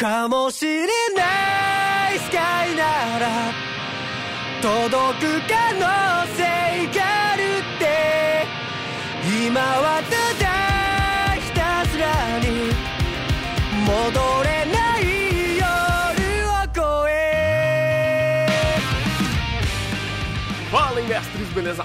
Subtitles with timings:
[0.00, 3.52] かもしれないスカイなら
[4.62, 5.80] 届く可能
[6.36, 6.40] 性
[6.98, 7.84] があるって
[9.46, 10.10] 今はた
[10.42, 12.72] だひたすらに
[13.84, 15.02] 戻れない
[15.58, 15.68] 夜
[16.48, 17.18] を越え
[20.72, 21.84] Fala, mestres, beleza?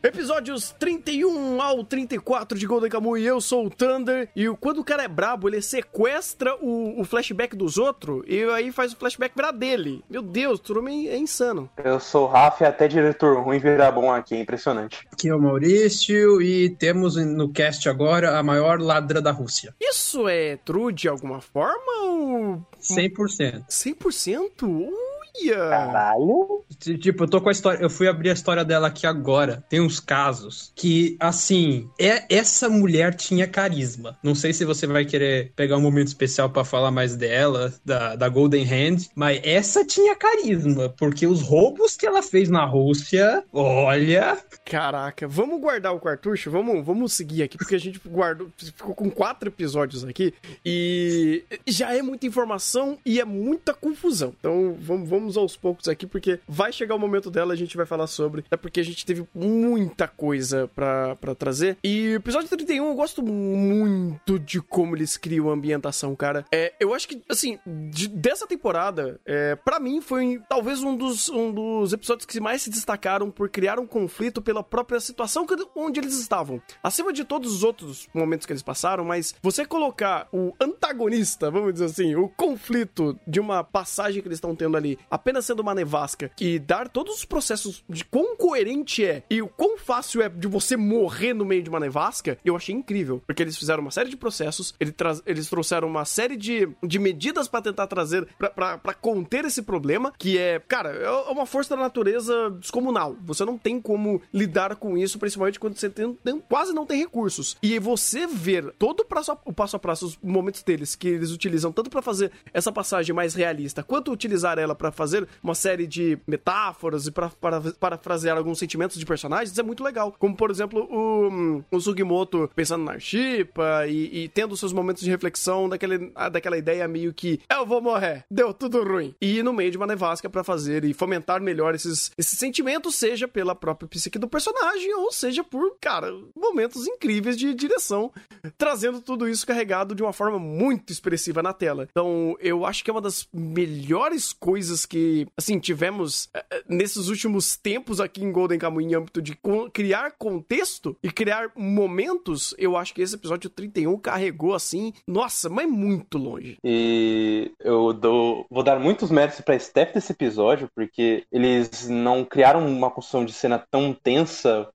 [0.00, 5.02] Episódios 31 ao 34 de Golden Kamuy, eu sou o Thunder, e quando o cara
[5.02, 9.50] é brabo, ele sequestra o, o flashback dos outros, e aí faz o flashback virar
[9.50, 10.04] dele.
[10.08, 11.68] Meu Deus, Turumi é insano.
[11.82, 15.04] Eu sou o Rafa e até diretor ruim virar bom aqui, é impressionante.
[15.12, 19.74] Aqui é o Maurício e temos no cast agora a maior ladra da Rússia.
[19.80, 23.64] Isso é true de alguma forma ou 100%.
[23.68, 24.62] 100%?
[24.62, 25.17] Uia!
[25.46, 26.64] Caralho.
[26.78, 27.82] Tipo, eu tô com a história.
[27.82, 29.64] Eu fui abrir a história dela aqui agora.
[29.68, 34.16] Tem uns casos que, assim, é essa mulher tinha carisma.
[34.22, 38.16] Não sei se você vai querer pegar um momento especial pra falar mais dela, da,
[38.16, 43.44] da Golden Hand, mas essa tinha carisma, porque os roubos que ela fez na Rússia,
[43.52, 44.38] olha.
[44.64, 46.50] Caraca, vamos guardar o cartucho?
[46.50, 51.94] Vamos, vamos seguir aqui, porque a gente guardou, ficou com quatro episódios aqui e já
[51.94, 54.34] é muita informação e é muita confusão.
[54.38, 57.86] Então vamos, vamos aos poucos aqui, porque vai chegar o momento dela, a gente vai
[57.86, 58.44] falar sobre.
[58.50, 61.76] É porque a gente teve muita coisa pra trazer.
[61.84, 66.44] E episódio 31 eu gosto muito de como eles criam a ambientação, cara.
[66.52, 67.58] É, eu acho que, assim,
[67.90, 72.62] de- dessa temporada, é, para mim foi talvez um dos, um dos episódios que mais
[72.62, 76.60] se destacaram por criar um conflito pela própria situação que- onde eles estavam.
[76.82, 81.72] Acima de todos os outros momentos que eles passaram, mas você colocar o antagonista, vamos
[81.72, 85.74] dizer assim, o conflito de uma passagem que eles estão tendo ali, apenas sendo uma
[85.74, 90.28] nevasca, e dar todos os processos de quão coerente é e o quão fácil é
[90.28, 93.22] de você morrer no meio de uma nevasca, eu achei incrível.
[93.26, 96.98] Porque eles fizeram uma série de processos, ele tra- eles trouxeram uma série de, de
[96.98, 101.82] medidas pra tentar trazer, pra conter esse problema, que é, cara, é uma força da
[101.82, 103.16] natureza descomunal.
[103.24, 106.98] Você não tem como lidar com isso, principalmente quando você tem, tem- quase não tem
[106.98, 107.56] recursos.
[107.62, 111.08] E você ver todo o passo a, o passo a passo, os momentos deles que
[111.08, 115.54] eles utilizam tanto pra fazer essa passagem mais realista, quanto utilizar ela pra fazer uma
[115.54, 117.30] série de metáforas e para
[117.78, 120.14] parafrasear alguns sentimentos de personagens, é muito legal.
[120.18, 125.10] Como, por exemplo, o, o Sugimoto pensando na Shipa e, e tendo seus momentos de
[125.10, 129.14] reflexão daquele, daquela ideia meio que eu vou morrer, deu tudo ruim.
[129.20, 133.28] E no meio de uma nevasca pra fazer e fomentar melhor esses, esses sentimentos, seja
[133.28, 138.12] pela própria psique do personagem ou seja por, cara, momentos incríveis de direção,
[138.56, 141.86] trazendo tudo isso carregado de uma forma muito expressiva na tela.
[141.90, 147.08] Então, eu acho que é uma das melhores coisas que, assim, tivemos eh, eh, nesses
[147.08, 149.38] últimos tempos aqui em Golden Kamuy em âmbito de
[149.72, 152.54] criar contexto e criar momentos.
[152.58, 156.56] Eu acho que esse episódio 31 carregou, assim, nossa, mas muito longe.
[156.64, 162.66] E eu dou, vou dar muitos méritos pra Steph desse episódio, porque eles não criaram
[162.66, 164.68] uma construção de cena tão tensa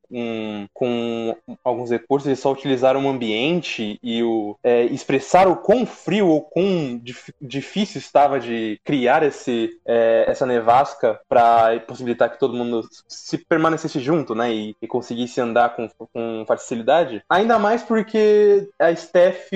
[0.74, 6.28] com, alguns recursos, eles só utilizaram o ambiente e o é, expressar o quão frio
[6.28, 12.54] ou quão dif- difícil estava de criar esse, é, essa nevasca para possibilitar que todo
[12.54, 17.24] mundo se permanecesse junto, né, e, e conseguisse andar com, com facilidade.
[17.30, 19.50] Ainda mais porque a Steph,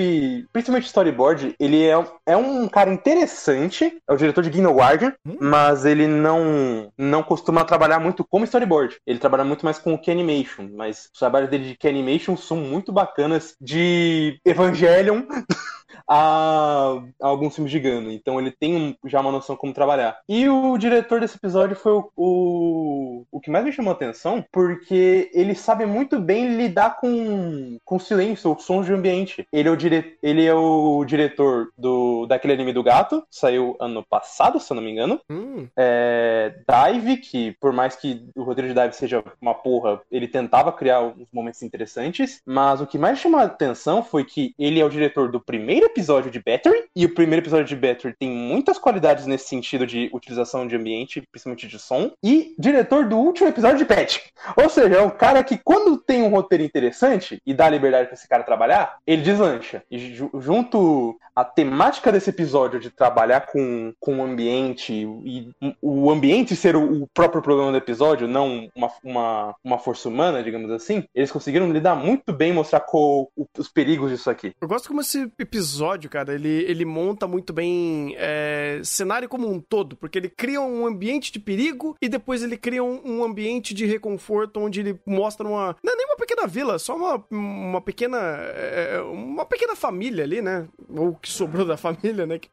[0.52, 1.94] principalmente storyboard, ele é,
[2.26, 7.64] é um cara interessante, é o diretor de Gino Guardian, mas ele não, não costuma
[7.64, 8.96] trabalhar muito como storyboard.
[9.06, 12.36] Ele trabalha muito mais com o Key Animation, mas os trabalhos dele de Key Animation
[12.36, 15.22] são muito bacanas de Evangelion
[16.06, 18.10] a, a alguns filmes de Gano.
[18.10, 20.18] Então ele tem já uma noção como trabalhar.
[20.28, 24.44] E o diretor desse episódio foi o, o, o que mais me chamou a atenção,
[24.52, 29.46] porque ele sabe muito bem lidar com, com silêncio, ou sons de ambiente.
[29.52, 34.04] Ele é o, dire, ele é o diretor do, daquele anime do gato, saiu ano
[34.08, 35.20] passado, se eu não me engano.
[35.30, 40.28] Hum, É, Dive, que por mais que o roteiro de Dive seja uma porra, ele
[40.28, 44.80] tentava criar uns momentos interessantes, mas o que mais chamou a atenção foi que ele
[44.80, 48.30] é o diretor do primeiro episódio de Battery, e o primeiro episódio de Battery tem
[48.30, 53.48] muitas qualidades nesse sentido de utilização de ambiente, principalmente de som, e diretor do último
[53.48, 54.18] episódio de Patch.
[54.56, 58.14] Ou seja, é um cara que quando tem um roteiro interessante e dá liberdade pra
[58.14, 59.82] esse cara trabalhar, ele deslancha.
[59.90, 66.10] E ju- junto à temática desse episódio de trabalhar com, com o ambiente e o
[66.10, 70.70] ambiente ser o, o próprio problema do episódio, não uma, uma, uma força humana, digamos
[70.70, 74.52] assim, eles conseguiram lidar muito bem, mostrar co- os perigos disso aqui.
[74.60, 75.67] eu gosto como esse episódio,
[76.08, 80.86] cara, ele, ele monta muito bem é, cenário como um todo, porque ele cria um
[80.86, 85.46] ambiente de perigo e depois ele cria um, um ambiente de reconforto onde ele mostra
[85.46, 85.76] uma.
[85.82, 88.18] Não é nem uma pequena vila, só uma, uma pequena.
[88.18, 90.68] É, uma pequena família ali, né?
[90.88, 92.38] Ou que sobrou da família, né?
[92.38, 92.48] Que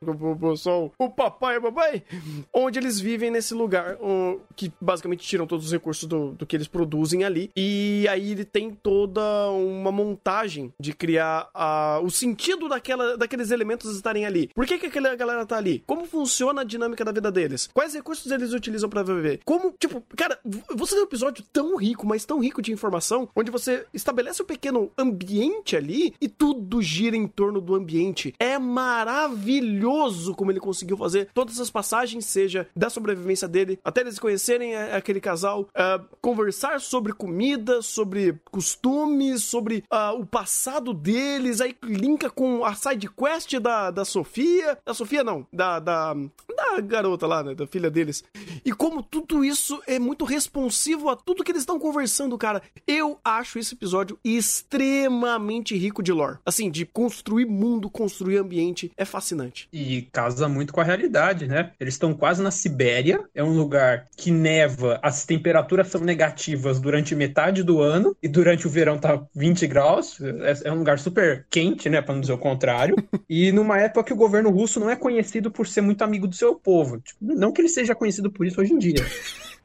[0.57, 2.03] só o papai e a mamãe.
[2.53, 6.55] Onde eles vivem nesse lugar um, que basicamente tiram todos os recursos do, do que
[6.55, 7.51] eles produzem ali.
[7.55, 9.21] E aí ele tem toda
[9.51, 14.49] uma montagem de criar a, o sentido daquela, daqueles elementos estarem ali.
[14.53, 15.83] Por que, que aquela galera tá ali?
[15.85, 17.69] Como funciona a dinâmica da vida deles?
[17.73, 19.41] Quais recursos eles utilizam para viver?
[19.45, 20.39] Como, tipo, cara,
[20.75, 24.45] você tem um episódio tão rico, mas tão rico de informação, onde você estabelece um
[24.45, 28.33] pequeno ambiente ali e tudo gira em torno do ambiente.
[28.39, 34.19] É maravilhoso como ele conseguiu fazer todas as passagens, seja da sobrevivência dele, até eles
[34.19, 41.75] conhecerem aquele casal, uh, conversar sobre comida, sobre costumes, sobre uh, o passado deles, aí
[41.83, 42.73] linka com a
[43.07, 47.89] quest da, da Sofia, da Sofia não, da, da, da garota lá, né, da filha
[47.89, 48.23] deles.
[48.63, 52.61] E como tudo isso é muito responsivo a tudo que eles estão conversando, cara.
[52.87, 56.37] Eu acho esse episódio extremamente rico de lore.
[56.45, 59.67] Assim, de construir mundo, construir ambiente, é fascinante.
[59.71, 61.71] E casa muito com a realidade, né?
[61.79, 67.15] Eles estão quase na Sibéria, é um lugar que neva, as temperaturas são negativas durante
[67.15, 70.19] metade do ano e durante o verão tá 20 graus.
[70.21, 72.84] É, é um lugar super quente, né, para não dizer o contrário.
[73.29, 76.35] E numa época que o governo russo não é conhecido por ser muito amigo do
[76.35, 76.99] seu povo.
[76.99, 79.05] Tipo, não que ele seja conhecido por isso hoje em dia.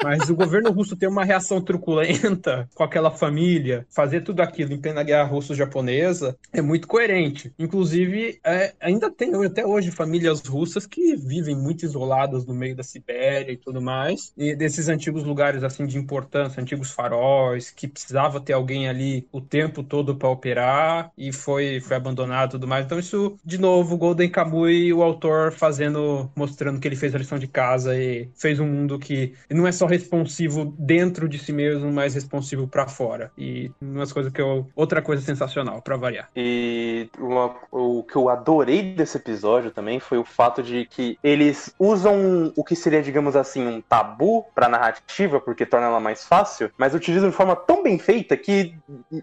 [0.03, 4.81] Mas o governo russo ter uma reação truculenta com aquela família, fazer tudo aquilo em
[4.81, 7.53] plena guerra russo-japonesa, é muito coerente.
[7.59, 12.83] Inclusive, é, ainda tem até hoje famílias russas que vivem muito isoladas no meio da
[12.83, 14.33] Sibéria e tudo mais.
[14.37, 19.41] E desses antigos lugares assim de importância, antigos faróis, que precisava ter alguém ali o
[19.41, 22.87] tempo todo para operar e foi, foi abandonado e tudo mais.
[22.87, 27.39] Então, isso, de novo, Golden Kamuy, o autor fazendo, mostrando que ele fez a lição
[27.39, 31.93] de casa e fez um mundo que não é só responsivo dentro de si mesmo,
[31.93, 33.31] mas responsivo para fora.
[33.37, 34.67] E umas coisas que eu.
[34.75, 36.31] Outra coisa sensacional, para variar.
[36.35, 41.75] E uma, o que eu adorei desse episódio também foi o fato de que eles
[41.79, 46.71] usam o que seria, digamos assim, um tabu pra narrativa, porque torna ela mais fácil,
[46.79, 48.75] mas utilizam de forma tão bem feita que,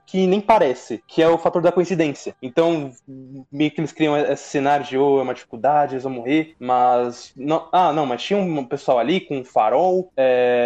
[0.06, 2.36] que nem parece, que é o fator da coincidência.
[2.42, 2.92] Então,
[3.52, 7.34] meio que eles criam esse cenário de, oh, é uma dificuldade, eles vão morrer, mas.
[7.36, 10.12] Não, ah, não, mas tinha um pessoal ali com um farol.
[10.16, 10.57] É,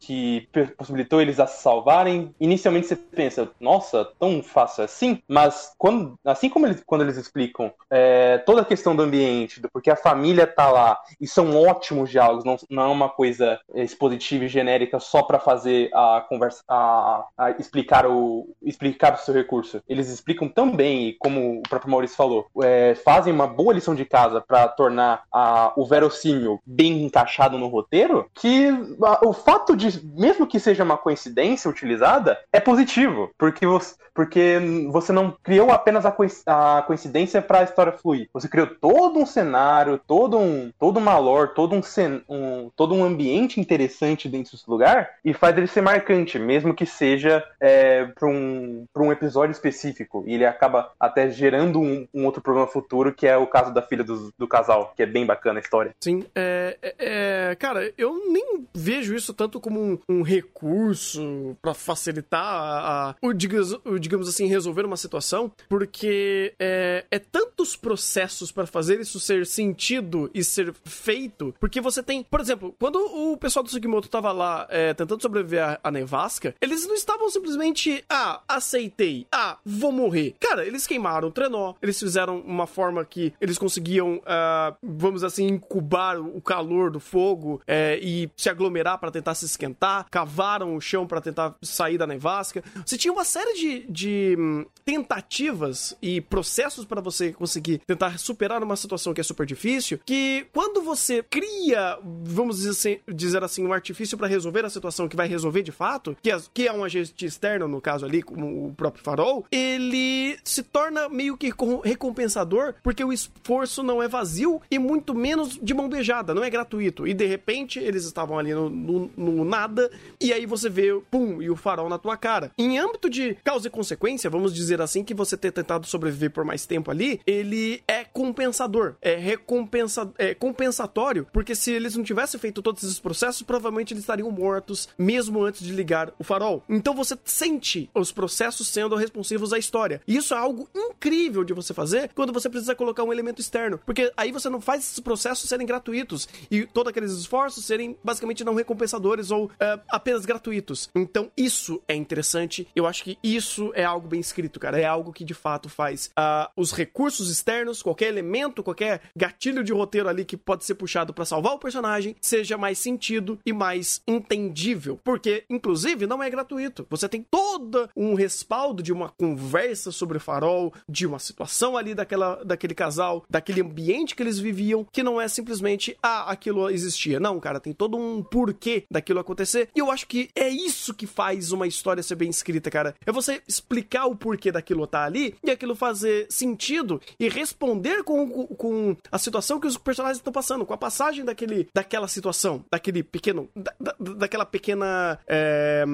[0.00, 2.34] que possibilitou eles a se salvarem.
[2.40, 7.72] Inicialmente você pensa, nossa, tão fácil assim, mas quando, assim como eles, quando eles explicam
[7.90, 12.10] é, toda a questão do ambiente, do porque a família tá lá, e são ótimos
[12.10, 17.24] diálogos, não, não é uma coisa expositiva e genérica só para fazer a conversa, a,
[17.36, 19.82] a, explicar o explicar o seu recurso.
[19.88, 24.04] Eles explicam tão bem, como o próprio Maurício falou, é, fazem uma boa lição de
[24.04, 28.68] casa para tornar a, o verossímil bem encaixado no roteiro, que
[29.02, 33.94] a, o o fato de, mesmo que seja uma coincidência utilizada, é positivo, porque você,
[34.14, 34.58] porque
[34.90, 38.28] você não criou apenas a, coincidência para a história fluir.
[38.32, 41.80] Você criou todo um cenário, todo um, todo uma lore, todo um,
[42.28, 46.84] um, todo um ambiente interessante dentro desse lugar e faz ele ser marcante, mesmo que
[46.84, 50.24] seja é, para um, um episódio específico.
[50.26, 53.82] E ele acaba até gerando um, um, outro problema futuro, que é o caso da
[53.82, 55.94] filha do, do casal, que é bem bacana a história.
[56.02, 61.56] Sim, é, é, é cara, eu nem vejo isso isso tanto como um, um recurso
[61.62, 67.18] para facilitar a, a, o, digamos, o, digamos assim, resolver uma situação, porque é, é
[67.18, 72.74] tantos processos para fazer isso ser sentido e ser feito, porque você tem, por exemplo,
[72.78, 77.30] quando o pessoal do Sugimoto tava lá é, tentando sobreviver à, nevasca, eles não estavam
[77.30, 80.34] simplesmente, ah, aceitei, ah, vou morrer.
[80.40, 85.46] Cara, eles queimaram o trenó, eles fizeram uma forma que eles conseguiam, uh, vamos assim,
[85.46, 90.80] incubar o calor do fogo é, e se aglomerar para tentar se esquentar, cavaram o
[90.80, 92.62] chão para tentar sair da nevasca.
[92.84, 98.62] Você tinha uma série de, de hum, tentativas e processos para você conseguir tentar superar
[98.62, 103.64] uma situação que é super difícil, que quando você cria, vamos dizer assim, dizer assim
[103.66, 106.72] um artifício para resolver a situação que vai resolver de fato, que é, que é
[106.72, 111.52] um agente externo, no caso ali, como o próprio farol, ele se torna meio que
[111.84, 116.50] recompensador, porque o esforço não é vazio e muito menos de mão beijada, não é
[116.50, 117.06] gratuito.
[117.06, 120.92] E de repente eles estavam ali no, no no, no nada, e aí você vê,
[121.10, 122.50] pum, e o farol na tua cara.
[122.56, 126.44] Em âmbito de causa e consequência, vamos dizer assim, que você ter tentado sobreviver por
[126.44, 132.38] mais tempo ali, ele é compensador, é, recompensa, é compensatório, porque se eles não tivessem
[132.38, 136.62] feito todos esses processos, provavelmente eles estariam mortos mesmo antes de ligar o farol.
[136.68, 140.00] Então você sente os processos sendo responsivos à história.
[140.06, 143.78] E isso é algo incrível de você fazer quando você precisa colocar um elemento externo,
[143.84, 148.44] porque aí você não faz esses processos serem gratuitos e todos aqueles esforços serem basicamente
[148.44, 150.90] não recompensadores ou uh, apenas gratuitos.
[150.94, 152.66] Então isso é interessante.
[152.74, 154.78] Eu acho que isso é algo bem escrito, cara.
[154.78, 159.72] É algo que de fato faz uh, os recursos externos, qualquer elemento, qualquer gatilho de
[159.72, 164.02] roteiro ali que pode ser puxado para salvar o personagem, seja mais sentido e mais
[164.06, 164.98] entendível.
[165.02, 166.86] Porque, inclusive, não é gratuito.
[166.90, 171.94] Você tem todo um respaldo de uma conversa sobre o farol, de uma situação ali
[171.94, 177.20] daquela, daquele casal, daquele ambiente que eles viviam, que não é simplesmente, ah, aquilo existia.
[177.20, 179.68] Não, cara, tem todo um porquê daquilo acontecer.
[179.74, 182.94] E eu acho que é isso que faz uma história ser bem escrita, cara.
[183.04, 188.46] É você explicar o porquê daquilo tá ali e aquilo fazer sentido e responder com,
[188.48, 193.02] com a situação que os personagens estão passando, com a passagem daquele, daquela situação, daquele
[193.02, 195.84] pequeno, da, da, daquela pequena, é,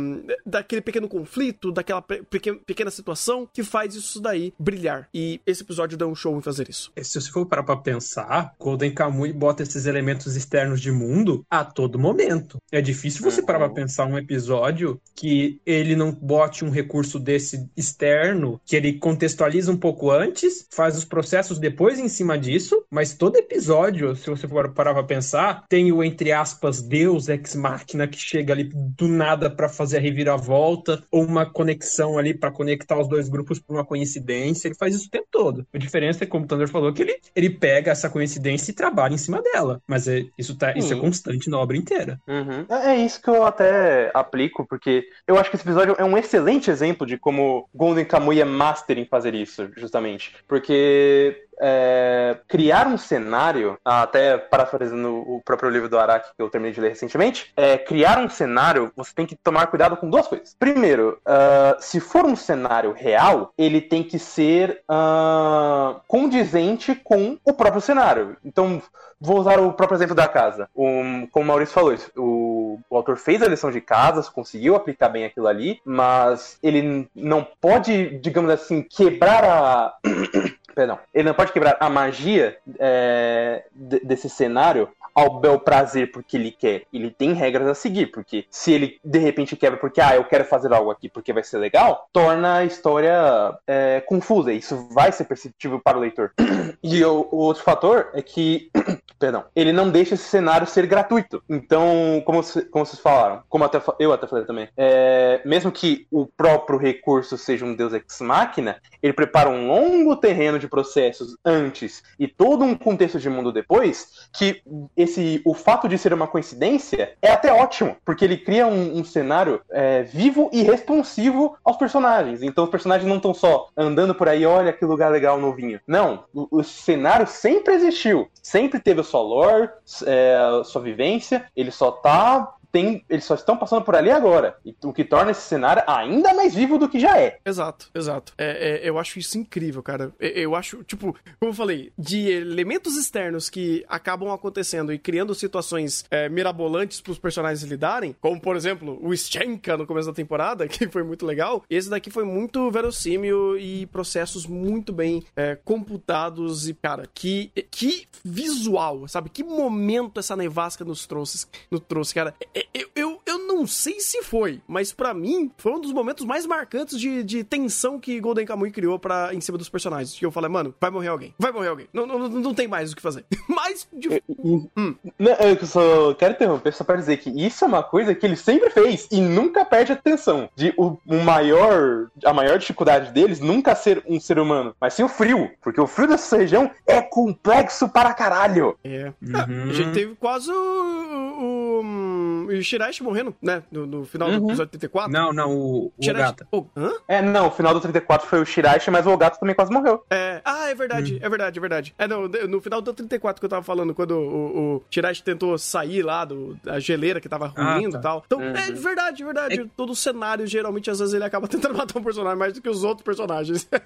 [0.45, 5.09] daquele pequeno conflito, daquela pequena, pequena situação que faz isso daí brilhar.
[5.13, 6.93] E esse episódio dá um show em fazer isso.
[7.03, 11.65] Se você for parar pra pensar, Golden Kamuy bota esses elementos externos de mundo a
[11.65, 12.59] todo momento.
[12.71, 13.75] É difícil você parar pra uhum.
[13.75, 19.77] pensar um episódio que ele não bote um recurso desse externo, que ele contextualiza um
[19.77, 24.73] pouco antes, faz os processos depois em cima disso, mas todo episódio, se você for
[24.73, 29.51] parar pra pensar, tem o, entre aspas, Deus ex máquina que chega ali do nada
[29.51, 33.85] para fazer a reviravolta, ou uma conexão ali para conectar os dois grupos por uma
[33.85, 34.69] coincidência.
[34.69, 35.67] Ele faz isso o tempo todo.
[35.73, 39.15] A diferença é, como o Thunder falou, que ele, ele pega essa coincidência e trabalha
[39.15, 39.81] em cima dela.
[39.87, 42.21] Mas é, isso, tá, isso é constante na obra inteira.
[42.27, 42.58] Uhum.
[42.69, 46.17] É, é isso que eu até aplico, porque eu acho que esse episódio é um
[46.17, 50.35] excelente exemplo de como Golden Kamuy é master em fazer isso, justamente.
[50.47, 56.73] Porque é, criar um cenário, até parafraseando o próprio livro do Araki que eu terminei
[56.73, 60.55] de ler recentemente, é, criar um cenário, você tem que tomar cuidado com duas coisas.
[60.59, 67.53] Primeiro, uh, se for um cenário real, ele tem que ser uh, condizente com o
[67.53, 68.37] próprio cenário.
[68.45, 68.81] Então,
[69.21, 70.69] vou usar o próprio exemplo da casa.
[70.75, 72.48] Como o Maurício falou, o,
[72.89, 77.47] o autor fez a lição de casas, conseguiu aplicar bem aquilo ali, mas ele não
[77.61, 79.95] pode, digamos assim, quebrar a.
[80.75, 80.99] Perdão.
[81.13, 86.85] Ele não pode quebrar a magia é, desse cenário ao bel prazer porque ele quer.
[86.93, 90.45] Ele tem regras a seguir, porque se ele de repente quebra porque, ah, eu quero
[90.45, 94.53] fazer algo aqui porque vai ser legal, torna a história é, confusa.
[94.53, 96.33] Isso vai ser perceptível para o leitor.
[96.81, 98.71] E o, o outro fator é que,
[99.19, 101.43] perdão, ele não deixa esse cenário ser gratuito.
[101.49, 106.27] Então, como, como vocês falaram, como até, eu até falei também, é, mesmo que o
[106.27, 112.03] próprio recurso seja um deus ex machina, ele prepara um longo terreno de processos antes
[112.19, 114.63] e todo um contexto de mundo depois que
[115.09, 119.05] esse o fato de ser uma coincidência é até ótimo, porque ele cria um, um
[119.05, 122.43] cenário é, vivo e responsivo aos personagens.
[122.43, 125.81] Então os personagens não estão só andando por aí, olha que lugar legal novinho.
[125.87, 129.71] Não, o, o cenário sempre existiu, sempre teve a sua lore,
[130.07, 134.57] é, sua vivência, ele só tá tem, eles só estão passando por ali agora.
[134.83, 137.39] O que torna esse cenário ainda mais vivo do que já é.
[137.45, 138.33] Exato, exato.
[138.37, 140.13] É, é, eu acho isso incrível, cara.
[140.19, 145.35] É, eu acho, tipo, como eu falei, de elementos externos que acabam acontecendo e criando
[145.35, 150.67] situações é, mirabolantes pros personagens lidarem, como por exemplo o Stenka no começo da temporada,
[150.69, 151.65] que foi muito legal.
[151.71, 158.07] Esse daqui foi muito verossímil e processos muito bem é, computados e, cara, que, que
[158.25, 159.31] visual, sabe?
[159.31, 162.35] Que momento essa nevasca nos trouxe, nos trouxe, cara.
[162.55, 163.18] É, eu, eu, eu
[163.49, 167.43] não sei se foi, mas para mim foi um dos momentos mais marcantes de, de
[167.43, 170.17] tensão que Golden Kamuy criou para em cima dos personagens.
[170.17, 171.89] Que eu falei, mano, vai morrer alguém, vai morrer alguém.
[171.93, 173.25] Não, não, não tem mais o que fazer.
[173.49, 173.89] mas.
[173.91, 174.23] De...
[174.29, 174.95] hum.
[175.19, 178.37] não, eu só quero interromper só pra dizer que isso é uma coisa que ele
[178.37, 180.51] sempre fez e nunca perde atenção.
[180.55, 182.09] De o, o maior.
[182.25, 185.51] A maior dificuldade deles nunca ser um ser humano, mas sim o frio.
[185.63, 188.77] Porque o frio dessa região é complexo para caralho.
[188.85, 189.13] É.
[189.23, 189.71] Uhum.
[189.71, 193.63] a gente teve quase o, o, o Shiraishi morrendo né?
[193.71, 194.39] No, no final Uhum.
[194.41, 195.13] do episódio 34.
[195.13, 196.49] Não, não, o, o Shiraishi- Ogata.
[196.51, 196.93] Oh, hã?
[197.07, 200.05] É, não, o final do 34 foi o Shiraishi, mas o Ogata também quase morreu.
[200.11, 201.95] É, ah, é verdade, é verdade, é verdade.
[201.99, 205.57] É, no, no final do 34 que eu tava falando, quando o, o Shiraishi tentou
[205.59, 207.99] sair lá do, da geleira que tava Ah, ruindo tá.
[207.99, 208.23] e tal.
[208.27, 208.55] Então, Uhum.
[208.57, 209.71] é verdade, verdade.
[209.77, 212.83] Todo cenário, geralmente, às vezes ele acaba tentando matar um personagem mais do que os
[212.85, 213.69] outros personagens.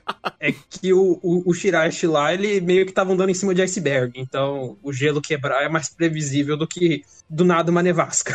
[0.44, 3.62] É que o, o, o Shiraishi lá, ele meio que tava andando em cima de
[3.62, 4.12] iceberg.
[4.18, 8.34] Então, o gelo quebrar é mais previsível do que do nada uma nevasca.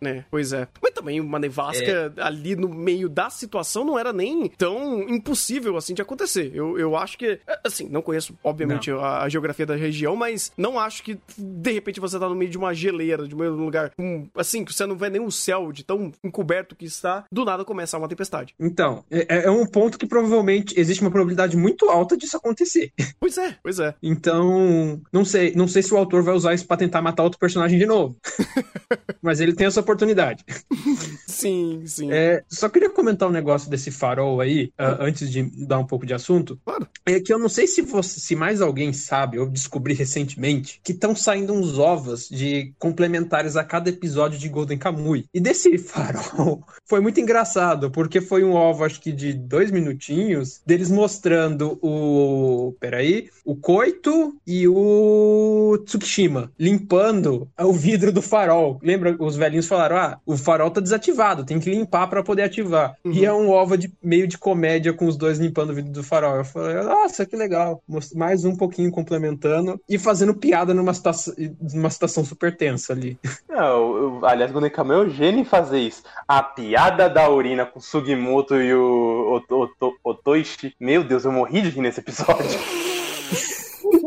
[0.00, 0.24] né?
[0.30, 0.68] Pois é.
[0.82, 5.94] Mas também uma nevasca ali no meio da situação não era nem tão impossível assim
[5.94, 6.50] de acontecer.
[6.54, 10.78] Eu, eu acho que, assim, não conheço, obviamente, a, a geografia da região, mas não
[10.78, 14.28] acho que de repente você tá no meio de uma geleira, de um lugar com,
[14.34, 17.64] assim, que você não vê nem o céu de tão encoberto que está, do nada
[17.64, 18.54] começa uma tempestade.
[18.58, 22.92] Então, é, é um ponto que provavelmente existe uma probabilidade muito alta disso acontecer.
[23.20, 23.94] Pois é, pois é.
[24.02, 27.38] Então, não sei, não sei se o autor vai usar isso pra tentar matar outro
[27.38, 28.16] personagem de novo.
[29.20, 30.39] Mas ele tem essa oportunidade.
[31.26, 32.12] Sim, sim.
[32.12, 36.04] É, só queria comentar um negócio desse farol aí, ah, antes de dar um pouco
[36.04, 36.60] de assunto.
[36.64, 36.86] Claro.
[37.06, 40.92] É que eu não sei se você, se mais alguém sabe, eu descobri recentemente, que
[40.92, 45.24] estão saindo uns ovos de complementares a cada episódio de Golden Kamuy.
[45.32, 50.60] E desse farol foi muito engraçado, porque foi um ovo, acho que de dois minutinhos,
[50.66, 52.74] deles mostrando o.
[52.80, 58.78] Peraí, o Koito e o Tsukishima limpando o vidro do farol.
[58.82, 59.16] Lembra?
[59.18, 62.94] Os velhinhos falaram: ah, o farol tá desativado, tem que limpar pra poder ativar.
[63.04, 66.02] E é um ovo de meio de comédia com os dois limpando o vidro do
[66.02, 66.36] farol.
[66.36, 67.82] Eu falei: nossa, que legal.
[68.14, 71.34] Mais um pouquinho complementando e fazendo piada numa situação,
[71.74, 73.18] numa situação super tensa ali.
[73.48, 76.02] Não, eu- aliás, o Nekama é o gênio em fazer isso.
[76.26, 80.74] A piada da urina com o Sugimoto e o Oto- Oto- Otoishi.
[80.80, 82.46] Meu Deus, eu morri de rir nesse episódio.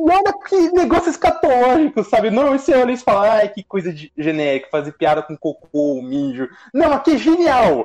[0.06, 2.30] Olha que negócio escatológico, sabe?
[2.30, 6.50] Não, você olha e fala, ai, que coisa de genérica, fazer piada com cocô, mijo.
[6.74, 7.84] Não, aqui é genial!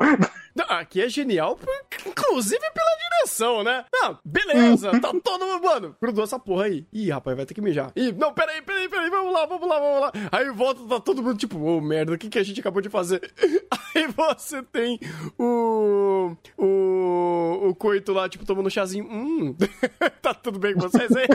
[0.59, 1.57] Não, Aqui é genial,
[2.05, 3.85] inclusive pela direção, né?
[3.93, 6.85] Não, beleza, tá todo mundo, mano, grudou essa porra aí.
[6.93, 7.93] Ih, rapaz, vai ter que mijar.
[7.95, 10.13] Ih, não, peraí, peraí, peraí, vamos lá, vamos lá, vamos lá.
[10.33, 12.89] Aí volta, tá todo mundo tipo, ô, merda, o que que a gente acabou de
[12.89, 13.33] fazer?
[13.99, 14.99] Aí você tem
[15.38, 16.33] o...
[16.57, 17.69] o...
[17.69, 19.05] o coito lá, tipo, tomando um chazinho.
[19.11, 19.55] Hum,
[20.23, 21.26] tá tudo bem com vocês aí?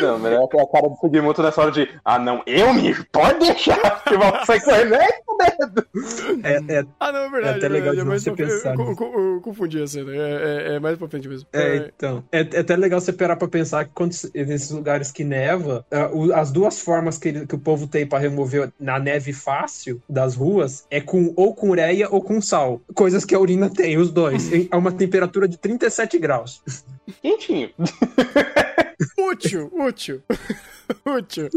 [0.00, 3.38] Não, melhor que a cara do Sugimoto nessa hora de, ah, não, eu mijo, pode
[3.40, 4.02] deixar!
[4.04, 5.08] Que vai sair correndo, é!
[6.44, 7.54] É, é, Ah, não, é verdade.
[7.54, 9.86] É até legal verdade, de mais você pra- pensar eu, eu, eu- eu confundi a
[9.86, 10.16] cena, é,
[10.72, 11.46] é- é mais pra frente mesmo.
[11.52, 12.24] É, então.
[12.32, 15.84] É, é até legal você parar pra pensar que quando, se- nesses lugares que neva,
[16.34, 20.34] as duas formas que, ele- que o povo tem pra remover na neve fácil das
[20.34, 22.80] ruas é com ou com ureia ou com sal.
[22.94, 24.50] Coisas que a urina tem, os dois.
[24.70, 26.62] A uma temperatura de 37 graus.
[27.20, 27.70] Quentinho.
[29.18, 30.22] Útil, útil.
[31.06, 31.48] útil.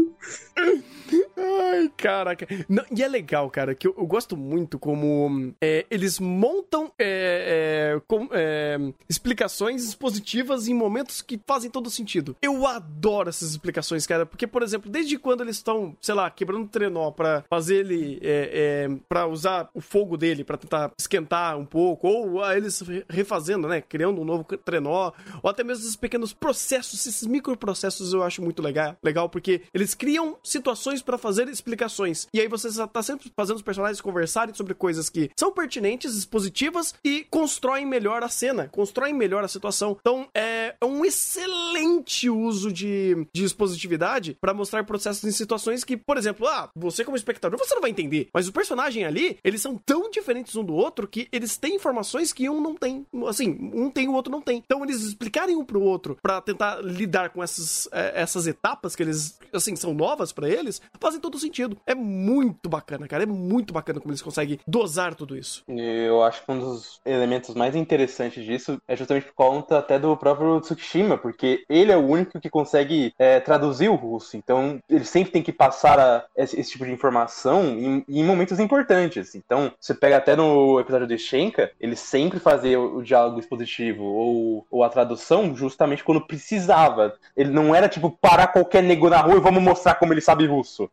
[1.36, 2.46] Ai, caraca.
[2.68, 7.92] Não, e é legal, cara, que eu, eu gosto muito como é, eles montam é,
[7.96, 8.76] é, com- é,
[9.08, 12.36] explicações expositivas em momentos que fazem todo sentido.
[12.42, 16.64] Eu adoro essas explicações, cara, porque, por exemplo, desde quando eles estão, sei lá, quebrando
[16.64, 21.56] o trenó pra fazer ele, é, é, pra usar o fogo dele pra tentar esquentar
[21.58, 25.84] um pouco, ou ah, eles re- refazendo, né, criando um novo trenó, ou até mesmo
[25.84, 31.18] esses pequenos processos, esses microprocessos eu acho muito legal, legal porque eles criam situações pra
[31.18, 32.26] fazer explicações.
[32.32, 36.94] E aí você tá sempre fazendo os personagens conversarem sobre coisas que são pertinentes, expositivas
[37.04, 39.96] e constroem melhor a cena, constroem melhor a situação.
[40.00, 46.16] Então é um excelente uso de, de expositividade pra mostrar processos em situações que, por
[46.16, 49.76] exemplo, ah, você como espectador, você não vai entender, mas o personagem ali, eles são
[49.76, 53.06] tão diferentes um do outro que eles têm informações que um não tem.
[53.28, 54.62] Assim, um tem o outro não tem.
[54.64, 59.02] Então eles explicarem um pro outro pra tentar lidar com essas, eh, essas etapas que
[59.02, 61.76] eles, assim, são novas pra eles, fazem todo sentido.
[61.86, 63.22] É muito bacana, cara.
[63.22, 65.62] É muito bacana como eles conseguem dosar tudo isso.
[65.68, 70.16] Eu acho que um dos elementos mais interessantes disso é justamente por conta até do
[70.16, 74.36] próprio Tsukishima, porque ele é o único que consegue é, traduzir o russo.
[74.36, 78.58] Então, ele sempre tem que passar a- esse, esse tipo de informação em, em momentos
[78.60, 79.34] importantes.
[79.34, 84.02] Então, você pega até no episódio de Shenka, ele sempre fazia o, o diálogo expositivo
[84.04, 87.05] ou, ou a tradução justamente quando precisava.
[87.36, 90.46] Ele não era tipo parar qualquer nego na rua e vamos mostrar como ele sabe
[90.46, 90.88] russo.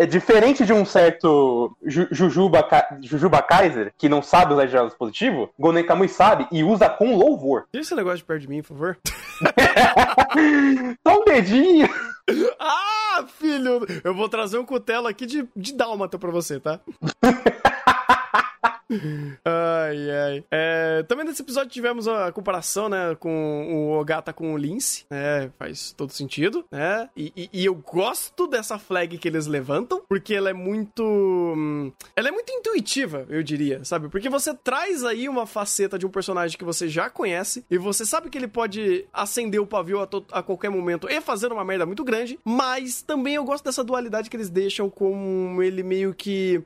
[0.00, 4.92] É diferente de um certo Ju- Jujuba, Ka- Jujuba Kaiser, que não sabe usar diálogo
[4.92, 7.64] expositivo, Gonen Kamui sabe e usa com louvor.
[7.70, 8.98] Tira esse negócio de perto de mim, por favor.
[11.06, 11.88] Só um dedinho.
[12.58, 13.86] ah, filho!
[14.04, 16.80] Eu vou trazer um cutelo aqui de, de dálmata pra você, tá?
[19.44, 20.44] ai, ai.
[20.50, 25.50] É, também nesse episódio tivemos a comparação, né, com o Ogata com o Lince, né,
[25.58, 30.34] faz todo sentido, né, e, e, e, eu gosto dessa flag que eles levantam, porque
[30.34, 31.02] ela é muito...
[31.02, 34.08] Hum, ela é muito intuitiva, eu diria, sabe?
[34.08, 38.04] Porque você traz aí uma faceta de um personagem que você já conhece, e você
[38.04, 41.86] sabe que ele pode acender o pavio a, a qualquer momento e fazer uma merda
[41.86, 46.62] muito grande, mas também eu gosto dessa dualidade que eles deixam com ele meio que...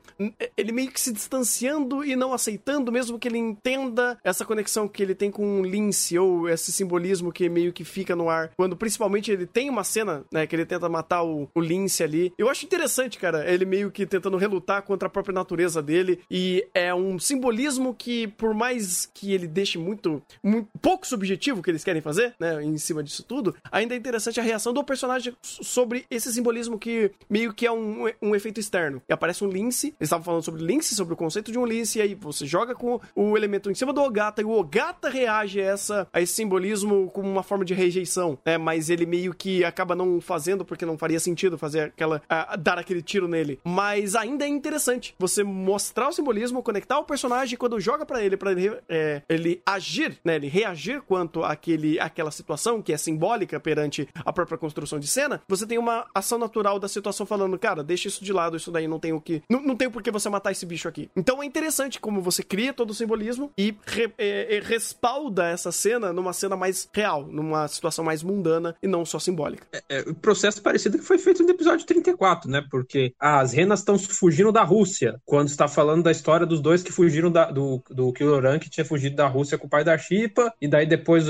[0.57, 5.01] ele meio que se distanciando e não aceitando, mesmo que ele entenda essa conexão que
[5.01, 8.75] ele tem com o Lince, ou esse simbolismo que meio que fica no ar, quando
[8.75, 12.33] principalmente ele tem uma cena, né, que ele tenta matar o, o Lince ali.
[12.37, 16.67] Eu acho interessante, cara, ele meio que tentando relutar contra a própria natureza dele, e
[16.73, 21.83] é um simbolismo que, por mais que ele deixe muito, muito pouco subjetivo que eles
[21.83, 26.05] querem fazer, né, em cima disso tudo, ainda é interessante a reação do personagem sobre
[26.09, 29.01] esse simbolismo que meio que é um, um efeito externo.
[29.07, 31.99] E aparece um Lince, eles estavam falando sobre Lince, sobre o conceito de um Lince,
[31.99, 35.61] e aí você joga com o elemento em cima do Ogata, e o Ogata reage
[35.61, 38.57] a, essa, a esse simbolismo como uma forma de rejeição, né?
[38.57, 42.17] Mas ele meio que acaba não fazendo porque não faria sentido fazer aquela.
[42.17, 43.59] Uh, dar aquele tiro nele.
[43.63, 48.37] Mas ainda é interessante você mostrar o simbolismo, conectar o personagem quando joga para ele,
[48.37, 50.35] para ele, é, ele agir, né?
[50.35, 55.41] Ele reagir quanto àquele, àquela situação que é simbólica perante a própria construção de cena.
[55.47, 58.87] Você tem uma ação natural da situação falando, cara, deixa isso de lado, isso daí
[58.87, 59.41] não tem o que.
[59.49, 61.09] Não, não tem por que você matar esse bicho aqui.
[61.15, 65.71] Então é interessante como você cria todo o simbolismo e re, é, é, respalda essa
[65.71, 69.67] cena numa cena mais real, numa situação mais mundana e não só simbólica.
[69.71, 72.63] É, é, o processo parecido que foi feito no episódio 34, né?
[72.69, 76.91] Porque as renas estão fugindo da Rússia, quando está falando da história dos dois que
[76.91, 80.53] fugiram da, do, do Kiloran, que tinha fugido da Rússia com o pai da Shipa,
[80.61, 81.25] e daí depois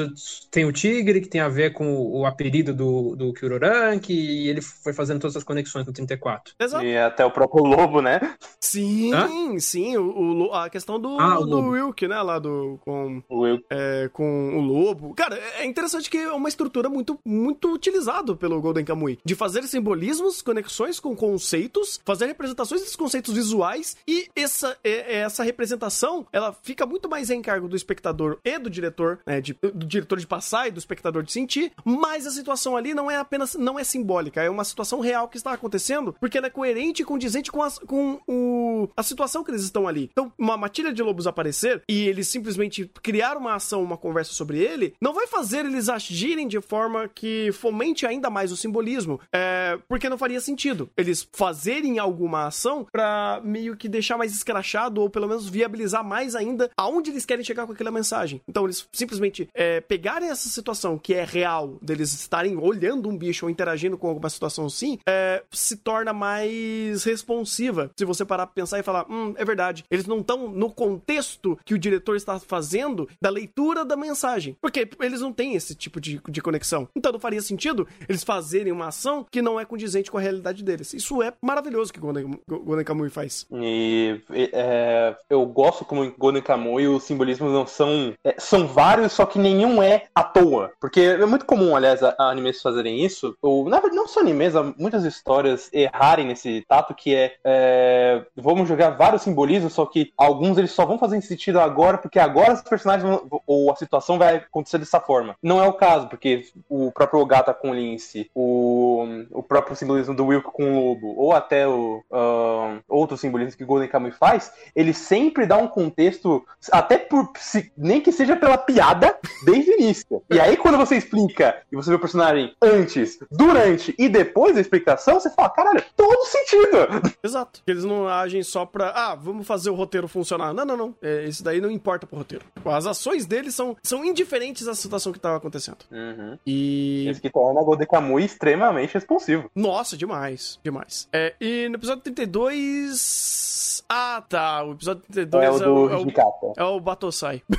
[0.52, 4.48] tem o Tigre, que tem a ver com o, o apelido do, do Kiloran, que
[4.48, 6.54] ele foi fazendo todas essas conexões no 34.
[6.60, 6.86] Exato.
[6.86, 8.36] E até o próprio Lobo, né?
[8.60, 9.60] Sim, Hã?
[9.60, 12.22] sim, o, o, a questão do, ah, do Wilk, né?
[12.22, 12.80] Lá do.
[12.82, 13.66] Com, o Wilk.
[13.70, 15.14] É, com o Lobo.
[15.14, 19.20] Cara, é interessante que é uma estrutura muito, muito utilizada pelo Golden Kamuy.
[19.24, 26.26] De fazer simbolismos, conexões com conceitos, fazer representações desses conceitos visuais e essa, essa representação,
[26.32, 29.42] ela fica muito mais em encargo do espectador e do diretor, né?
[29.42, 33.10] De, do diretor de passar e do espectador de sentir, mas a situação ali não
[33.10, 36.50] é apenas, não é simbólica, é uma situação real que está acontecendo, porque ela é
[36.50, 40.10] coerente e condizente com, as, com o, a situação que eles estão ali.
[40.12, 44.60] Então, uma matilha de lobos aparecer e eles simplesmente criar uma ação, uma conversa sobre
[44.60, 49.78] ele, não vai fazer eles agirem de forma que fomente ainda mais o simbolismo, é,
[49.88, 55.10] porque não faria sentido eles fazerem alguma ação para meio que deixar mais escrachado ou
[55.10, 58.42] pelo menos viabilizar mais ainda aonde eles querem chegar com aquela mensagem.
[58.48, 63.46] Então, eles simplesmente é, pegarem essa situação que é real, deles estarem olhando um bicho
[63.46, 67.92] ou interagindo com alguma situação assim, é, se torna mais responsiva.
[67.98, 71.58] Se você parar pra pensar e falar, hum, é verdade, eles não estão no contexto
[71.64, 74.58] que o diretor está fazendo da leitura da mensagem.
[74.62, 76.90] Porque eles não têm esse tipo de, de conexão.
[76.96, 80.64] Então não faria sentido eles fazerem uma ação que não é condizente com a realidade
[80.64, 80.94] deles.
[80.94, 83.48] Isso é maravilhoso que Golden, Golden Kamuy faz.
[83.52, 88.14] E é, eu gosto como Golden Kamuy os simbolismos não são.
[88.24, 90.72] É, são vários, só que nenhum é à toa.
[90.80, 93.36] Porque é muito comum, aliás, a, a animes fazerem isso.
[93.42, 98.68] Ou, na verdade, não só animes, muitas histórias errarem nesse tato que é, é, vamos
[98.68, 102.62] jogar vários simbolismos, só que alguns eles só vão fazer sentido agora, porque agora os
[102.62, 105.36] personagens vão, ou a situação vai acontecer dessa forma.
[105.42, 110.16] Não é o caso, porque o próprio Ogata com o Lince, o, o próprio simbolismo
[110.16, 114.52] do Wilk com o Lobo, ou até o uh, outros simbolismos que Golden Kamuy faz,
[114.76, 119.74] ele sempre dá um contexto, até por se, nem que seja pela piada, desde o
[119.76, 120.24] início.
[120.32, 124.62] E aí quando você explica e você vê o personagem antes, durante e depois da
[124.62, 126.78] explicação, você fala, caralho, todo sentido.
[127.24, 127.62] Exato.
[127.68, 130.54] Eles não agem só pra, ah, vamos fazer o roteiro funcionar.
[130.54, 130.96] Não, não, não.
[131.02, 132.46] É, isso daí não importa pro roteiro.
[132.66, 135.80] As ações deles são, são indiferentes à situação que tava acontecendo.
[135.92, 136.38] Uhum.
[136.46, 137.10] E.
[137.10, 139.50] Isso que torna o Golden Kamuy extremamente responsivo.
[139.56, 140.60] Nossa, demais.
[140.64, 141.08] Demais.
[141.12, 143.84] É, e no episódio 32.
[143.90, 144.64] Ah, tá.
[144.64, 147.42] O episódio 32 é o, é o, é o, é o Batosai.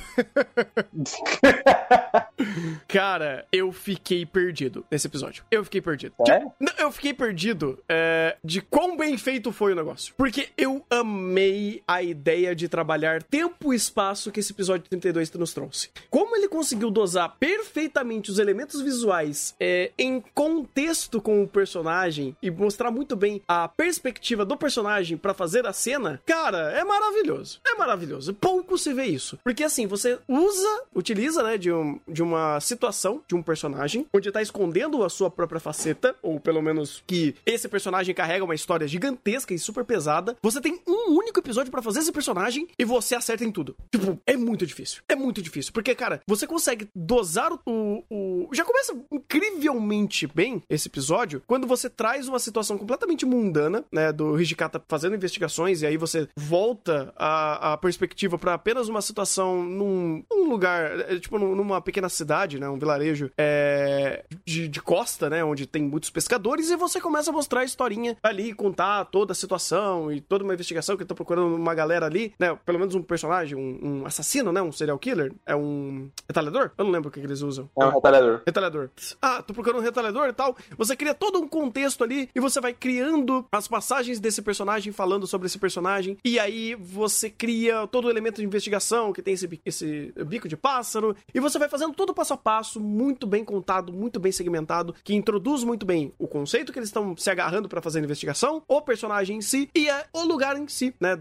[2.87, 5.44] Cara, eu fiquei perdido nesse episódio.
[5.50, 6.14] Eu fiquei perdido.
[6.28, 6.46] É?
[6.82, 10.14] Eu fiquei perdido é, de quão bem feito foi o negócio.
[10.16, 15.53] Porque eu amei a ideia de trabalhar tempo e espaço que esse episódio 32 nos
[15.53, 15.90] trouxe.
[16.11, 22.51] Como ele conseguiu dosar perfeitamente os elementos visuais é, em contexto com o personagem e
[22.51, 27.61] mostrar muito bem a perspectiva do personagem para fazer a cena, cara, é maravilhoso.
[27.66, 28.35] É maravilhoso.
[28.35, 29.38] Pouco se vê isso.
[29.42, 34.31] Porque assim, você usa, utiliza, né, de, um, de uma situação de um personagem onde
[34.31, 38.87] tá escondendo a sua própria faceta, ou pelo menos que esse personagem carrega uma história
[38.87, 40.37] gigantesca e super pesada.
[40.42, 43.75] Você tem um único episódio para fazer esse personagem personagem e você acerta em tudo.
[43.91, 45.03] Tipo, é muito difícil.
[45.09, 45.73] É muito difícil.
[45.73, 48.05] Porque, cara, você consegue dosar o.
[48.11, 48.49] o...
[48.53, 54.12] Já começa incrivelmente bem esse episódio quando você traz uma situação completamente mundana, né?
[54.12, 59.62] Do Hijikata fazendo investigações e aí você volta a, a perspectiva para apenas uma situação
[59.62, 62.69] num, lugar, é, tipo, numa pequena cidade, né?
[62.69, 65.43] Um vilarejo é, de, de costa, né?
[65.45, 69.35] Onde tem muitos pescadores e você começa a mostrar a historinha ali, contar toda a
[69.35, 72.57] situação e toda uma investigação que tá procurando uma galera ali, né?
[72.64, 74.61] Pelo menos um personagem, um, um assassino, né?
[74.62, 75.33] Um serial killer.
[75.46, 76.70] É um retalhador?
[76.76, 77.68] Eu não lembro o que, que eles usam.
[77.78, 78.42] É um retalhador.
[78.46, 78.90] Retalhador.
[79.20, 80.57] Ah, tô procurando um retalhador e tal.
[80.76, 85.26] Você cria todo um contexto ali e você vai criando as passagens desse personagem, falando
[85.26, 86.18] sobre esse personagem.
[86.24, 90.57] E aí você cria todo o elemento de investigação que tem esse, esse bico de
[90.57, 91.16] pássaro.
[91.35, 94.94] E você vai fazendo todo o passo a passo, muito bem contado, muito bem segmentado,
[95.04, 98.62] que introduz muito bem o conceito que eles estão se agarrando para fazer a investigação,
[98.66, 101.18] o personagem em si e é o lugar em si, né?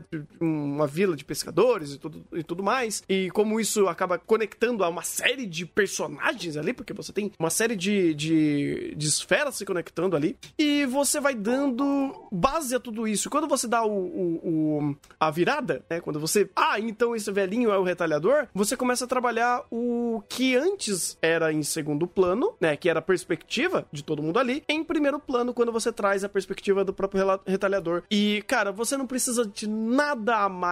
[0.77, 3.03] Uma vila de pescadores e tudo, e tudo mais.
[3.09, 7.49] E como isso acaba conectando a uma série de personagens ali, porque você tem uma
[7.49, 10.37] série de, de, de esferas se conectando ali.
[10.57, 13.29] E você vai dando base a tudo isso.
[13.29, 15.99] Quando você dá o, o, o a virada, né?
[15.99, 16.49] Quando você.
[16.55, 21.51] Ah, então esse velhinho é o retalhador, você começa a trabalhar o que antes era
[21.51, 22.75] em segundo plano, né?
[22.75, 26.29] Que era a perspectiva de todo mundo ali, em primeiro plano, quando você traz a
[26.29, 28.03] perspectiva do próprio retalhador.
[28.11, 30.66] E, cara, você não precisa de nada a mais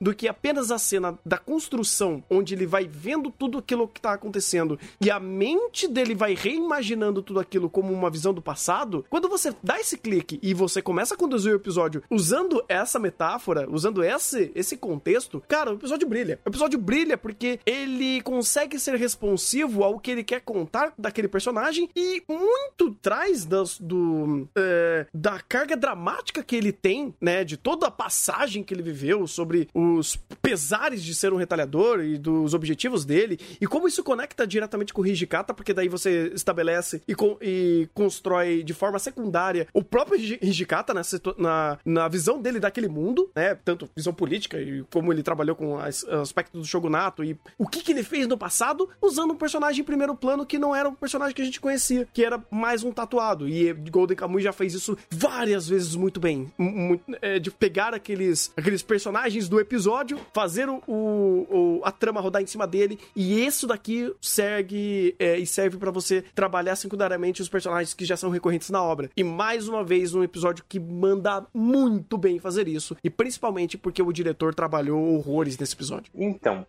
[0.00, 4.12] do que apenas a cena da construção, onde ele vai vendo tudo aquilo que tá
[4.12, 9.04] acontecendo e a mente dele vai reimaginando tudo aquilo como uma visão do passado.
[9.08, 13.68] Quando você dá esse clique e você começa a conduzir o episódio usando essa metáfora,
[13.70, 16.38] usando esse, esse contexto, cara, o episódio brilha.
[16.44, 21.88] O episódio brilha porque ele consegue ser responsivo ao que ele quer contar daquele personagem
[21.94, 27.44] e muito traz das, do, é, da carga dramática que ele tem, né?
[27.44, 32.18] De toda a passagem que ele viveu sobre os pesares de ser um retalhador e
[32.18, 37.02] dos objetivos dele e como isso conecta diretamente com o Hijikata, porque daí você estabelece
[37.08, 41.00] e, e constrói de forma secundária o próprio Hijikata na,
[41.38, 43.54] na, na visão dele daquele mundo, né?
[43.54, 47.80] Tanto visão política e como ele trabalhou com as, aspecto do shogunato e o que,
[47.80, 50.94] que ele fez no passado usando um personagem em primeiro plano que não era um
[50.94, 53.48] personagem que a gente conhecia, que era mais um tatuado.
[53.48, 56.52] E Golden Kamuy já fez isso várias vezes muito bem.
[56.58, 62.42] Muito, é, de pegar aqueles, aqueles personagens do episódio, fazer o, o, a trama rodar
[62.42, 67.48] em cima dele, e isso daqui segue é, e serve para você trabalhar secundariamente os
[67.48, 69.10] personagens que já são recorrentes na obra.
[69.16, 74.02] E mais uma vez, um episódio que manda muito bem fazer isso, e principalmente porque
[74.02, 76.10] o diretor trabalhou horrores nesse episódio.
[76.14, 76.66] Então,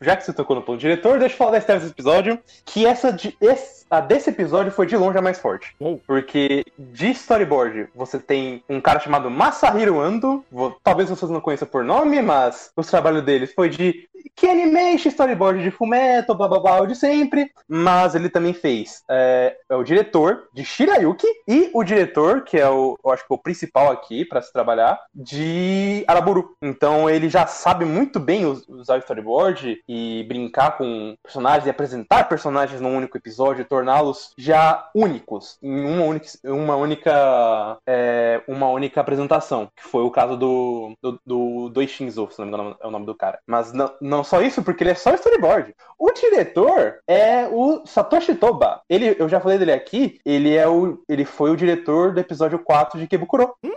[0.00, 2.84] já que você tocou no ponto diretor, deixa eu falar da história desse episódio, que
[2.84, 5.74] essa de, esse, a desse episódio foi de longe a mais forte.
[5.78, 5.98] Oh.
[6.06, 10.44] Porque de storyboard, você tem um cara chamado Masahiro Ando,
[10.82, 15.62] talvez vocês não conheçam por nome, mas o trabalho dele foi de que animation, storyboard
[15.62, 17.50] de Fumeto, blá blá blá, de sempre.
[17.66, 22.68] Mas ele também fez é, é, o diretor de Shirayuki e o diretor, que é
[22.68, 26.54] o, eu acho que é o principal aqui para se trabalhar, de Araburu.
[26.62, 32.28] Então ele já sabe muito bem usar o storyboard e brincar com personagens e apresentar
[32.28, 38.68] personagens num único episódio e torná-los já únicos em uma única, uma única, é, uma
[38.68, 42.76] única apresentação, que foi o caso do, do, do, do Ishinzo, se não me engano
[42.80, 43.38] é o nome do cara.
[43.46, 45.74] Mas não, não só isso, porque ele é só storyboard.
[45.98, 48.82] O diretor é o Satoshi Toba.
[48.88, 52.58] Ele, eu já falei dele aqui, ele é o ele foi o diretor do episódio
[52.58, 53.54] 4 de Kebukuro.
[53.64, 53.70] Hum.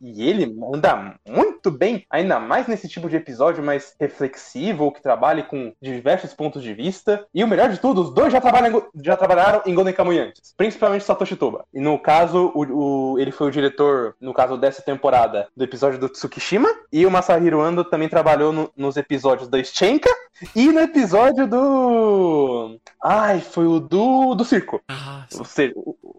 [0.00, 5.42] E ele manda muito bem, ainda mais nesse tipo de episódio mais reflexivo, que trabalhe
[5.42, 7.26] com diversos pontos de vista.
[7.34, 10.54] E o melhor de tudo, os dois já, trabalham, já trabalharam em Golden Kamuy antes,
[10.56, 11.64] principalmente Satoshi Toba.
[11.72, 15.98] E no caso, o, o, ele foi o diretor, no caso dessa temporada, do episódio
[15.98, 16.68] do Tsukishima.
[16.92, 20.10] E o Masahiro Ando também trabalhou no, nos episódios da Schenka
[20.54, 22.78] e no episódio do.
[23.02, 24.80] Ai, foi o do, do circo.
[24.88, 25.74] Ah, Ou seja,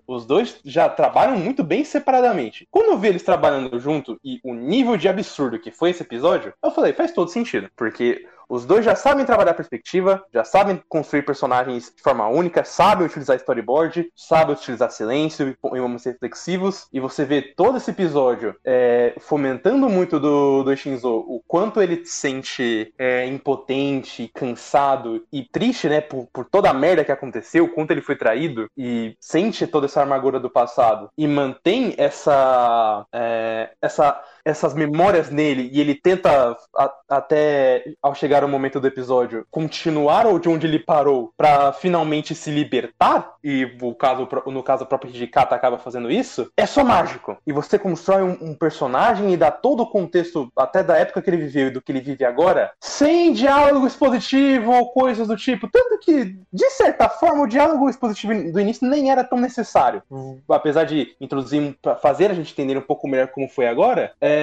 [0.07, 2.67] os dois já trabalham muito bem separadamente.
[2.71, 3.38] Quando eu vi eles trabalhando
[3.79, 7.69] junto e o nível de absurdo que foi esse episódio, eu falei, faz todo sentido.
[7.75, 13.05] Porque os dois já sabem trabalhar perspectiva, já sabem construir personagens de forma única, sabem
[13.05, 16.87] utilizar storyboard, sabem utilizar silêncio e momentos reflexivos.
[16.91, 22.03] E você vê todo esse episódio é, fomentando muito do, do Shinzo o quanto ele
[22.03, 27.65] se sente é, impotente, cansado e triste, né, por, por toda a merda que aconteceu,
[27.65, 33.05] o quanto ele foi traído e sente toda essa amargura do passado e mantém essa,
[33.13, 38.87] é, essa essas memórias nele e ele tenta a, até ao chegar o momento do
[38.87, 43.33] episódio continuar ou de onde ele parou para finalmente se libertar?
[43.43, 46.51] E o caso no caso o próprio Hijikata acaba fazendo isso?
[46.57, 47.37] É só mágico.
[47.45, 51.29] E você constrói um, um personagem e dá todo o contexto até da época que
[51.29, 55.69] ele viveu e do que ele vive agora sem diálogo expositivo ou coisas do tipo.
[55.71, 60.01] Tanto que de certa forma o diálogo expositivo do início nem era tão necessário.
[60.49, 64.38] Apesar de introduzir fazer a gente entender um pouco melhor como foi agora é,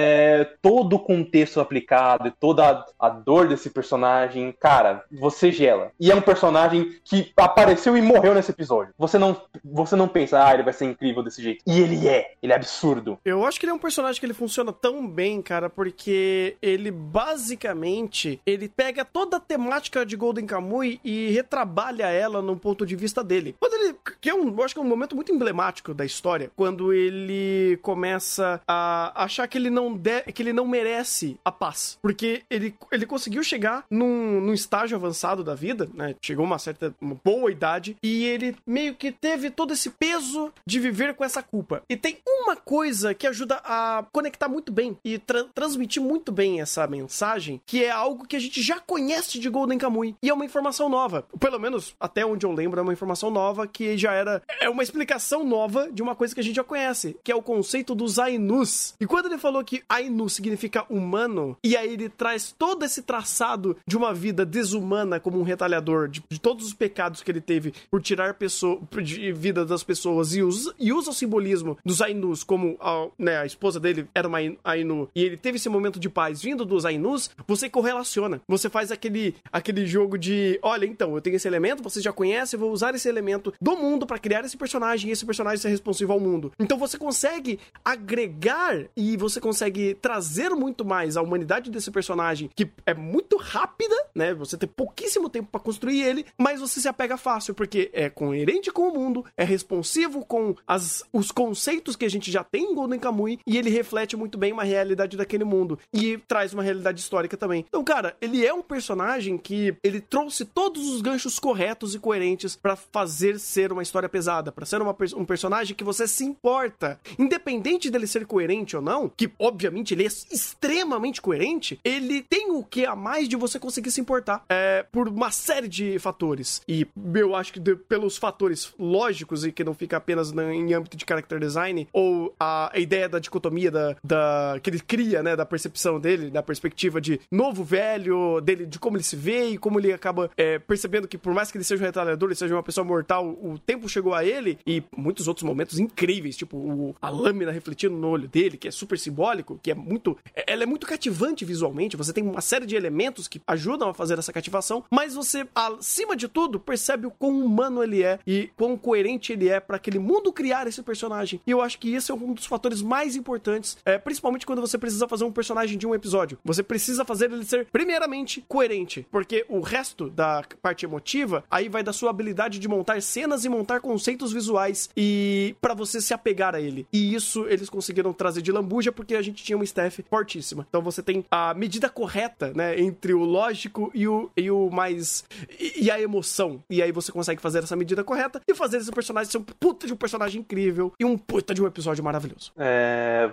[0.61, 5.91] todo o contexto aplicado e toda a, a dor desse personagem, cara, você gela.
[5.99, 8.93] E é um personagem que apareceu e morreu nesse episódio.
[8.97, 11.63] Você não, você não pensa, ah, ele vai ser incrível desse jeito.
[11.65, 13.19] E ele é, ele é absurdo.
[13.23, 16.91] Eu acho que ele é um personagem que ele funciona tão bem, cara, porque ele
[16.91, 22.95] basicamente ele pega toda a temática de Golden Kamuy e retrabalha ela no ponto de
[22.95, 23.55] vista dele.
[23.59, 26.51] Quando ele, que é um, eu acho que é um momento muito emblemático da história,
[26.55, 31.99] quando ele começa a achar que ele não de, que ele não merece a paz,
[32.01, 36.15] porque ele, ele conseguiu chegar num, num estágio avançado da vida, né?
[36.19, 40.79] Chegou uma certa uma boa idade e ele meio que teve todo esse peso de
[40.79, 41.83] viver com essa culpa.
[41.87, 46.59] E tem uma coisa que ajuda a conectar muito bem e tra transmitir muito bem
[46.59, 50.33] essa mensagem, que é algo que a gente já conhece de Golden Kamuy e é
[50.33, 51.25] uma informação nova.
[51.39, 54.81] Pelo menos até onde eu lembro é uma informação nova que já era é uma
[54.81, 58.17] explicação nova de uma coisa que a gente já conhece, que é o conceito dos
[58.17, 58.95] Ainus.
[58.99, 63.75] E quando ele falou que Ainu significa humano e aí ele traz todo esse traçado
[63.85, 67.73] de uma vida desumana como um retalhador de, de todos os pecados que ele teve
[67.91, 72.45] por tirar pessoa, de vida das pessoas e usa, e usa o simbolismo dos Ainus
[72.45, 76.09] como a, né, a esposa dele era uma Ainu e ele teve esse momento de
[76.09, 78.41] paz vindo dos Ainus, você correlaciona.
[78.47, 82.55] Você faz aquele, aquele jogo de, olha, então, eu tenho esse elemento, você já conhece,
[82.55, 85.69] eu vou usar esse elemento do mundo para criar esse personagem e esse personagem ser
[85.69, 86.51] responsivo ao mundo.
[86.57, 89.56] Então você consegue agregar e você consegue
[90.01, 94.33] trazer muito mais a humanidade desse personagem, que é muito rápida, né?
[94.33, 98.71] Você tem pouquíssimo tempo para construir ele, mas você se apega fácil, porque é coerente
[98.71, 102.75] com o mundo, é responsivo com as, os conceitos que a gente já tem em
[102.75, 105.79] Golden Kamuy, e ele reflete muito bem uma realidade daquele mundo.
[105.93, 107.65] E traz uma realidade histórica também.
[107.67, 112.55] Então, cara, ele é um personagem que ele trouxe todos os ganchos corretos e coerentes
[112.55, 116.99] para fazer ser uma história pesada, para ser uma, um personagem que você se importa.
[117.17, 122.63] Independente dele ser coerente ou não, que obviamente ele é extremamente coerente, ele tem o
[122.63, 126.61] que a mais de você conseguir se importar é, por uma série de fatores.
[126.67, 130.73] E eu acho que de, pelos fatores lógicos e que não fica apenas na, em
[130.73, 135.23] âmbito de character design, ou a, a ideia da dicotomia da, da, que ele cria,
[135.23, 139.49] né, da percepção dele, da perspectiva de novo, velho, dele, de como ele se vê
[139.49, 142.35] e como ele acaba é, percebendo que por mais que ele seja um retalhador, ele
[142.35, 146.57] seja uma pessoa mortal, o tempo chegou a ele e muitos outros momentos incríveis, tipo
[146.57, 150.17] o, a lâmina refletindo no olho dele, que é super simbólico, que é muito.
[150.35, 153.93] É, ela é muito cativante visualmente, você tem uma série de elementos que ajudam a
[153.93, 158.49] fazer essa cativação, mas você, acima de tudo, percebe o quão humano ele é e
[158.55, 161.41] quão coerente ele é para aquele mundo criar esse personagem.
[161.45, 164.77] E eu acho que esse é um dos fatores mais importantes, é, principalmente quando você
[164.77, 166.37] precisa fazer um personagem de um episódio.
[166.43, 171.83] Você precisa fazer ele ser, primeiramente, coerente, porque o resto da parte emotiva aí vai
[171.83, 176.55] da sua habilidade de montar cenas e montar conceitos visuais e para você se apegar
[176.55, 176.87] a ele.
[176.91, 180.65] E isso eles conseguiram trazer de lambuja porque a gente tinha uma staff fortíssima.
[180.69, 185.23] Então você tem a medida correta, né, entre o lógico e o, e o mais.
[185.59, 186.61] E, e a emoção.
[186.69, 189.87] E aí você consegue fazer essa medida correta e fazer esse personagem ser um puta
[189.87, 192.51] de um personagem incrível e um puta de um episódio maravilhoso.
[192.57, 193.29] É,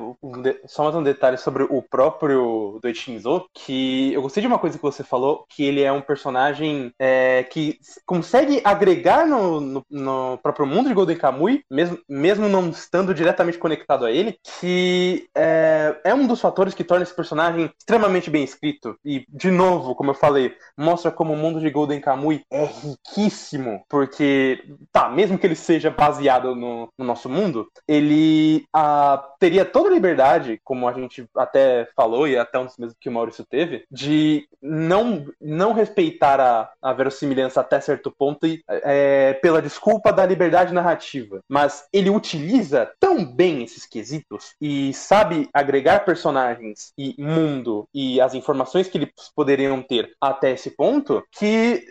[0.66, 4.76] só mais um detalhe sobre o próprio do Shinzo, que eu gostei de uma coisa
[4.76, 10.38] que você falou, que ele é um personagem é, que consegue agregar no, no, no,
[10.42, 15.83] próprio mundo de Golden Kamuy, mesmo, mesmo não estando diretamente conectado a ele, que é,
[16.04, 18.96] é um dos fatores que torna esse personagem extremamente bem escrito.
[19.04, 23.84] E, de novo, como eu falei, mostra como o mundo de Golden Kamuy é riquíssimo,
[23.88, 29.88] porque, tá, mesmo que ele seja baseado no, no nosso mundo, ele ah, teria toda
[29.88, 33.44] a liberdade, como a gente até falou, e até um dos mesmos que o Maurício
[33.44, 40.12] teve, de não, não respeitar a, a verossimilhança até certo ponto e, é, pela desculpa
[40.12, 41.40] da liberdade narrativa.
[41.48, 48.32] Mas ele utiliza tão bem esses quesitos e sabe agregar personagens e mundo e as
[48.32, 51.84] informações que eles poderiam ter até esse ponto que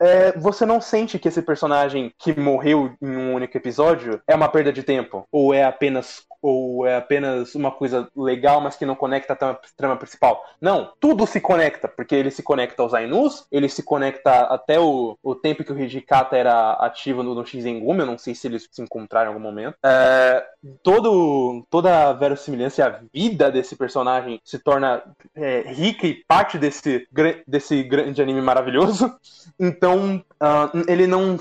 [0.00, 4.48] é, você não sente que esse personagem que morreu em um único episódio é uma
[4.48, 8.94] perda de tempo ou é apenas ou é apenas uma coisa legal, mas que não
[8.94, 10.44] conecta a trama principal.
[10.60, 15.16] Não, tudo se conecta, porque ele se conecta aos Ainus, ele se conecta até o,
[15.22, 18.68] o tempo que o Hijikata era ativo no, no Shizengumi, eu não sei se eles
[18.70, 19.76] se encontraram em algum momento.
[19.84, 20.44] É,
[20.82, 25.02] todo, toda a verossimilhança vida desse personagem se torna
[25.34, 27.06] é, rica e parte desse,
[27.46, 29.12] desse grande anime maravilhoso.
[29.60, 31.36] Então, uh, ele não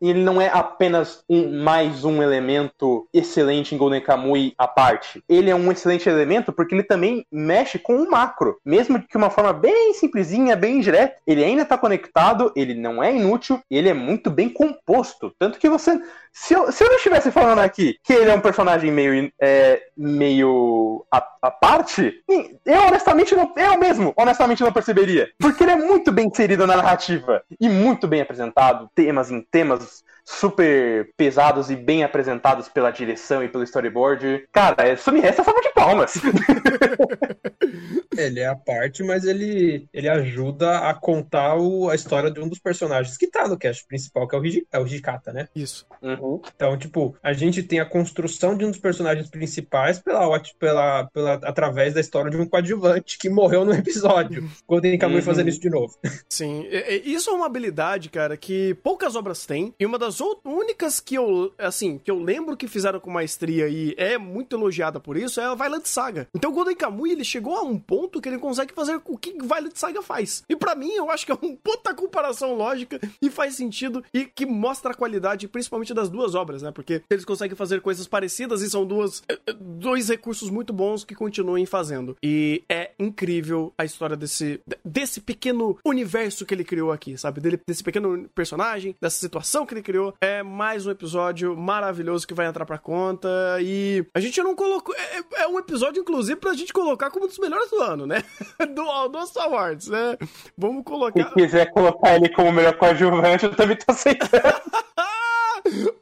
[0.00, 5.22] ele não é apenas um, mais um elemento excelente em Golden Kamuy à parte.
[5.28, 8.58] Ele é um excelente elemento porque ele também mexe com o macro.
[8.64, 13.14] Mesmo de uma forma bem simplesinha, bem direta, ele ainda está conectado, ele não é
[13.14, 15.32] inútil, ele é muito bem composto.
[15.38, 16.00] Tanto que você.
[16.32, 19.82] Se eu, se eu não estivesse falando aqui que ele é um personagem meio, é,
[19.96, 21.04] meio
[21.40, 22.22] à parte,
[22.64, 23.52] eu honestamente não.
[23.56, 25.30] Eu mesmo, honestamente, não perceberia.
[25.38, 30.04] Porque ele é muito bem inserido na narrativa e muito bem apresentado, temas em temas
[30.24, 34.46] super pesados e bem apresentados pela direção e pelo storyboard.
[34.52, 36.14] Cara, isso me resta salva de palmas.
[38.18, 42.48] ele é a parte, mas ele, ele ajuda a contar o, a história de um
[42.48, 45.48] dos personagens que tá no cast principal, que é o, Hiji, é o Hijikata, né?
[45.54, 45.86] Isso.
[46.02, 46.40] Uhum.
[46.54, 51.34] Então, tipo, a gente tem a construção de um dos personagens principais pela, pela, pela,
[51.34, 54.48] através da história de um coadjuvante que morreu no episódio.
[54.66, 55.22] Golden Kamuy uhum.
[55.22, 55.96] fazendo isso de novo.
[56.28, 56.66] Sim,
[57.04, 59.74] isso é uma habilidade, cara, que poucas obras têm.
[59.78, 63.94] E uma das únicas que eu, assim, que eu lembro que fizeram com maestria e
[63.96, 66.28] é muito elogiada por isso é a Violet Saga.
[66.34, 69.32] Então o Golden Kamuy, ele chegou a um ponto que ele consegue fazer o que
[69.32, 70.42] Violet Saga faz.
[70.48, 74.24] E para mim, eu acho que é uma puta comparação lógica e faz sentido e
[74.24, 76.70] que mostra a qualidade, principalmente das duas obras, né?
[76.70, 81.04] Porque eles conseguem fazer coisas parecidas e são duas, eh, eh, dois recursos muito bons
[81.04, 82.16] que continuem fazendo.
[82.22, 87.40] E é incrível a história desse, desse pequeno universo que ele criou aqui, sabe?
[87.40, 90.14] Dele, desse pequeno personagem, dessa situação que ele criou.
[90.20, 93.28] É mais um episódio maravilhoso que vai entrar pra conta.
[93.60, 94.94] E a gente não colocou.
[94.94, 98.22] É, é um episódio, inclusive, pra gente colocar como um dos melhores do ano, né?
[98.74, 100.16] do, do Awards, né?
[100.56, 101.28] Vamos colocar.
[101.28, 104.42] Se quiser colocar ele como melhor coadjuvante, eu também tô aceitando.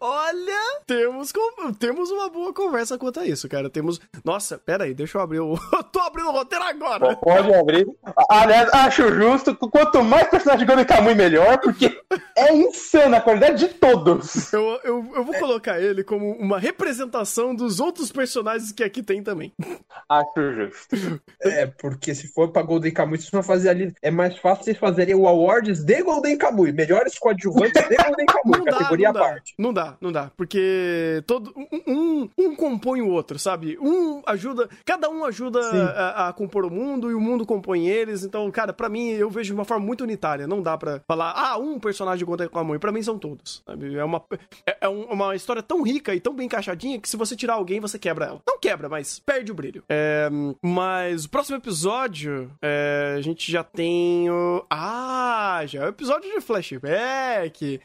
[0.01, 1.33] Olha, temos,
[1.79, 3.71] temos uma boa conversa quanto a isso, cara.
[3.71, 4.01] Temos.
[4.25, 5.55] Nossa, pera aí, deixa eu abrir o.
[5.73, 7.17] eu tô abrindo o roteiro agora.
[7.17, 7.87] Pode abrir.
[8.29, 9.55] Aliás, acho justo.
[9.57, 12.01] Quanto mais personagem de Golden Kamuy, melhor, porque
[12.37, 14.53] é insana a qualidade de todos.
[14.53, 19.23] Eu, eu, eu vou colocar ele como uma representação dos outros personagens que aqui tem
[19.23, 19.53] também.
[20.09, 21.21] Acho justo.
[21.41, 23.95] É, porque se for pra Golden Kamuy, vocês vão fazer ali.
[24.03, 26.73] É mais fácil vocês fazerem o Awards de Golden Kamuy.
[26.73, 28.65] Melhores coadjuvantes de Golden Kamuy.
[28.65, 29.46] categoria dá, parte.
[29.59, 30.31] Não dá, não dá.
[30.37, 31.53] Porque todo
[31.87, 33.79] um, um, compõe o outro, sabe?
[33.79, 34.69] Um ajuda.
[34.85, 38.25] Cada um ajuda a, a, compor o mundo e o mundo compõe eles.
[38.25, 40.47] Então, cara, para mim, eu vejo de uma forma muito unitária.
[40.47, 42.79] Não dá para falar, ah, um personagem conta com a mãe.
[42.79, 43.63] Pra mim são todos.
[43.67, 43.97] Sabe?
[43.97, 44.23] É, uma,
[44.67, 47.81] é, é uma história tão rica e tão bem encaixadinha que se você tirar alguém,
[47.81, 48.43] você quebra ela.
[48.47, 49.83] Não quebra, mas perde o brilho.
[49.89, 50.29] É,
[50.63, 54.65] mas o próximo episódio, é, a gente já tem o.
[54.71, 57.81] Ah, já é o episódio de flashback,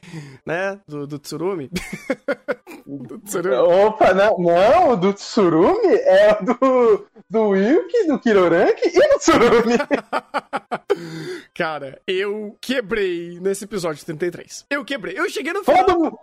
[0.46, 0.80] né?
[0.88, 1.20] Do, do
[1.52, 1.70] Tsurumi.
[2.86, 3.56] do Tsurumi.
[3.56, 9.78] Opa, não, não, do Tsurumi é do, do Wilk, do Kirorank e do Tsurumi.
[11.54, 14.66] Cara, eu quebrei nesse episódio 33.
[14.70, 15.18] Eu quebrei.
[15.18, 15.86] Eu cheguei no final.
[15.86, 16.20] Todo...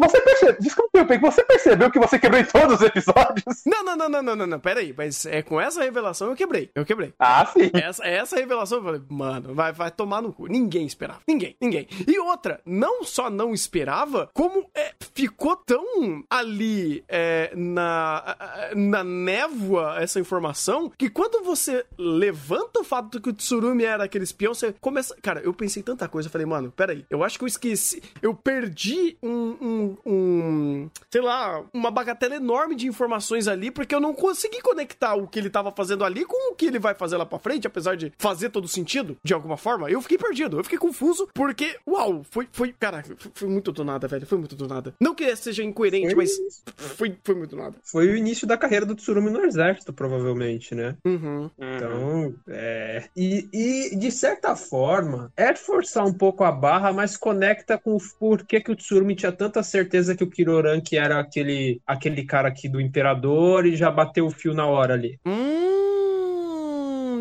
[0.00, 0.56] Você percebeu?
[0.60, 3.44] Desculpa, você percebeu que você quebrou em todos os episódios?
[3.66, 4.60] Não, não, não, não, não, não, não.
[4.60, 4.94] Pera aí.
[4.96, 6.70] Mas é com essa revelação eu quebrei.
[6.74, 7.12] Eu quebrei.
[7.18, 7.70] Ah, sim.
[7.74, 10.46] Essa, essa revelação eu falei, mano, vai, vai tomar no cu.
[10.46, 11.20] Ninguém esperava.
[11.26, 11.86] Ninguém, ninguém.
[12.06, 18.36] E outra, não só não esperava, como é, ficou tão ali é, na,
[18.74, 24.04] na névoa essa informação que quando você levanta o fato de que o Tsurumi era
[24.04, 25.16] aquele espião, você começa.
[25.22, 26.28] Cara, eu pensei tanta coisa.
[26.28, 27.04] Eu falei, mano, peraí.
[27.10, 28.02] Eu acho que eu esqueci.
[28.22, 30.90] Eu perdi um, um, um.
[31.10, 35.38] sei lá, uma bagatela enorme de informações ali, porque eu não consegui conectar o que
[35.38, 38.12] ele tava fazendo ali com o que ele vai fazer lá pra frente, apesar de
[38.18, 39.90] fazer todo sentido, de alguma forma.
[39.90, 40.58] Eu fiquei perdido.
[40.58, 42.48] Eu fiquei confuso, porque, uau, foi.
[42.52, 43.04] foi cara,
[43.34, 44.26] foi muito do nada, velho.
[44.26, 44.94] Foi muito do nada.
[45.00, 46.14] Não que seja incoerente, foi...
[46.14, 47.76] mas foi, foi muito do nada.
[47.82, 50.96] Foi o início da carreira do Tsurumi no exército, provavelmente, né?
[51.04, 51.50] Uhum.
[51.58, 53.04] Então, é.
[53.16, 58.00] E, e de certa forma, é forçar um pouco a barra, mas conecta com o
[58.18, 62.68] porquê que o Tsurumi tinha tanta certeza que o Kiroranki era aquele, aquele cara aqui
[62.68, 65.18] do Imperador e já bateu o fio na hora ali.
[65.24, 65.67] Hum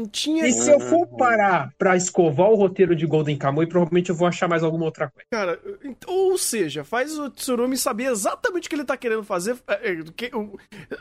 [0.07, 0.47] tinha.
[0.47, 4.27] E se eu for parar pra escovar o roteiro de Golden Kamuy, provavelmente eu vou
[4.27, 5.25] achar mais alguma outra coisa.
[5.31, 5.59] Cara,
[6.07, 9.57] ou seja, faz o Tsurumi saber exatamente o que ele tá querendo fazer.
[9.67, 10.57] é, é, que- o-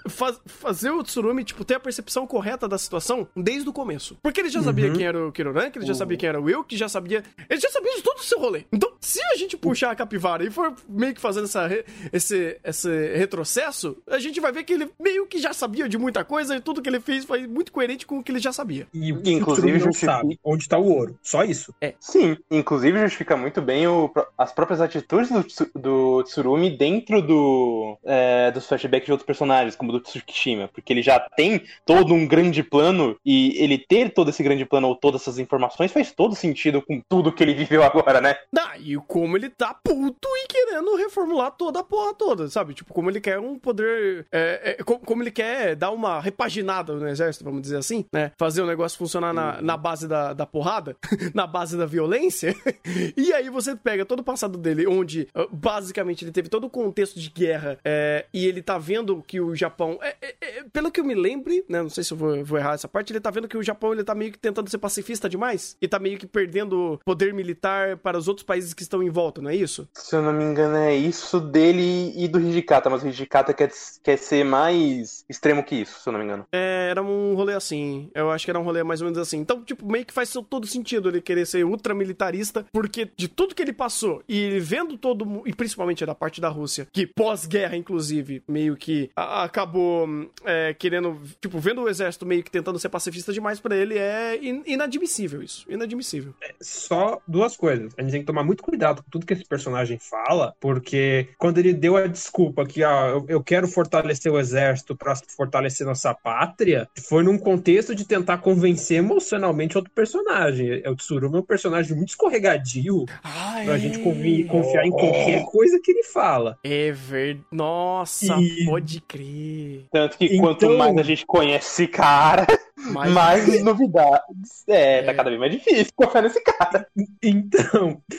[0.08, 4.16] faz- fazer o Tsurumi, tipo, ter a percepção correta da situação desde o começo.
[4.22, 6.44] Porque ele já sabia quem era o Kiroran, que ele já sabia quem era o
[6.44, 7.22] Will, que já sabia.
[7.48, 8.64] Ele já sabia de todo o seu rolê.
[8.72, 12.58] Então, se a gente puxar a capivara e for meio que fazendo essa, re- esse,
[12.64, 16.56] esse retrocesso, a gente vai ver que ele meio que já sabia de muita coisa
[16.56, 18.86] e tudo que ele fez foi muito coerente com o que ele já sabia.
[18.92, 21.18] E o Inclusive, Tsurumi não justifica- sabe onde tá o ouro.
[21.22, 21.74] Só isso.
[22.00, 25.44] Sim, inclusive justifica muito bem o- as próprias atitudes do,
[25.80, 31.02] do Tsurumi dentro do, é, dos flashbacks de outros personagens, como do Tsukishima, porque ele
[31.02, 35.22] já tem todo um grande plano e ele ter todo esse grande plano ou todas
[35.22, 38.36] essas informações faz todo sentido com tudo que ele viveu agora, né?
[38.58, 42.74] Ah, e como ele tá puto e querendo reformular toda a porra toda, sabe?
[42.74, 44.26] Tipo, como ele quer um poder.
[44.32, 48.32] é, é, co- como ele quer dar uma repaginada no exército, vamos dizer assim, né?
[48.38, 50.96] Fazer o negócio funcionar na, na base da, da porrada,
[51.34, 52.54] na base da violência.
[53.16, 56.70] e aí você pega todo o passado dele, onde ah, basicamente ele teve todo o
[56.70, 59.98] contexto de guerra é, e ele tá vendo que o Japão.
[60.02, 61.82] é, é, é, pelo que eu me lembre, né?
[61.82, 63.92] Não sei se eu vou, vou errar essa parte, ele tá vendo que o Japão
[63.92, 67.96] ele tá meio que tentando ser pacifista demais e tá meio que perdendo poder militar
[68.06, 69.88] para os outros países que estão em volta, não é isso?
[69.92, 73.68] Se eu não me engano, é isso dele e do Hijikata, mas o Hijikata quer,
[74.00, 76.46] quer ser mais extremo que isso, se eu não me engano.
[76.52, 78.08] É, era um rolê assim.
[78.14, 79.38] Eu acho que era um rolê mais ou menos assim.
[79.38, 83.62] Então, tipo, meio que faz todo sentido ele querer ser ultramilitarista, porque de tudo que
[83.62, 87.76] ele passou, e ele vendo todo mu- e principalmente da parte da Rússia, que pós-guerra,
[87.76, 90.06] inclusive, meio que a- acabou
[90.44, 94.38] é, querendo, tipo, vendo o exército meio que tentando ser pacifista demais pra ele, é
[94.40, 95.66] in- inadmissível isso.
[95.68, 96.32] Inadmissível.
[96.60, 97.92] Só duas coisas.
[97.98, 101.58] A gente tem que tomar muito cuidado com tudo que esse personagem fala, porque quando
[101.58, 106.14] ele deu a desculpa que ah, eu, eu quero fortalecer o exército pra fortalecer nossa
[106.14, 110.82] pátria, foi num contexto de tentar convencer emocionalmente outro personagem.
[110.86, 115.80] O Tsuruma é um personagem muito escorregadio Ah, pra gente convi- confiar em qualquer coisa
[115.82, 116.58] que ele fala.
[116.64, 117.44] É verdade.
[117.50, 119.86] Nossa, E- pode crer.
[119.90, 122.46] Tanto que Então- quanto mais a gente conhece esse cara,
[122.92, 124.62] Mas- mais novidades.
[124.68, 126.86] É, tá cada vez mais difícil confiar nesse cara.
[127.22, 127.75] Então,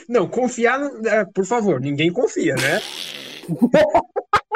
[0.08, 2.80] não, confiar, no- é, por favor, ninguém confia, né?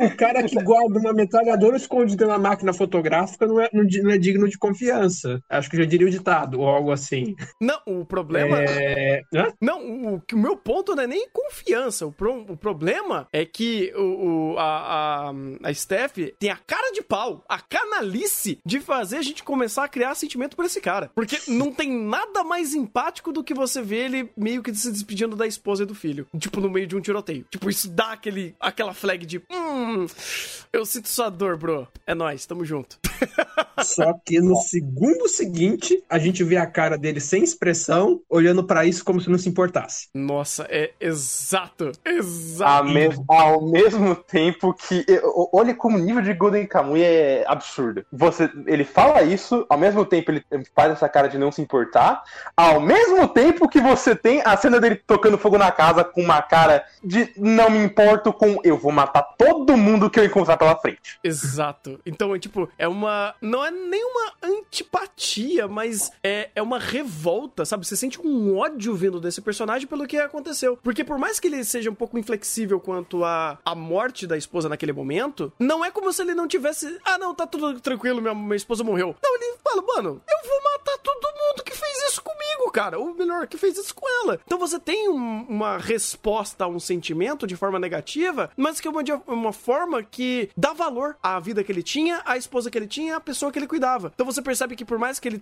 [0.00, 4.48] O cara que guarda uma metralhadora escondida na máquina fotográfica não é, não é digno
[4.48, 5.40] de confiança.
[5.48, 7.34] Acho que já diria o ditado, ou algo assim.
[7.60, 8.58] Não, o problema.
[8.62, 9.22] É...
[9.60, 12.06] Não, o, o, o meu ponto não é nem confiança.
[12.06, 15.32] O, pro- o problema é que o, o- a, a,
[15.64, 19.88] a Steph tem a cara de pau, a canalice de fazer a gente começar a
[19.88, 21.10] criar sentimento por esse cara.
[21.14, 25.36] Porque não tem nada mais empático do que você ver ele meio que se despedindo
[25.36, 26.26] da esposa e do filho.
[26.38, 27.44] Tipo, no meio de um tiroteio.
[27.50, 29.38] Tipo, isso dá aquele, aquela flag de.
[29.50, 29.87] Hum,
[30.72, 31.88] eu sinto sua dor, bro.
[32.06, 32.98] É nóis, tamo junto.
[33.84, 38.84] Só que no segundo seguinte, a gente vê a cara dele sem expressão, olhando pra
[38.84, 40.08] isso como se não se importasse.
[40.14, 41.92] Nossa, é exato.
[42.06, 42.84] Ao, Exato.
[42.84, 45.04] mes- ao mesmo tempo que.
[45.52, 48.04] Olha como o nível de Golden Kamuy é absurdo.
[48.12, 52.22] Você, ele fala isso, ao mesmo tempo ele faz essa cara de não se importar,
[52.56, 56.40] ao mesmo tempo que você tem a cena dele tocando fogo na casa com uma
[56.42, 60.76] cara de não me importo com eu vou matar todo mundo que eu encontrar pela
[60.76, 61.18] frente.
[61.22, 62.00] Exato.
[62.04, 63.34] Então, é tipo, é uma.
[63.40, 67.86] Não é nenhuma antipatia, mas é, é uma revolta, sabe?
[67.86, 70.76] Você sente um ódio vindo desse personagem pelo que aconteceu.
[70.82, 74.68] Porque por mais que ele seja um pouco inflexível quanto à a, morte da esposa
[74.68, 76.98] naquele momento, não é como se ele não tivesse.
[77.04, 79.14] Ah, não, tá tudo tranquilo, minha, minha esposa morreu.
[79.22, 82.98] Não, ele fala, mano, eu vou matar todo mundo que fez isso comigo, cara.
[82.98, 84.40] Ou melhor, que fez isso com ela.
[84.44, 88.90] Então você tem um- uma resposta a um sentimento de forma negativa, mas que é
[88.90, 92.86] uma, uma forma que dá valor à vida que ele tinha, à esposa que ele
[92.86, 94.10] tinha, à pessoa que ele cuidava.
[94.14, 95.38] Então você percebe que por mais que ele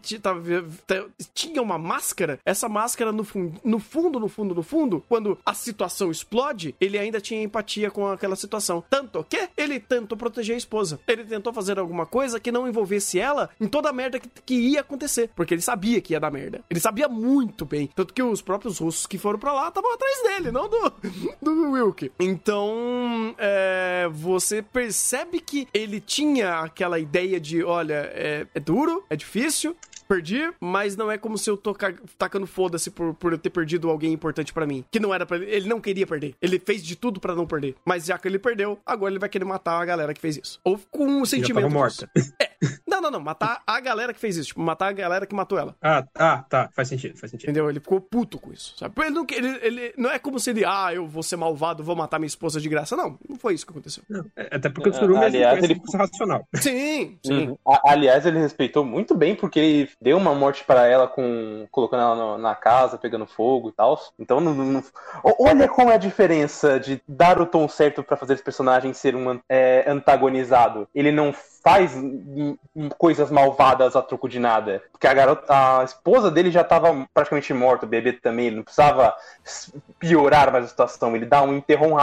[1.34, 5.54] tinha uma máscara, essa máscara no, fun- no fundo, no fundo, no fundo, quando a
[5.54, 8.82] situação explode, ele ainda tinha empatia com aquela situação.
[8.88, 10.98] Tanto que ele tentou proteger a esposa.
[11.06, 14.54] Ele tentou fazer alguma coisa que não envolvesse ela em toda a merda que, que
[14.54, 15.30] ia acontecer.
[15.34, 16.60] Porque ele sabia que ia dar merda.
[16.70, 17.88] Ele sabia muito bem.
[17.94, 20.92] Tanto que os próprios russos que foram pra lá estavam atrás dele, não do,
[21.42, 22.10] do Wilk.
[22.18, 29.16] Então, é, você percebe que ele tinha aquela ideia de: olha, é, é duro, é
[29.16, 29.76] difícil.
[30.08, 33.50] Perdi, mas não é como se eu tô ca- tacando foda-se por, por eu ter
[33.50, 34.84] perdido alguém importante pra mim.
[34.88, 35.46] Que não era pra ele.
[35.46, 36.36] Ele não queria perder.
[36.40, 37.74] Ele fez de tudo pra não perder.
[37.84, 40.60] Mas já que ele perdeu, agora ele vai querer matar a galera que fez isso.
[40.62, 41.68] Ou com Já sentimento.
[41.72, 42.06] tava disso.
[42.06, 42.10] morta.
[42.38, 42.45] Não,
[42.96, 43.20] Não, não, não.
[43.20, 44.48] Matar a galera que fez isso.
[44.48, 45.74] Tipo, matar a galera que matou ela.
[45.82, 46.70] Ah, ah, tá.
[46.74, 47.50] Faz sentido, faz sentido.
[47.50, 47.68] Entendeu?
[47.68, 48.94] Ele ficou puto com isso, sabe?
[49.02, 51.94] Ele não, ele, ele, não é como se ele, ah, eu vou ser malvado, vou
[51.94, 52.96] matar minha esposa de graça.
[52.96, 54.02] Não, não foi isso que aconteceu.
[54.08, 56.46] Não, é- até porque o Tsurumi Aliás, ele ele- ele racional.
[56.56, 57.48] Sim, sim.
[57.48, 57.58] Uhum.
[57.66, 62.00] A- Aliás, ele respeitou muito bem, porque ele deu uma morte pra ela com colocando
[62.02, 64.00] ela no- na casa, pegando fogo e tal.
[64.18, 64.84] Então, não, não-
[65.38, 69.14] olha como é a diferença de dar o tom certo pra fazer esse personagem ser
[69.14, 70.88] um é, antagonizado.
[70.94, 71.32] Ele não
[71.66, 71.98] faz
[72.96, 74.84] coisas malvadas a troco de nada.
[74.92, 78.46] Porque a garota, a esposa dele já tava praticamente morta, o bebê também.
[78.46, 79.12] Ele não precisava
[79.98, 81.16] piorar mais a situação.
[81.16, 81.96] Ele dá um enterro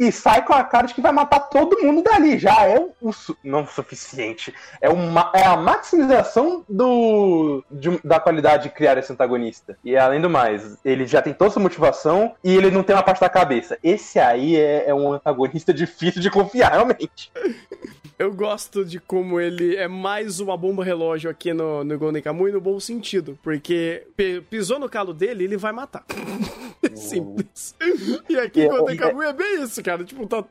[0.00, 2.38] e sai com a cara de que vai matar todo mundo dali.
[2.38, 3.12] Já é o
[3.44, 4.54] não o suficiente.
[4.80, 9.76] É, uma, é a maximização do, de da qualidade de criar esse antagonista.
[9.84, 13.02] E além do mais, ele já tem toda essa motivação e ele não tem uma
[13.02, 13.76] parte da cabeça.
[13.82, 17.30] Esse aí é, é um antagonista difícil de confiar, realmente.
[18.18, 22.52] Eu gosto de como ele é mais uma bomba relógio aqui no, no Golden Kamuy
[22.52, 23.38] no bom sentido.
[23.42, 24.06] Porque
[24.50, 26.04] pisou no calo dele, ele vai matar.
[26.94, 27.74] Simples.
[28.28, 30.04] E aqui em É, Golden é- Kamuy é bem isso, cara.
[30.04, 30.44] Tipo, tá,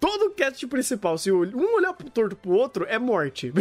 [0.00, 3.52] todo o cast principal, se um olhar pro torto pro outro, é morte.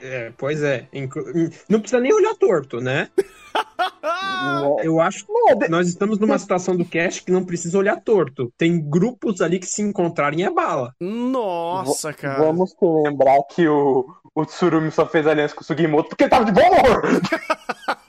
[0.00, 0.86] É, pois é.
[0.92, 1.24] Inclu-
[1.68, 3.08] Não precisa nem olhar torto, né?
[4.82, 8.52] Eu acho que nós estamos numa situação do cast que não precisa olhar torto.
[8.56, 10.94] Tem grupos ali que se encontrarem é bala.
[11.00, 12.38] Nossa, cara.
[12.44, 16.44] Vamos lembrar que o, o Tsurumi só fez aliança com o Sugimoto porque ele tava
[16.44, 17.02] de bom humor.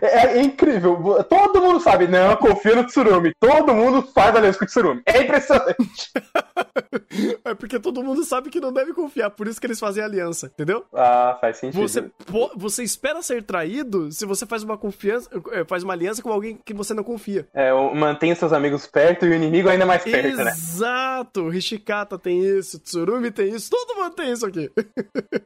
[0.00, 1.24] É, é incrível.
[1.28, 3.32] Todo mundo sabe, não, eu confio no Tsurumi.
[3.38, 5.02] Todo mundo faz aliança com o Tsurumi.
[5.06, 6.10] É impressionante.
[7.44, 10.46] É porque todo mundo sabe que não deve confiar, por isso que eles fazem aliança,
[10.46, 10.84] entendeu?
[10.94, 11.80] Ah, faz sentido.
[11.80, 12.10] Você,
[12.56, 16.58] você espera ser traído se você faz uma confiança, eh, faz uma aliança com alguém
[16.64, 17.46] que você não confia.
[17.52, 20.50] É, mantenha seus amigos perto e o inimigo ainda mais perto, né?
[20.50, 21.52] Exato!
[21.52, 24.70] Hishikata tem isso, Tsurumi tem isso, todo mundo tem isso aqui.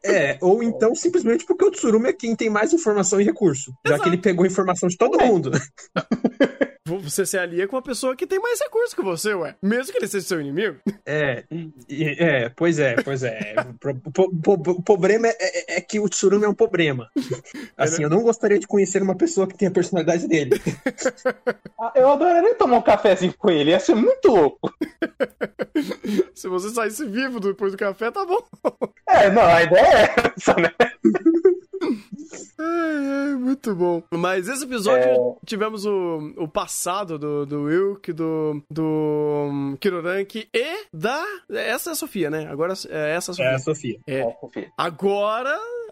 [0.05, 3.73] É, ou então simplesmente porque o Tsurumi é quem tem mais informação e recurso.
[3.85, 4.03] Já Exato.
[4.03, 5.51] que ele pegou informação de todo mundo.
[6.89, 9.57] Você se alia com uma pessoa que tem mais recurso que você, ué.
[9.61, 10.77] Mesmo que ele seja seu inimigo.
[11.05, 11.43] É,
[11.91, 13.57] é, pois é, pois é.
[13.69, 17.11] O pro- po- po- o problema é, é- é que o Tsurumi é um problema.
[17.77, 20.53] Assim, eu não gostaria de conhecer uma pessoa que tem a personalidade dele.
[21.79, 24.73] Ah, Eu adoraria tomar um cafezinho com ele, ia ser muito louco.
[26.35, 28.43] Se você saísse vivo depois do café, tá bom.
[29.09, 30.71] É, não, a ideia é essa, né?
[32.59, 34.03] Ai, ai, muito bom.
[34.13, 35.17] Mas esse episódio É.
[35.45, 38.83] tivemos o, o passado do, do Wilk, do, do
[39.51, 41.23] um, Kiroranki e da.
[41.51, 42.47] Essa é a Sofia, né?
[42.49, 43.59] Agora é essa a É a Sofia.
[43.59, 43.99] Sofia.
[44.07, 44.21] É.
[44.21, 44.71] É, confia.
[44.77, 45.86] Agora é, é, o, é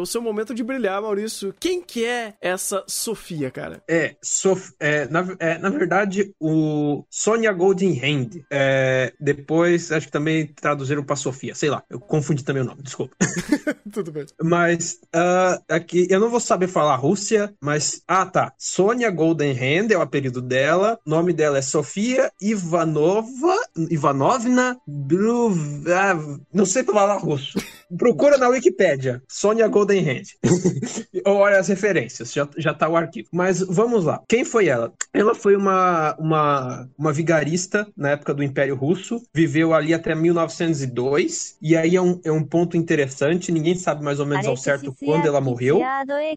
[0.00, 1.54] o seu momento de brilhar, Maurício.
[1.58, 3.82] Quem que é essa Sofia, cara?
[3.88, 8.44] É, Sof- é, na, é, na verdade, o Sonia Golden Hand.
[8.50, 12.82] É, depois, acho que também traduziram pra Sofia, sei lá, eu confundi também o nome,
[12.82, 13.14] desculpa.
[13.92, 14.26] Tudo bem.
[14.42, 19.90] Mas ah, aqui eu não vou saber falar Rússia, mas ah tá, Sonia Golden Hand
[19.90, 20.98] é o apelido dela.
[21.06, 23.56] O nome dela é Sofia Ivanova,
[23.90, 25.54] Ivanovna Bru,
[25.88, 27.58] ah, não sei falar russo.
[27.96, 30.24] Procura na Wikipédia, Sonia Golden Hand.
[31.24, 33.28] Ou olha as referências, já, já tá o arquivo.
[33.32, 34.22] Mas vamos lá.
[34.28, 34.92] Quem foi ela?
[35.12, 41.56] Ela foi uma, uma, uma vigarista na época do Império Russo, viveu ali até 1902,
[41.60, 44.94] e aí é um, é um ponto interessante, ninguém sabe mais ou menos ao certo
[45.04, 45.80] quando ela morreu,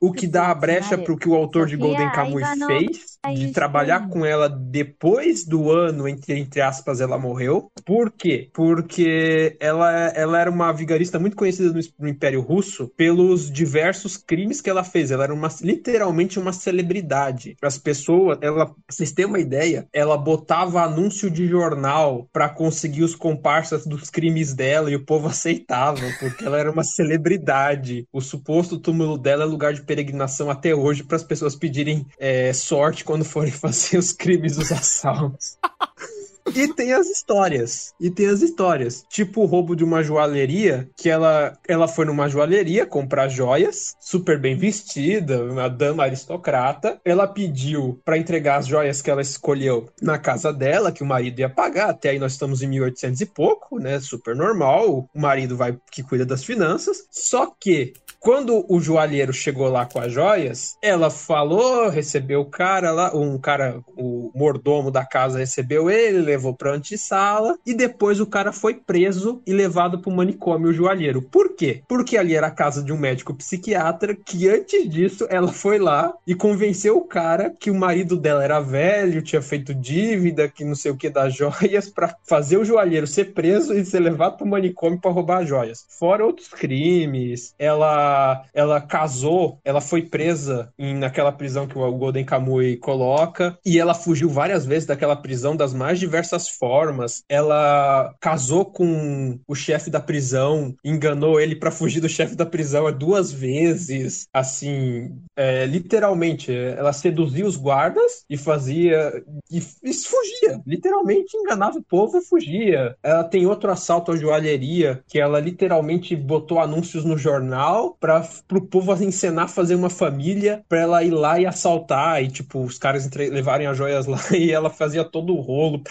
[0.02, 3.52] o que dá a brecha para o que o autor de Golden Kamuy fez, de
[3.52, 7.72] trabalhar com ela depois do ano, entre, entre aspas, ela morreu.
[7.86, 8.50] Por quê?
[8.54, 14.69] Porque ela, ela era uma vigarista muito conhecida no, Império Russo pelos diversos crimes que
[14.69, 15.09] ela fez.
[15.09, 17.55] Ela era uma, literalmente uma celebridade.
[17.61, 23.15] As pessoas, ela, vocês terem uma ideia, ela botava anúncio de jornal para conseguir os
[23.15, 28.05] comparsas dos crimes dela e o povo aceitava, porque ela era uma celebridade.
[28.11, 32.51] O suposto túmulo dela é lugar de peregrinação até hoje para as pessoas pedirem é,
[32.51, 35.57] sorte quando forem fazer os crimes, os assaltos.
[36.53, 37.93] E tem as histórias.
[37.99, 39.05] E tem as histórias.
[39.09, 44.39] Tipo o roubo de uma joalheria, que ela, ela foi numa joalheria comprar joias, super
[44.39, 46.99] bem vestida, uma dama aristocrata.
[47.05, 51.39] Ela pediu para entregar as joias que ela escolheu na casa dela, que o marido
[51.39, 51.89] ia pagar.
[51.89, 53.99] Até aí nós estamos em 1800 e pouco, né?
[53.99, 55.09] Super normal.
[55.13, 57.07] O marido vai que cuida das finanças.
[57.11, 62.91] Só que Quando o joalheiro chegou lá com as joias, ela falou, recebeu o cara
[62.91, 68.28] lá, um cara, o mordomo da casa recebeu ele, levou pra antessala e depois o
[68.28, 71.22] cara foi preso e levado pro manicômio, o joalheiro.
[71.22, 71.82] Por quê?
[71.88, 76.13] Porque ali era a casa de um médico psiquiatra que antes disso ela foi lá
[76.28, 80.76] e convenceu o cara que o marido dela era velho, tinha feito dívida, que não
[80.76, 84.45] sei o que das joias, para fazer o joalheiro ser preso e ser levado pro
[84.45, 85.86] manicômio para roubar as joias.
[85.97, 88.09] Fora outros crimes, ela
[88.53, 93.93] ela casou, ela foi presa em, naquela prisão que o Golden Kamuy coloca e ela
[93.93, 97.24] fugiu várias vezes daquela prisão das mais diversas formas.
[97.30, 102.80] Ela casou com o chefe da prisão, enganou ele para fugir do chefe da prisão
[102.91, 111.36] duas vezes, assim, é, literalmente, ela seduzia os guardas e fazia e, e fugia, literalmente
[111.38, 112.95] enganava o povo e fugia.
[113.03, 118.62] Ela tem outro assalto à joalheria que ela literalmente botou anúncios no jornal para pro
[118.62, 123.06] povo encenar fazer uma família para ela ir lá e assaltar e tipo os caras
[123.06, 123.30] entre...
[123.30, 125.82] levarem as joias lá e ela fazia todo o rolo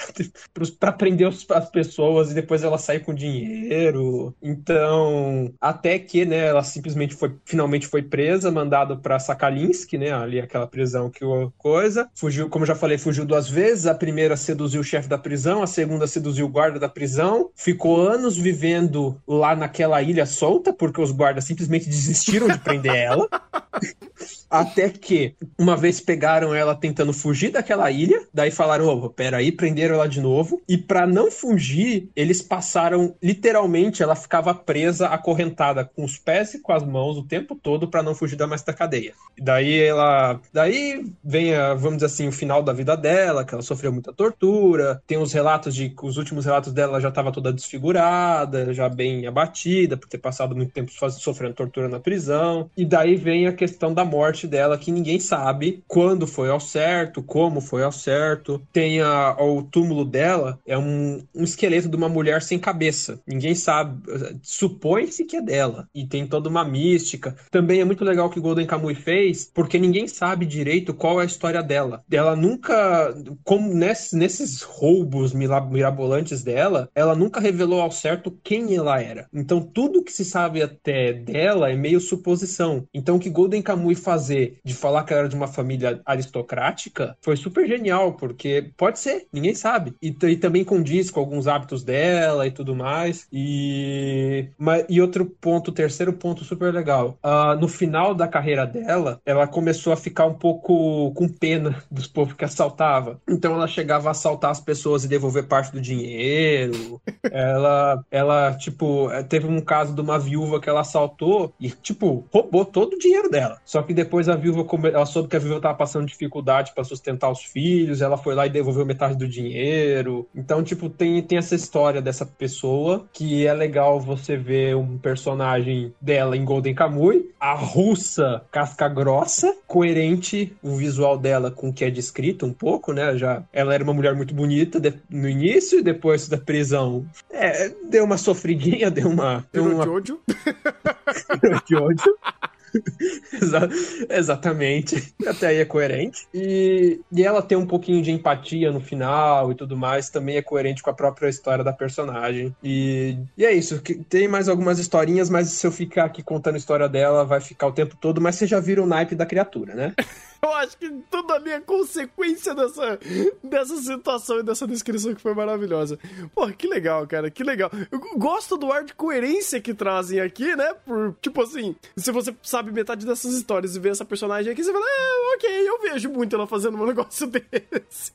[0.79, 4.35] para prender as pessoas e depois ela sair com dinheiro.
[4.43, 10.41] Então, até que, né, ela simplesmente foi finalmente foi presa, mandado para Sakalinsk, né, ali
[10.41, 12.09] aquela prisão que o coisa.
[12.15, 13.87] Fugiu, como já falei, fugiu duas vezes.
[13.87, 17.51] A primeira seduziu o chefe da prisão, a segunda seduziu o guarda da prisão.
[17.55, 23.29] Ficou anos vivendo lá naquela ilha solta, porque os guardas simplesmente desistiram de prender ela.
[24.51, 29.95] Até que uma vez pegaram ela tentando fugir daquela ilha, daí falaram: oh, peraí, prenderam
[29.95, 30.61] ela de novo.
[30.69, 36.61] E para não fugir, eles passaram literalmente, ela ficava presa, acorrentada com os pés e
[36.61, 39.13] com as mãos o tempo todo para não fugir da mais da cadeia.
[39.39, 40.41] Daí ela.
[40.53, 44.13] Daí vem, a, vamos dizer assim, o final da vida dela, que ela sofreu muita
[44.13, 45.03] tortura.
[45.07, 45.95] Tem os relatos de.
[46.03, 50.73] Os últimos relatos dela já estava toda desfigurada, já bem abatida, por ter passado muito
[50.73, 52.71] tempo sofrendo tortura na prisão.
[52.77, 57.23] E daí vem a questão da morte dela, que ninguém sabe quando foi ao certo,
[57.23, 58.61] como foi ao certo.
[58.73, 63.21] Tem a, o túmulo dela, é um, um esqueleto de uma mulher sem cabeça.
[63.27, 64.03] Ninguém sabe.
[64.43, 65.89] Supõe-se que é dela.
[65.95, 67.37] E tem toda uma mística.
[67.51, 71.27] Também é muito legal que Golden Kamuy fez, porque ninguém sabe direito qual é a
[71.27, 72.03] história dela.
[72.11, 73.15] Ela nunca,
[73.45, 79.27] como nesse, nesses roubos mirabolantes dela, ela nunca revelou ao certo quem ela era.
[79.33, 82.87] Então tudo que se sabe até dela é meio suposição.
[82.93, 83.95] Então o que Golden Kamuy
[84.29, 88.99] fazer de falar que ela era de uma família aristocrática foi super genial, porque pode
[88.99, 89.95] ser, ninguém sabe.
[90.03, 93.27] E, e também condiz com alguns hábitos dela e tudo mais.
[93.33, 97.19] E, mas, e outro ponto, terceiro ponto super legal.
[97.25, 102.07] Uh, no final da carreira dela, ela começou a ficar um pouco com pena dos
[102.07, 103.21] povos que assaltava.
[103.29, 107.01] Então ela chegava a assaltar as pessoas e devolver parte do dinheiro.
[107.31, 112.65] ela, ela, tipo, teve um caso de uma viúva que ela assaltou e, tipo, roubou
[112.65, 113.59] todo o dinheiro dela.
[113.65, 117.31] Só que depois a viúva, ela soube que a viúva tava passando dificuldade para sustentar
[117.31, 120.27] os filhos, ela foi lá e devolveu metade do dinheiro.
[120.35, 125.93] Então, tipo, tem, tem essa história dessa pessoa que é legal você ver um personagem
[126.01, 131.85] dela em Golden Kamuy, a russa casca grossa, coerente o visual dela com o que
[131.85, 133.17] é descrito um pouco, né?
[133.17, 137.71] Já ela era uma mulher muito bonita de, no início e depois da prisão, é,
[137.91, 140.21] deu uma sofridinha, deu uma deu uma ódio.
[143.33, 143.69] Exa
[144.11, 145.15] exatamente.
[145.27, 146.27] Até aí é coerente.
[146.33, 150.43] E, e ela tem um pouquinho de empatia no final e tudo mais, também é
[150.43, 152.55] coerente com a própria história da personagem.
[152.63, 153.81] E, e é isso.
[154.09, 157.67] Tem mais algumas historinhas, mas se eu ficar aqui contando a história dela, vai ficar
[157.67, 158.21] o tempo todo.
[158.21, 159.95] Mas você já viram o naipe da criatura, né?
[160.41, 162.99] Eu acho que tudo ali é consequência dessa,
[163.43, 165.99] dessa situação e dessa descrição que foi maravilhosa.
[166.35, 167.71] Pô, que legal, cara, que legal.
[167.91, 170.75] Eu gosto do ar de coerência que trazem aqui, né?
[170.87, 174.73] Por, tipo assim, se você sabe metade dessas histórias e vê essa personagem aqui, você
[174.73, 178.13] fala, ah, ok, eu vejo muito ela fazendo um negócio desse.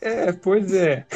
[0.00, 1.06] é, pois é.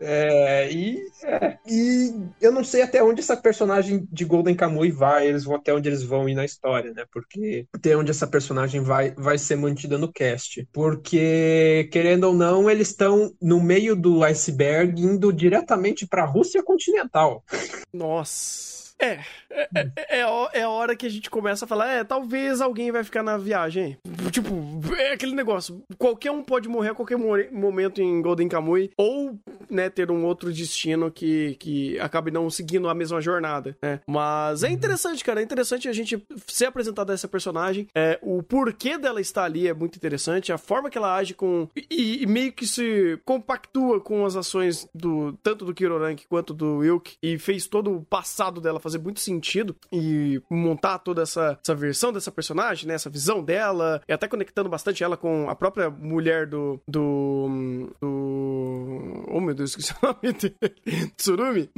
[0.00, 1.58] é e, é.
[1.66, 5.72] e eu não sei até onde essa personagem de Golden Kamuy vai, eles vão até
[5.72, 7.04] onde eles vão ir na história, né?
[7.12, 10.66] Porque até onde essa personagem vai, vai ser mantida no cast.
[10.72, 16.62] Porque, querendo ou não, eles estão no meio do iceberg indo diretamente para a Rússia
[16.62, 17.44] continental.
[17.92, 18.79] Nossa.
[19.00, 19.20] É,
[19.50, 20.20] é, é, é,
[20.52, 23.38] é, a hora que a gente começa a falar, é, talvez alguém vai ficar na
[23.38, 23.96] viagem.
[24.30, 24.50] Tipo,
[24.96, 29.38] é aquele negócio, qualquer um pode morrer a qualquer momento em Golden Kamuy, ou,
[29.70, 34.00] né, ter um outro destino que, que acabe não seguindo a mesma jornada, né?
[34.06, 34.74] Mas é uhum.
[34.74, 39.20] interessante, cara, é interessante a gente ser apresentado a essa personagem, é, o porquê dela
[39.20, 41.68] estar ali é muito interessante, a forma que ela age com...
[41.90, 46.78] E, e meio que se compactua com as ações do tanto do Kirorank quanto do
[46.78, 51.58] Wilk, e fez todo o passado dela fazer fazer muito sentido e montar toda essa,
[51.62, 52.94] essa versão dessa personagem, né?
[52.94, 56.80] Essa visão dela, e até conectando bastante ela com a própria mulher do.
[56.88, 57.88] do.
[58.00, 59.24] do.
[59.28, 61.10] Oh meu Deus, esqueci o nome dele.
[61.16, 61.70] Tsurumi.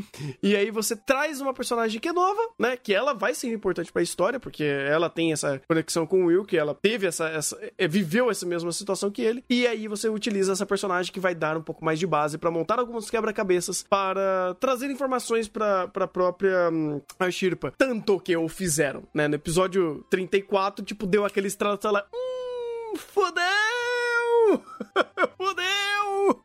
[0.43, 2.77] E aí você traz uma personagem que é nova, né?
[2.77, 6.45] Que ela vai ser importante pra história, porque ela tem essa conexão com o Will,
[6.45, 7.29] que ela teve essa.
[7.29, 9.45] essa é, viveu essa mesma situação que ele.
[9.51, 12.51] E aí você utiliza essa personagem que vai dar um pouco mais de base para
[12.51, 17.73] montar alguns quebra-cabeças para trazer informações pra, pra própria hum, a Shirpa.
[17.77, 19.29] Tanto que o fizeram, né?
[19.29, 22.07] No episódio 34, tipo, deu aquele estralo lá.
[22.13, 24.63] Hum, fodeu!
[25.37, 26.43] fodeu!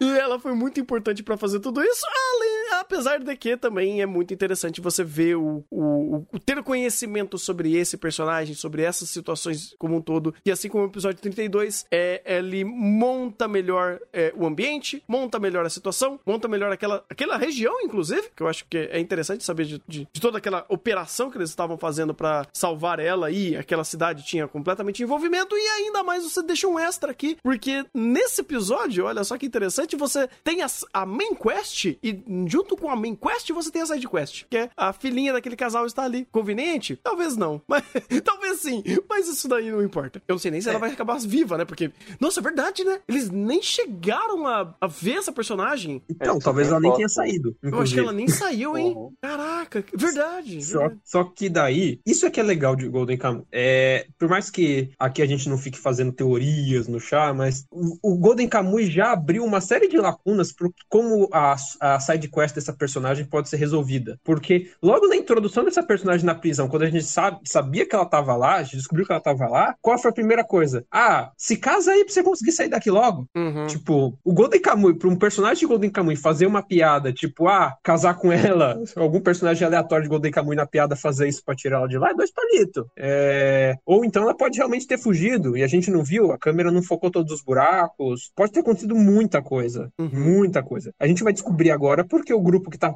[0.00, 4.06] E ela foi muito importante para fazer tudo isso, além, apesar de que também é
[4.06, 9.74] muito interessante você ver o, o, o, ter conhecimento sobre esse personagem, sobre essas situações
[9.78, 10.34] como um todo.
[10.44, 15.66] E assim como o episódio 32, é, ele monta melhor é, o ambiente, monta melhor
[15.66, 19.66] a situação, monta melhor aquela, aquela região, inclusive, que eu acho que é interessante saber
[19.66, 23.84] de, de, de toda aquela operação que eles estavam fazendo para salvar ela e aquela
[23.84, 25.54] cidade tinha completamente envolvimento.
[25.56, 29.89] E ainda mais você deixa um extra aqui, porque nesse episódio, olha só que interessante
[29.96, 33.86] você tem a, a main quest e junto com a main quest você tem a
[33.86, 36.26] side quest, que é a filhinha daquele casal está ali.
[36.30, 36.96] Conveniente?
[37.02, 37.84] Talvez não, mas
[38.24, 40.22] talvez sim, mas isso daí não importa.
[40.26, 40.70] Eu não sei nem se é.
[40.70, 41.64] ela vai acabar viva, né?
[41.64, 43.00] Porque, nossa, é verdade, né?
[43.08, 46.02] Eles nem chegaram a, a ver essa personagem.
[46.08, 47.56] Então, é, talvez ela nem tenha saído.
[47.62, 47.76] Inclusive.
[47.76, 48.94] Eu acho que ela nem saiu, hein?
[48.96, 49.12] Uhum.
[49.20, 50.64] Caraca, verdade.
[50.64, 51.00] Só, verdade.
[51.04, 53.44] só que daí, isso é que é legal de Golden Kamuy.
[53.52, 58.14] É, por mais que aqui a gente não fique fazendo teorias no chá, mas o,
[58.14, 62.54] o Golden Kamuy já abriu uma série de lacunas para como a, a side quest
[62.54, 64.18] dessa personagem pode ser resolvida.
[64.24, 68.06] Porque logo na introdução dessa personagem na prisão, quando a gente sabe, sabia que ela
[68.06, 70.84] tava lá, a gente descobriu que ela tava lá, qual foi a primeira coisa?
[70.90, 73.26] Ah, se casa aí pra você conseguir sair daqui logo.
[73.36, 73.66] Uhum.
[73.66, 77.76] Tipo, o Golden Kamuy, pra um personagem de Golden Kamuy fazer uma piada, tipo, ah,
[77.82, 81.78] casar com ela, algum personagem aleatório de Golden Kamuy na piada fazer isso pra tirar
[81.78, 82.84] ela de lá, é dois palitos.
[82.96, 83.76] É...
[83.84, 86.82] Ou então ela pode realmente ter fugido e a gente não viu, a câmera não
[86.82, 88.30] focou todos os buracos.
[88.34, 89.69] Pode ter acontecido muita coisa.
[89.98, 90.92] Uhum muita coisa.
[90.98, 92.94] A gente vai descobrir agora porque o grupo que tá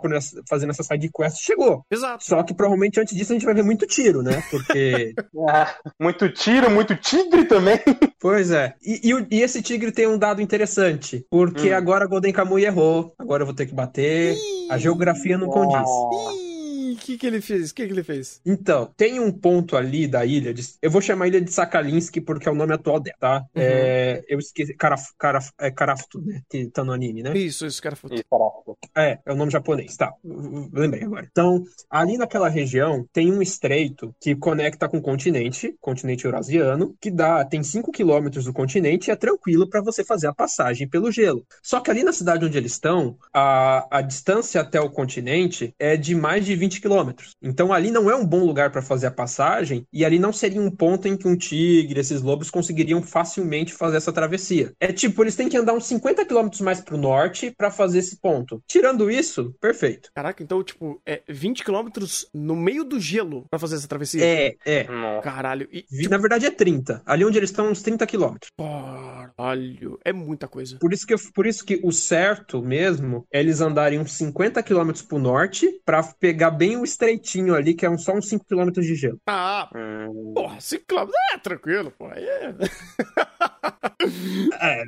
[0.49, 1.85] fazendo essa side quest chegou.
[1.91, 2.25] Exato.
[2.25, 4.43] Só que provavelmente antes disso a gente vai ver muito tiro, né?
[4.51, 5.15] Porque.
[5.49, 7.79] ah, muito tiro, muito tigre também.
[8.21, 8.73] Pois é.
[8.83, 11.27] E, e, e, esse tigre tem um dado interessante.
[11.31, 11.77] Porque hum.
[11.77, 13.13] agora Golden Kamuy errou.
[13.19, 14.35] Agora eu vou ter que bater.
[14.35, 16.54] Ih, a geografia não condiz.
[16.97, 17.71] Que, que ele fez?
[17.71, 18.41] O que, que ele fez?
[18.45, 22.21] Então, tem um ponto ali da ilha, de, eu vou chamar a ilha de Sakalinsky
[22.21, 23.39] porque é o nome atual dela, tá?
[23.55, 23.63] Uhum.
[23.63, 26.43] É, eu esqueci, Karaf, Karaf, é Karafuto, né?
[26.49, 27.37] Que tá no anime, né?
[27.37, 28.15] Isso, isso, Karafuto.
[28.97, 30.13] É, é o nome japonês, tá.
[30.25, 31.27] Lembrei agora.
[31.31, 37.11] Então, ali naquela região tem um estreito que conecta com o continente, continente eurasiano, que
[37.11, 41.11] dá, tem 5 quilômetros do continente e é tranquilo para você fazer a passagem pelo
[41.11, 41.45] gelo.
[41.63, 45.97] Só que ali na cidade onde eles estão, a, a distância até o continente é
[45.97, 47.35] de mais de 20 quilômetros.
[47.43, 50.61] Então ali não é um bom lugar para fazer a passagem e ali não seria
[50.61, 54.73] um ponto em que um tigre, esses lobos conseguiriam facilmente fazer essa travessia.
[54.79, 58.21] É tipo, eles têm que andar uns 50 quilômetros mais pro norte para fazer esse
[58.21, 58.63] ponto.
[58.69, 60.11] Tirando isso, perfeito.
[60.15, 64.23] Caraca, então, tipo, é 20 quilômetros no meio do gelo para fazer essa travessia?
[64.23, 64.85] É, é.
[65.23, 65.67] Caralho.
[65.73, 66.11] E, tipo...
[66.11, 67.03] Na verdade é 30.
[67.07, 68.51] Ali onde eles estão, uns 30 quilômetros.
[68.59, 69.99] Caralho.
[70.05, 70.77] É muita coisa.
[70.79, 75.05] Por isso que, por isso que o certo mesmo é eles andarem uns 50 quilômetros
[75.05, 78.71] pro norte para pegar bem o estreitinho ali, que é um, só uns 5 km
[78.71, 79.21] de gelo.
[79.27, 80.33] Ah, hum.
[80.35, 82.09] porra, 5 km é tranquilo, pô.
[82.09, 82.55] É.
[84.61, 84.85] é.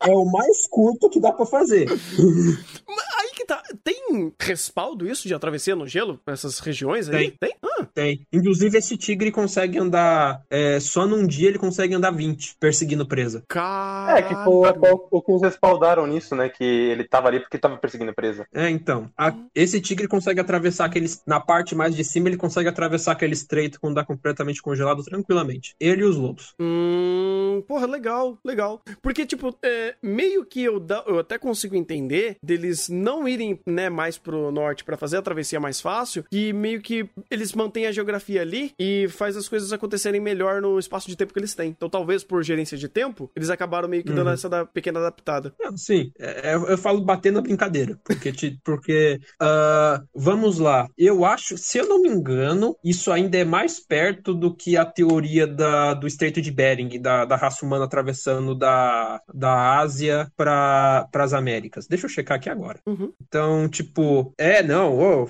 [0.00, 1.88] é o mais curto que dá para fazer.
[1.88, 3.62] Aí que tá.
[3.84, 7.30] Tem respaldo isso de atravessia no gelo nessas regiões aí?
[7.32, 7.50] Tem.
[7.50, 7.56] Tem?
[7.62, 7.69] Ah.
[7.94, 8.26] Tem.
[8.32, 10.42] Inclusive, esse tigre consegue andar.
[10.50, 13.42] É, só num dia ele consegue andar 20, perseguindo presa.
[13.48, 14.18] Caralho.
[14.18, 14.70] É, que foi
[15.10, 16.48] o que eles respaldaram nisso, né?
[16.48, 18.46] Que ele tava ali porque tava perseguindo presa.
[18.52, 19.10] É, então.
[19.16, 21.22] A, esse tigre consegue atravessar aqueles.
[21.26, 25.74] Na parte mais de cima, ele consegue atravessar aquele estreito quando dá completamente congelado tranquilamente.
[25.78, 26.54] Ele e os lobos.
[26.60, 27.62] Hum.
[27.66, 28.82] Porra, legal, legal.
[29.02, 34.18] Porque, tipo, é, meio que eu, eu até consigo entender deles não irem, né, mais
[34.18, 38.42] pro norte para fazer a travessia mais fácil, e meio que eles mantêm a geografia
[38.42, 41.70] ali e faz as coisas acontecerem melhor no espaço de tempo que eles têm.
[41.70, 44.32] Então, talvez por gerência de tempo, eles acabaram meio que dando uhum.
[44.32, 45.54] essa da, pequena adaptada.
[45.60, 51.24] É, sim, é, eu falo bater na brincadeira, porque, te, porque uh, vamos lá, eu
[51.24, 55.46] acho, se eu não me engano, isso ainda é mais perto do que a teoria
[55.46, 61.32] da, do Estreito de Bering, da, da raça humana atravessando da, da Ásia para as
[61.32, 61.86] Américas.
[61.86, 62.80] Deixa eu checar aqui agora.
[62.86, 63.12] Uhum.
[63.20, 65.28] Então, tipo, é, não, oh,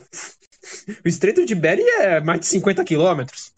[1.04, 3.52] o Estreito de Bering é mais de 50 quilômetros.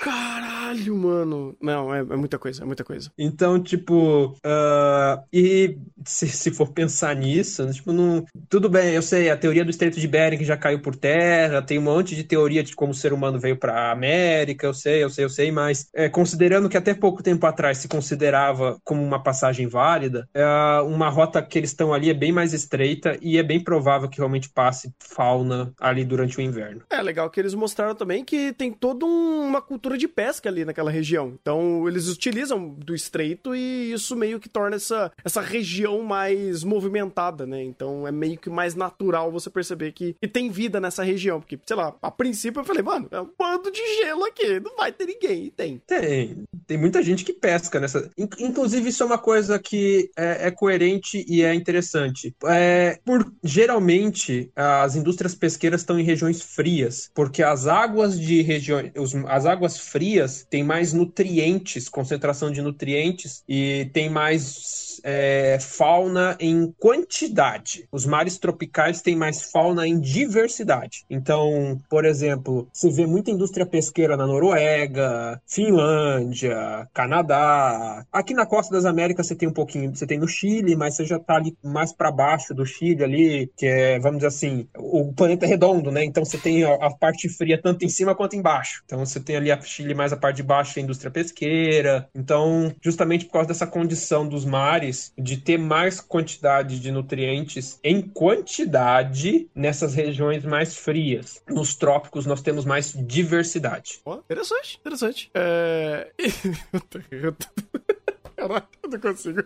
[0.00, 0.49] Caralho!
[0.70, 1.56] Caralho, mano.
[1.60, 3.10] Não, é, é muita coisa, é muita coisa.
[3.18, 9.30] Então, tipo, uh, e se, se for pensar nisso, tipo, não, tudo bem, eu sei,
[9.30, 12.62] a teoria do Estreito de Bering já caiu por terra, tem um monte de teoria
[12.62, 15.88] de como o ser humano veio pra América, eu sei, eu sei, eu sei, mas
[15.94, 20.44] é, considerando que até pouco tempo atrás se considerava como uma passagem válida, é,
[20.84, 24.18] uma rota que eles estão ali é bem mais estreita e é bem provável que
[24.18, 26.82] realmente passe fauna ali durante o inverno.
[26.90, 30.59] É legal que eles mostraram também que tem toda um- uma cultura de pesca ali
[30.64, 31.36] naquela região.
[31.40, 37.46] Então, eles utilizam do estreito e isso meio que torna essa, essa região mais movimentada,
[37.46, 37.62] né?
[37.62, 41.40] Então, é meio que mais natural você perceber que, que tem vida nessa região.
[41.40, 44.76] Porque, sei lá, a princípio eu falei, mano, é um bando de gelo aqui, não
[44.76, 45.46] vai ter ninguém.
[45.46, 45.82] E tem.
[45.86, 48.10] Tem, tem muita gente que pesca nessa.
[48.16, 52.34] In- Inclusive, isso é uma coisa que é, é coerente e é interessante.
[52.44, 58.92] É, por geralmente as indústrias pesqueiras estão em regiões frias, porque as águas de regiões,
[59.28, 66.72] as águas frias têm mais nutrientes, concentração de nutrientes e tem mais é, fauna em
[66.78, 67.86] quantidade.
[67.90, 71.04] Os mares tropicais têm mais fauna em diversidade.
[71.08, 78.04] Então, por exemplo, você vê muita indústria pesqueira na Noruega, Finlândia, Canadá.
[78.12, 81.04] Aqui na costa das Américas você tem um pouquinho, você tem no Chile, mas você
[81.04, 85.12] já tá ali mais para baixo do Chile ali, que é, vamos dizer assim, o
[85.12, 86.04] planeta é redondo, né?
[86.04, 88.82] Então você tem a, a parte fria tanto em cima quanto embaixo.
[88.84, 92.08] Então você tem ali a Chile mais a parte de baixo, a indústria pesqueira.
[92.14, 98.00] Então, justamente por causa dessa condição dos mares de ter mais quantidade de nutrientes em
[98.00, 101.42] quantidade nessas regiões mais frias.
[101.48, 104.00] Nos trópicos nós temos mais diversidade.
[104.04, 105.30] Ó, interessante, interessante.
[105.34, 106.10] É.
[108.40, 109.42] Caralho, eu não consigo.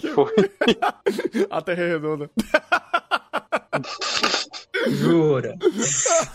[0.00, 0.32] Que foi?
[1.50, 2.30] A Terra é redonda.
[4.88, 5.56] Jura?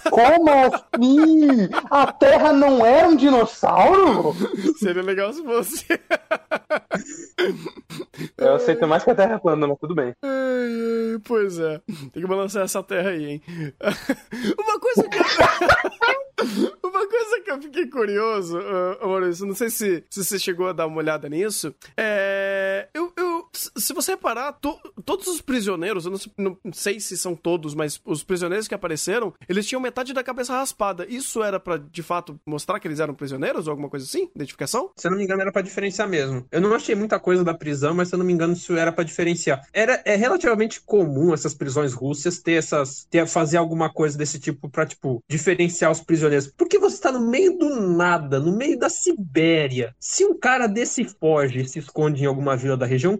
[0.10, 1.70] Como assim?
[1.90, 4.36] A Terra não era um dinossauro?
[4.78, 5.86] Seria legal se fosse.
[8.38, 10.14] Eu aceito mais que a Terra é plana, mas tudo bem.
[10.24, 11.82] Ai, Pois é.
[12.12, 13.42] Tem que balançar essa terra aí, hein?
[14.60, 15.18] Uma coisa que.
[16.84, 20.74] Uma coisa que eu fiquei curioso, uh, Maurício, não sei se, se você chegou a
[20.74, 21.74] dar uma olhada nisso.
[21.98, 22.88] É.
[22.94, 23.12] Eu.
[23.54, 27.74] Se você reparar, to- todos os prisioneiros, eu não, sei- não sei se são todos,
[27.74, 31.06] mas os prisioneiros que apareceram, eles tinham metade da cabeça raspada.
[31.10, 34.30] Isso era pra, de fato, mostrar que eles eram prisioneiros ou alguma coisa assim?
[34.36, 34.92] Identificação?
[34.96, 36.46] Se eu não me engano, era pra diferenciar mesmo.
[36.52, 38.92] Eu não achei muita coisa da prisão, mas se eu não me engano, isso era
[38.92, 39.62] pra diferenciar.
[39.74, 43.06] Era, é relativamente comum essas prisões russas ter essas.
[43.10, 46.48] Ter, fazer alguma coisa desse tipo pra, tipo, diferenciar os prisioneiros.
[46.56, 49.96] Porque você tá no meio do nada, no meio da Sibéria.
[50.00, 53.20] Se um cara desse foge e se esconde em alguma vila da região,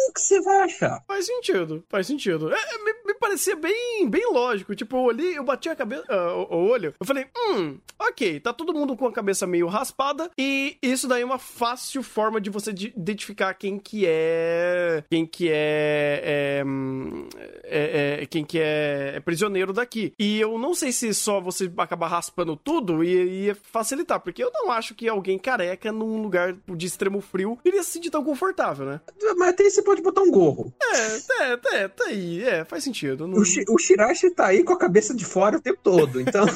[0.11, 1.03] que você vai achar?
[1.07, 2.51] Faz sentido, faz sentido.
[2.53, 4.75] É, é, me, me parecia bem, bem lógico.
[4.75, 8.39] Tipo, eu olhei, eu bati a cabeça, ah, o, o olho, eu falei, hum, ok,
[8.39, 12.39] tá todo mundo com a cabeça meio raspada e isso daí é uma fácil forma
[12.41, 17.27] de você de- identificar quem que é, quem que é, é, hum,
[17.63, 20.13] é- é- quem que é, é prisioneiro daqui.
[20.19, 24.51] E eu não sei se só você acabar raspando tudo ia, ia facilitar, porque eu
[24.53, 28.85] não acho que alguém careca num lugar de extremo frio iria se sentir tão confortável,
[28.85, 29.01] né?
[29.37, 30.73] Mas até aí você pode botar um gorro.
[30.81, 33.27] É, é, é, tá aí, é, faz sentido.
[33.27, 33.37] Não...
[33.37, 36.19] O, o Shirashi tá aí com a cabeça de fora o tempo todo.
[36.19, 36.45] Então.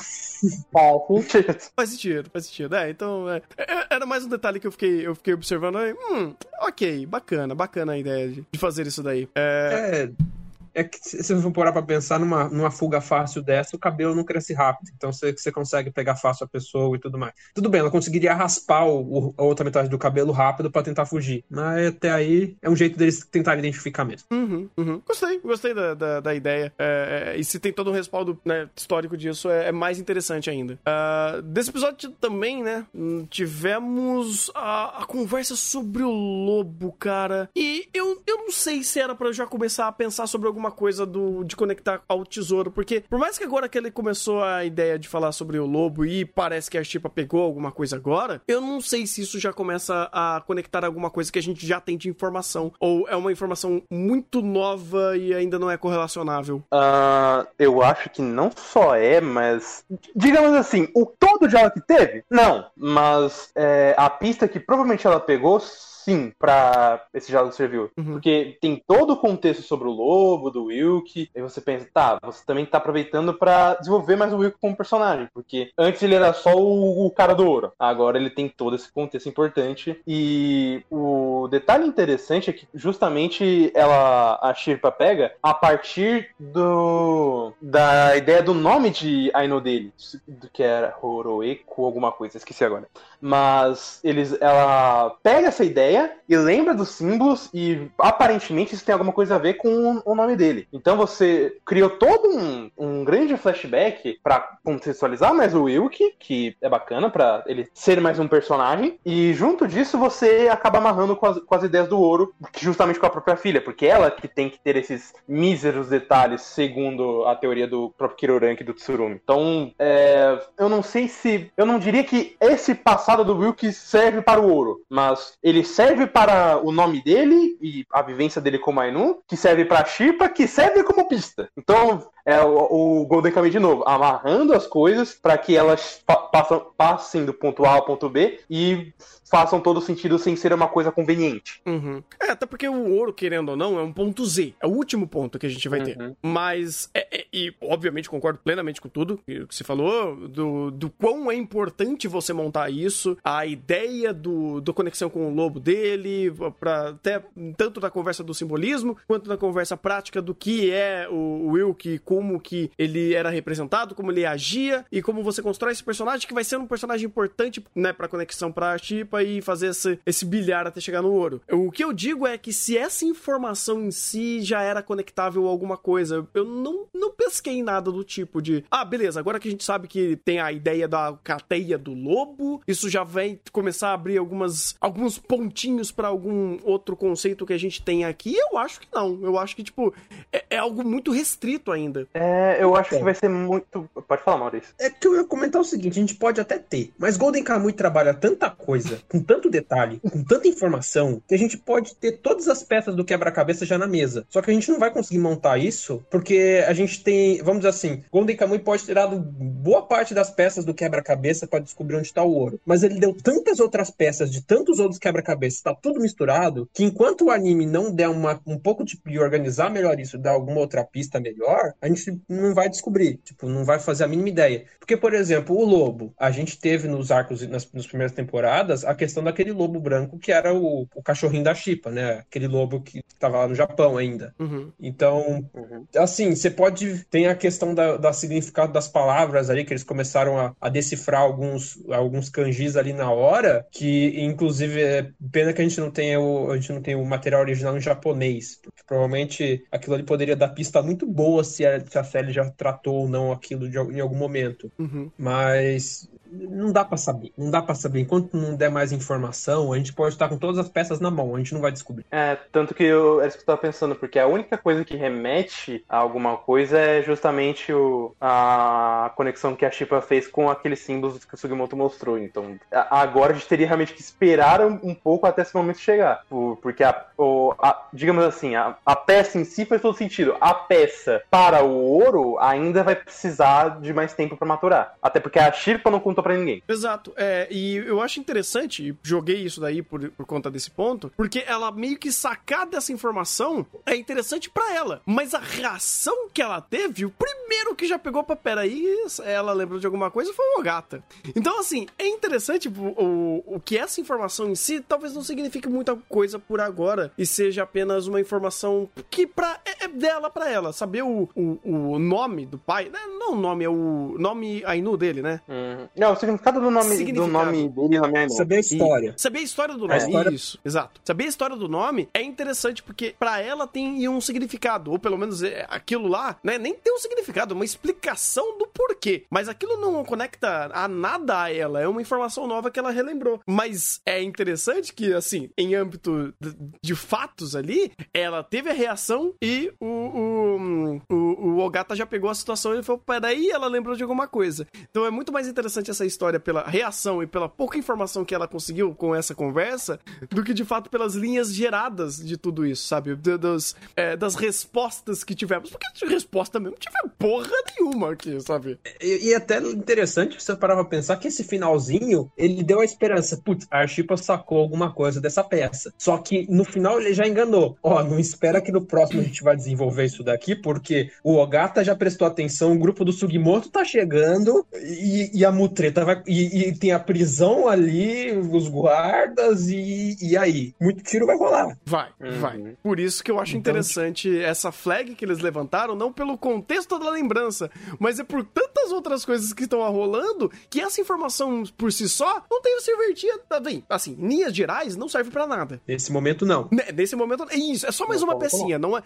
[0.71, 1.57] Faz sentido.
[1.75, 2.75] Faz sentido, faz sentido.
[2.75, 5.77] É, então, é, é, era mais um detalhe que eu fiquei, eu fiquei observando.
[5.77, 9.27] aí, Hum, ok, bacana, bacana a ideia de, de fazer isso daí.
[9.33, 10.44] É, É.
[10.75, 14.13] É que se você for parar pra pensar numa, numa fuga fácil dessa, o cabelo
[14.13, 14.91] não cresce rápido.
[14.95, 17.33] Então você, você consegue pegar fácil a pessoa e tudo mais.
[17.53, 21.43] Tudo bem, ela conseguiria raspar o, a outra metade do cabelo rápido pra tentar fugir.
[21.49, 24.27] Mas até aí é um jeito deles tentarem identificar mesmo.
[24.31, 25.01] uhum, uhum.
[25.05, 26.73] Gostei, gostei da, da, da ideia.
[26.77, 30.49] É, é, e se tem todo um respaldo né, histórico disso, é, é mais interessante
[30.49, 30.77] ainda.
[30.85, 37.49] Ah, desse episódio também, né, hum, tivemos a, a conversa sobre o lobo, cara.
[37.55, 41.05] E eu, eu não sei se era eu já começar a pensar sobre alguma coisa
[41.05, 44.99] do, de conectar ao tesouro, porque por mais que agora que ele começou a ideia
[44.99, 48.61] de falar sobre o lobo e parece que a Chipa pegou alguma coisa agora, eu
[48.61, 51.97] não sei se isso já começa a conectar alguma coisa que a gente já tem
[51.97, 56.63] de informação, ou é uma informação muito nova e ainda não é correlacionável.
[56.71, 59.83] Ah, eu acho que não só é, mas.
[60.15, 62.23] Digamos assim, o todo aula que teve?
[62.29, 62.65] Não.
[62.75, 65.59] Mas é, a pista que provavelmente ela pegou
[66.05, 67.89] sim pra esse diálogo serviu.
[67.97, 68.13] Uhum.
[68.13, 72.45] Porque tem todo o contexto sobre o lobo, do Wilk, e você pensa, tá, você
[72.45, 76.55] também tá aproveitando pra desenvolver mais o Wilk como personagem, porque antes ele era só
[76.55, 81.87] o, o cara do ouro, agora ele tem todo esse contexto importante, e o detalhe
[81.87, 88.91] interessante é que justamente ela, a Shirpa pega a partir do da ideia do nome
[88.91, 89.91] de Aino dele,
[90.27, 92.87] do que era Horoeko, alguma coisa, esqueci agora.
[93.19, 95.94] Mas eles, ela pega essa ideia
[96.27, 100.35] e lembra dos símbolos e aparentemente isso tem alguma coisa a ver com o nome
[100.35, 100.67] dele.
[100.73, 106.69] Então você criou todo um, um grande flashback para contextualizar mais o Wilk, que é
[106.69, 111.39] bacana para ele ser mais um personagem, e junto disso você acaba amarrando com as,
[111.39, 114.59] com as ideias do ouro, justamente com a própria filha, porque ela que tem que
[114.59, 119.19] ter esses míseros detalhes, segundo a teoria do próprio Kiroranki do Tsurumi.
[119.23, 121.51] Então, é, eu não sei se.
[121.55, 125.84] Eu não diria que esse passado do Wilk serve para o ouro, mas ele serve
[126.07, 130.29] para o nome dele e a vivência dele como Ainu, que serve para a Shipa,
[130.29, 131.49] que serve como pista.
[131.57, 136.15] Então, é o, o Golden Kamuy de novo, amarrando as coisas para que elas pa
[136.15, 138.93] passam, passem do ponto A ao ponto B e
[139.29, 141.61] façam todo sentido sem ser uma coisa conveniente.
[141.65, 142.01] Uhum.
[142.19, 144.53] É, até porque o ouro, querendo ou não, é um ponto Z.
[144.61, 145.99] É o último ponto que a gente vai ter.
[145.99, 146.15] Uhum.
[146.21, 151.31] Mas, é, é, e obviamente concordo plenamente com tudo que você falou, do, do quão
[151.31, 156.89] é importante você montar isso, a ideia do, do conexão com o lobo dele, pra,
[156.89, 157.21] até
[157.57, 162.39] tanto da conversa do simbolismo, quanto da conversa prática do que é o Wilk, como
[162.39, 166.45] que ele era representado, como ele agia, e como você constrói esse personagem, que vai
[166.45, 170.79] ser um personagem importante, né, pra conexão pra Chipa e fazer esse, esse bilhar até
[170.79, 171.41] chegar no ouro.
[171.51, 175.49] O que eu digo é que se essa informação em si já era conectável a
[175.49, 179.51] alguma coisa, eu não, não pesquei nada do tipo de, ah, beleza, agora que a
[179.51, 183.93] gente sabe que tem a ideia da cateia do lobo, isso já vai começar a
[183.93, 188.37] abrir algumas, alguns pontinhos para algum outro conceito que a gente tem aqui.
[188.37, 189.19] Eu acho que não.
[189.21, 189.93] Eu acho que, tipo,
[190.31, 192.04] é, é algo muito restrito ainda.
[192.13, 193.89] É, eu acho que vai ser muito.
[194.07, 194.73] Pode falar, Maurício.
[194.79, 197.73] É que eu ia comentar o seguinte: a gente pode até ter, mas Golden Kamuy
[197.73, 202.47] trabalha tanta coisa, com tanto detalhe, com tanta informação, que a gente pode ter todas
[202.47, 204.25] as peças do quebra-cabeça já na mesa.
[204.29, 207.69] Só que a gente não vai conseguir montar isso porque a gente tem, vamos dizer
[207.69, 212.07] assim, Golden Kamuy pode ter dado boa parte das peças do quebra-cabeça para descobrir onde
[212.07, 215.99] está o ouro, mas ele deu tantas outras peças de tantos outros quebra-cabeças, tá tudo
[215.99, 220.17] misturado, que enquanto o anime não der uma, um pouco de, de organizar melhor isso,
[220.17, 221.94] dar alguma outra pista melhor, a gente
[222.29, 224.65] não vai descobrir, tipo, não vai fazer a mínima ideia.
[224.79, 228.93] Porque, por exemplo, o lobo, a gente teve nos arcos, nas, nas primeiras temporadas, a
[228.95, 232.19] questão daquele lobo branco que era o, o cachorrinho da Chipa, né?
[232.19, 234.33] Aquele lobo que estava lá no Japão ainda.
[234.39, 234.71] Uhum.
[234.79, 235.85] Então, Uhum.
[235.97, 237.05] assim, você pode.
[237.05, 241.21] Tem a questão da, da significado das palavras ali, que eles começaram a, a decifrar
[241.21, 246.19] alguns, alguns kanjis ali na hora, que inclusive é pena que a gente não tenha
[246.19, 250.35] o, a gente não tem o material original em japonês, porque provavelmente aquilo ali poderia
[250.35, 253.99] dar pista muito boa se se a série já tratou ou não aquilo de, em
[253.99, 254.71] algum momento.
[254.77, 255.11] Uhum.
[255.17, 257.31] Mas não dá pra saber.
[257.37, 258.01] Não dá pra saber.
[258.01, 261.35] Enquanto não der mais informação, a gente pode estar com todas as peças na mão,
[261.35, 262.05] a gente não vai descobrir.
[262.11, 264.95] É, tanto que eu, é isso que eu tava pensando, porque a única coisa que
[264.95, 270.79] remete a alguma coisa é justamente o, a conexão que a Shipa fez com aqueles
[270.79, 272.17] símbolos que o Sugimoto mostrou.
[272.17, 272.55] Então,
[272.89, 276.21] agora a gente teria realmente que esperar um, pouco até esse momento chegar.
[276.29, 280.35] Por- porque, a, o, a- digamos assim, a, a peça em si faz todo sentido.
[280.41, 284.95] A peça para o ouro ainda vai precisar de mais tempo pra maturar.
[285.01, 286.63] Até porque a Shirpa não contou pra ninguém.
[286.67, 287.13] Exato.
[287.15, 291.43] É, e eu acho interessante, e joguei isso daí por, por conta desse ponto, porque
[291.45, 295.03] ela meio que sacar dessa informação é interessante pra ela.
[295.05, 298.83] Mas a reação que ela teve, o primeiro que já pegou pra peraí,
[299.23, 301.03] ela lembrou de alguma coisa foi o Ogata.
[301.35, 305.69] Então, assim, é interessante o, o, o que essa informação em si talvez não signifique
[305.69, 310.49] muita coisa por agora e seja apenas uma informação que pra, é, é dela pra
[310.49, 310.73] ela.
[310.73, 311.59] Saber o, o,
[311.93, 312.99] o nome do pai, né?
[313.25, 315.41] não o nome, é o nome Ainu dele, né?
[315.47, 315.87] Uhum.
[316.05, 317.27] Não, o significado do nome, do Significado.
[317.31, 319.13] nome dele Saber a história.
[319.17, 319.99] Saber a história do A nome.
[319.99, 321.01] história- Isso, exato.
[321.03, 325.17] Saber a história do nome é interessante porque pra ela tem um significado, ou pelo
[325.17, 329.23] menos é, aquilo lá, né, nem tem um significado, é uma explicação do porquê.
[329.31, 333.39] Mas aquilo não conecta a nada a ela, é uma informação nova que ela relembrou.
[333.47, 339.33] Mas é interessante que, assim, em âmbito de, de fatos ali, ela teve a reação
[339.41, 343.95] e o, o, o, o Ogata já pegou a situação e falou, peraí, ela lembrou
[343.95, 344.67] de alguma coisa.
[344.89, 348.47] Então é muito mais interessante essa história pela reação e pela pouca informação que ela
[348.47, 353.15] conseguiu com essa conversa, do que de fato pelas linhas geradas de tudo isso, sabe?
[353.15, 355.69] Das, é, das respostas que tivemos.
[355.69, 358.77] Porque de resposta mesmo não tive porra nenhuma aqui, sabe?
[359.01, 363.37] E, e até interessante você parar pra pensar que esse finalzinho, ele deu a esperança.
[363.37, 365.93] Putz, a Arshipa sacou alguma coisa dessa peça.
[365.97, 367.77] Só que no final ele já enganou.
[367.81, 371.83] Ó, não espera que no próximo a gente vai desenvolver isso daqui, porque o Ogata
[371.83, 375.51] já prestou atenção, o grupo do Sugimoto tá chegando e, e a
[375.85, 376.23] Mutreta vai.
[376.27, 380.73] E, e, tem a prisão ali, os guardas, e, e aí?
[380.79, 381.77] Muito tiro vai rolar.
[381.85, 382.39] Vai, uhum.
[382.39, 382.77] vai.
[382.81, 384.43] Por isso que eu acho então, interessante tipo...
[384.43, 387.69] essa flag que eles levantaram, não pelo contexto da lembrança,
[387.99, 392.43] mas é por tantas outras coisas que estão rolando que essa informação por si só
[392.49, 393.39] não tem serventia.
[393.61, 395.81] Bem, assim, linhas gerais não serve para nada.
[395.87, 396.69] Nesse momento, não.
[396.93, 397.85] Nesse momento, é isso.
[397.85, 398.77] É só mais não, uma pecinha.
[398.77, 399.03] Não é,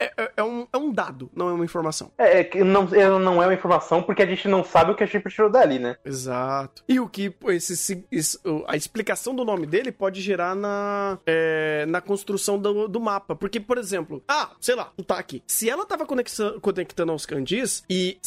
[0.00, 2.10] é, é, é, um, é um dado, não é uma informação.
[2.18, 4.94] É, é que não, é, não é uma informação porque a gente não sabe o
[4.94, 5.96] que a Chip tirou dali, né?
[6.04, 6.21] Exato.
[6.88, 12.00] E o que esse, esse, a explicação do nome dele pode gerar na, é, na
[12.00, 13.34] construção do, do mapa.
[13.34, 15.42] Porque, por exemplo, ah, sei lá, tu tá aqui.
[15.46, 18.18] Se ela tava conectando aos kanjis e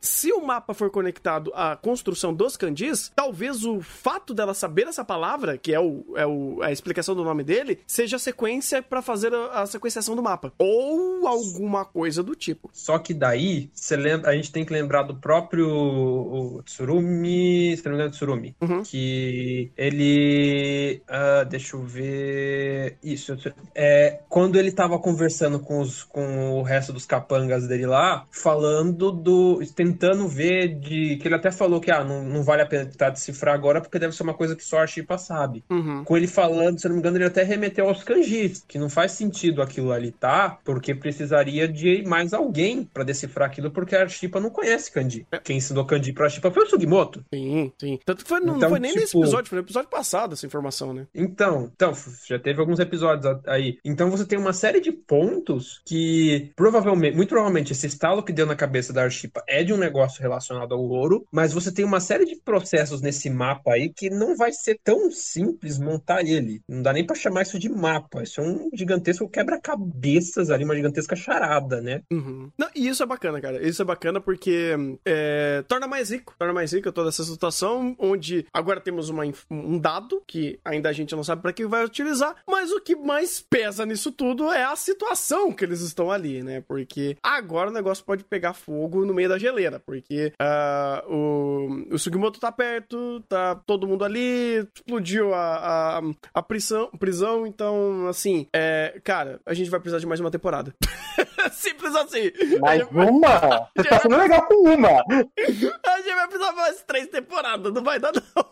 [0.00, 5.04] se o mapa for conectado à construção dos kanjis, talvez o fato dela saber essa
[5.04, 9.02] palavra, que é, o, é o, a explicação do nome dele, seja a sequência para
[9.02, 10.52] fazer a, a, sequenciação do mapa.
[10.58, 12.70] Ou alguma coisa do tipo.
[12.72, 17.35] Só que daí, lembra, a gente tem que lembrar do próprio o Tsurumi,
[17.76, 18.82] se não me engano, Tsurumi, uhum.
[18.82, 21.02] que ele.
[21.08, 22.96] Uh, deixa eu ver.
[23.02, 23.36] Isso.
[23.74, 29.10] É, quando ele tava conversando com, os, com o resto dos capangas dele lá, falando
[29.12, 29.60] do.
[29.74, 31.16] tentando ver de.
[31.16, 33.98] que ele até falou que ah, não, não vale a pena tentar decifrar agora porque
[33.98, 35.64] deve ser uma coisa que só a Shipa sabe.
[35.70, 36.04] Uhum.
[36.04, 39.12] Com ele falando, se não me engano, ele até remeteu aos kanjis, que não faz
[39.12, 40.58] sentido aquilo ali, tá?
[40.64, 45.26] Porque precisaria de mais alguém para decifrar aquilo, porque a Shipa não conhece kanji.
[45.30, 45.38] É.
[45.38, 47.24] Quem ensinou kanji pra Shipa foi o Sugimoto.
[47.32, 47.98] Sim, sim.
[48.04, 49.00] Tanto que foi, não, então, foi nem tipo...
[49.00, 51.06] nesse episódio, foi no episódio passado essa informação, né?
[51.14, 51.92] Então, então,
[52.26, 53.78] já teve alguns episódios aí.
[53.84, 58.46] Então você tem uma série de pontos que provavelmente, muito provavelmente, esse estalo que deu
[58.46, 62.00] na cabeça da Arshipa é de um negócio relacionado ao ouro, mas você tem uma
[62.00, 66.60] série de processos nesse mapa aí que não vai ser tão simples montar ele.
[66.68, 68.22] Não dá nem para chamar isso de mapa.
[68.22, 72.02] Isso é um gigantesco quebra-cabeças ali, uma gigantesca charada, né?
[72.10, 72.50] Uhum.
[72.58, 73.66] Não, e isso é bacana, cara.
[73.66, 74.74] Isso é bacana porque
[75.04, 76.34] é, torna mais rico.
[76.38, 80.92] Torna mais rico toda essa situação, onde agora temos uma, um dado que ainda a
[80.92, 84.64] gente não sabe para que vai utilizar, mas o que mais pesa nisso tudo é
[84.64, 86.60] a situação que eles estão ali, né?
[86.60, 91.98] Porque agora o negócio pode pegar fogo no meio da geleira, porque uh, o, o
[91.98, 96.02] Sugimoto tá perto, tá todo mundo ali, explodiu a, a,
[96.34, 100.74] a prisão, prisão, então, assim, é, cara, a gente vai precisar de mais uma temporada.
[101.52, 102.32] Simples assim.
[102.60, 103.68] Mais uma?
[103.76, 104.88] Você tá sendo legal com uma.
[104.88, 108.46] A gente vai precisar mais três temporadas, não vai dar não.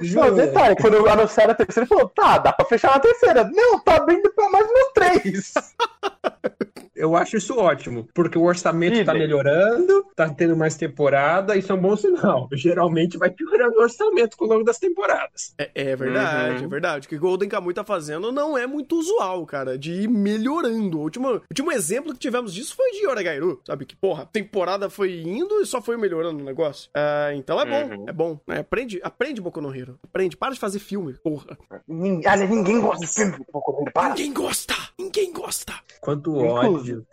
[0.00, 3.44] Não, detalhe, quando anunciaram a terceira, ele falou, tá, dá pra fechar na terceira.
[3.44, 5.54] Não, tá abrindo pra mais umas três.
[7.02, 11.72] Eu acho isso ótimo, porque o orçamento Sim, tá melhorando, tá tendo mais temporada, isso
[11.72, 12.48] é um bom sinal.
[12.54, 15.52] Geralmente vai piorando o orçamento ao longo das temporadas.
[15.58, 16.64] É, é verdade, uhum.
[16.64, 17.06] é verdade.
[17.06, 20.96] O que Golden Kamuy tá fazendo não é muito usual, cara, de ir melhorando.
[20.96, 23.84] O último, o último exemplo que tivemos disso foi de Yoragairu, sabe?
[23.84, 26.88] Que, porra, temporada foi indo e só foi melhorando o negócio.
[26.90, 28.04] Uh, então é bom, uhum.
[28.06, 28.40] é bom.
[28.46, 28.60] Né?
[28.60, 29.98] Aprende, aprende Boku no Hero.
[30.04, 31.58] Aprende, para de fazer filme, porra.
[31.88, 34.10] Ninguém, ninguém gosta de filme Boku no Hero, para.
[34.10, 35.72] Ninguém gosta, ninguém gosta.
[36.00, 37.06] Quanto ódio ódio.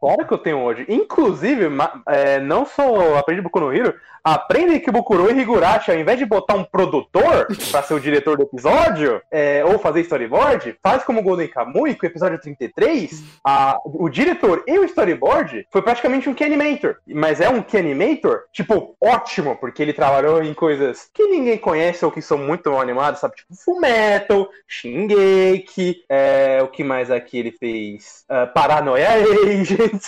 [0.00, 0.86] Claro que eu tenho ódio.
[0.88, 1.66] Inclusive,
[2.06, 3.94] é, não só aprende Boku no Hero,
[4.24, 8.36] aprende que Bukuro e Higurashi, ao invés de botar um produtor para ser o diretor
[8.36, 13.22] do episódio, é, ou fazer storyboard, faz como o Golden Kamuy, com o episódio 33,
[13.44, 16.96] a, o diretor e o storyboard foi praticamente um key animator.
[17.06, 22.04] Mas é um key animator, tipo, ótimo, porque ele trabalhou em coisas que ninguém conhece
[22.04, 23.36] ou que são muito mal animadas, sabe?
[23.36, 28.24] Tipo, Fullmetal, Shingeki, é, o que mais aqui ele fez?
[28.28, 30.02] Uh, Paranoia Agent.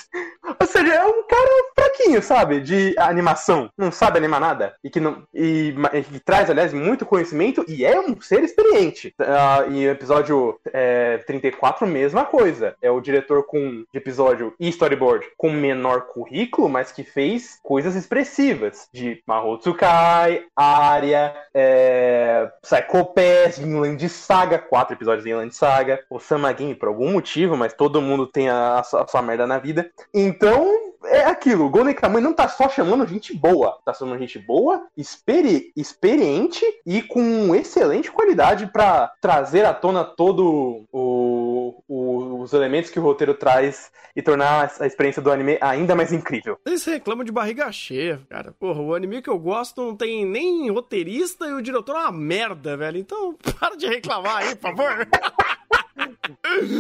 [0.61, 2.61] Ou seja, é um cara fraquinho, sabe?
[2.61, 3.71] De animação.
[3.77, 4.75] Não sabe animar nada.
[4.83, 5.23] E que não.
[5.35, 5.75] E,
[6.11, 9.15] que traz, aliás, muito conhecimento e é um ser experiente.
[9.21, 12.75] Uh, e episódio é, 34, mesma coisa.
[12.81, 17.95] É o diretor com de episódio e storyboard com menor currículo, mas que fez coisas
[17.95, 18.89] expressivas.
[18.93, 26.75] De Mahotsukai, Aria, é, Psycho Pass, Vinland Saga, quatro episódios de Vinland Saga, o Samagin
[26.75, 29.91] por algum motivo, mas todo mundo tem a, a sua merda na vida.
[30.15, 34.39] Então, é aquilo, o Golden Kamuy não tá só chamando gente boa, tá chamando gente
[34.39, 42.53] boa, experi experiente e com excelente qualidade para trazer à tona todo o, o, os
[42.53, 46.59] elementos que o roteiro traz e tornar a experiência do anime ainda mais incrível.
[46.67, 48.53] Eles reclamam de barriga cheia, cara.
[48.53, 52.13] Porra, o anime que eu gosto não tem nem roteirista e o diretor é uma
[52.13, 52.99] merda, velho.
[52.99, 55.09] Então, para de reclamar aí, por favor.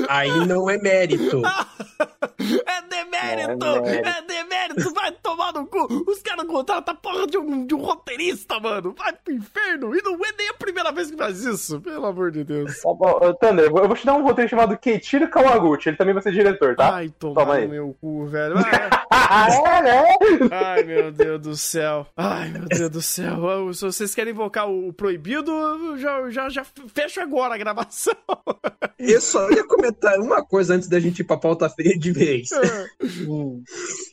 [0.08, 1.42] Aí não é mérito.
[2.66, 3.66] É demérito!
[3.86, 4.92] É É demérito!
[4.94, 5.86] Vai tomar no cu!
[6.10, 8.94] Os caras contratam a porra de um, de um roteirista, mano!
[8.98, 9.94] Vai pro inferno!
[9.96, 12.80] E não é nem a primeira vez que faz isso, pelo amor de Deus.
[12.84, 15.90] Ó, Thunder, eu vou te dar um roteiro chamado Keiichiro Kawaguchi.
[15.90, 16.94] Ele também vai ser diretor, tá?
[16.96, 17.68] Ai, Toma tomar aí.
[17.68, 18.56] meu cu, velho.
[19.10, 20.04] Ai, é, né?
[20.50, 22.06] ai, meu Deus do céu.
[22.16, 23.72] Ai, meu Deus do céu.
[23.72, 28.16] Se vocês querem invocar o proibido, eu já, já, já fecho agora a gravação.
[29.02, 32.48] Eu só ia comentar uma coisa antes da gente ir pra pauta feia de vez.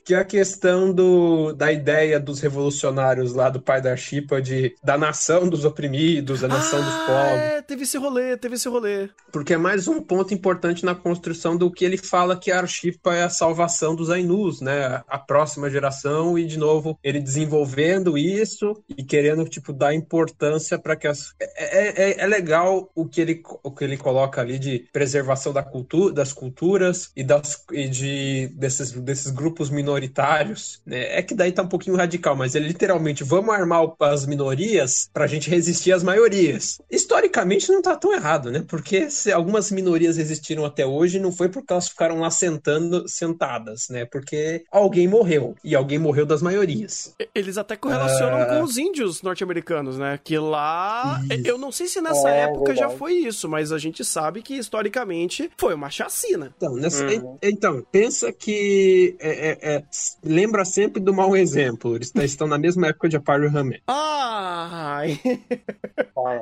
[0.06, 4.76] Que é a questão do, da ideia dos revolucionários lá do pai da Chipa de
[4.84, 7.44] da nação dos oprimidos, a nação dos Ah, pobres.
[7.44, 9.10] é, teve esse rolê, teve esse rolê.
[9.32, 13.14] Porque é mais um ponto importante na construção do que ele fala que a Arshipa
[13.14, 15.02] é a salvação dos Ainus, né?
[15.08, 20.96] A próxima geração e, de novo, ele desenvolvendo isso e querendo, tipo, dar importância para
[20.96, 21.34] que as...
[21.40, 25.64] É, é, é legal o que, ele, o que ele coloca ali de preservação da
[25.64, 31.18] cultura, das culturas e, das, e de, desses, desses grupos minoritários, né?
[31.18, 35.28] É que daí tá um pouquinho radical, mas ele literalmente, vamos armar as minorias pra
[35.28, 36.80] gente resistir às maiorias.
[36.90, 38.64] Historicamente não tá tão errado, né?
[38.68, 43.90] Porque se algumas minorias existiram até hoje, não foi porque elas ficaram lá sentando, sentadas,
[43.90, 44.06] né?
[44.06, 47.14] Porque alguém morreu, e alguém morreu das maiorias.
[47.34, 48.46] Eles até correlacionam Ah.
[48.46, 50.20] com os índios norte-americanos, né?
[50.24, 51.22] Que lá.
[51.30, 51.48] Isso.
[51.48, 52.98] Eu não sei se nessa É, época já verdade.
[53.00, 56.54] foi isso, mas a gente sabe que historicamente foi uma chacina.
[56.56, 57.38] Então, nessa- Uhum.
[57.42, 59.84] então pensa que é- é- é-
[60.24, 61.96] lembra sempre do mau exemplo.
[61.96, 63.80] Eles estão na mesma época de Aparo e Ramé.
[63.88, 65.20] Ai!
[66.16, 66.40] Ai.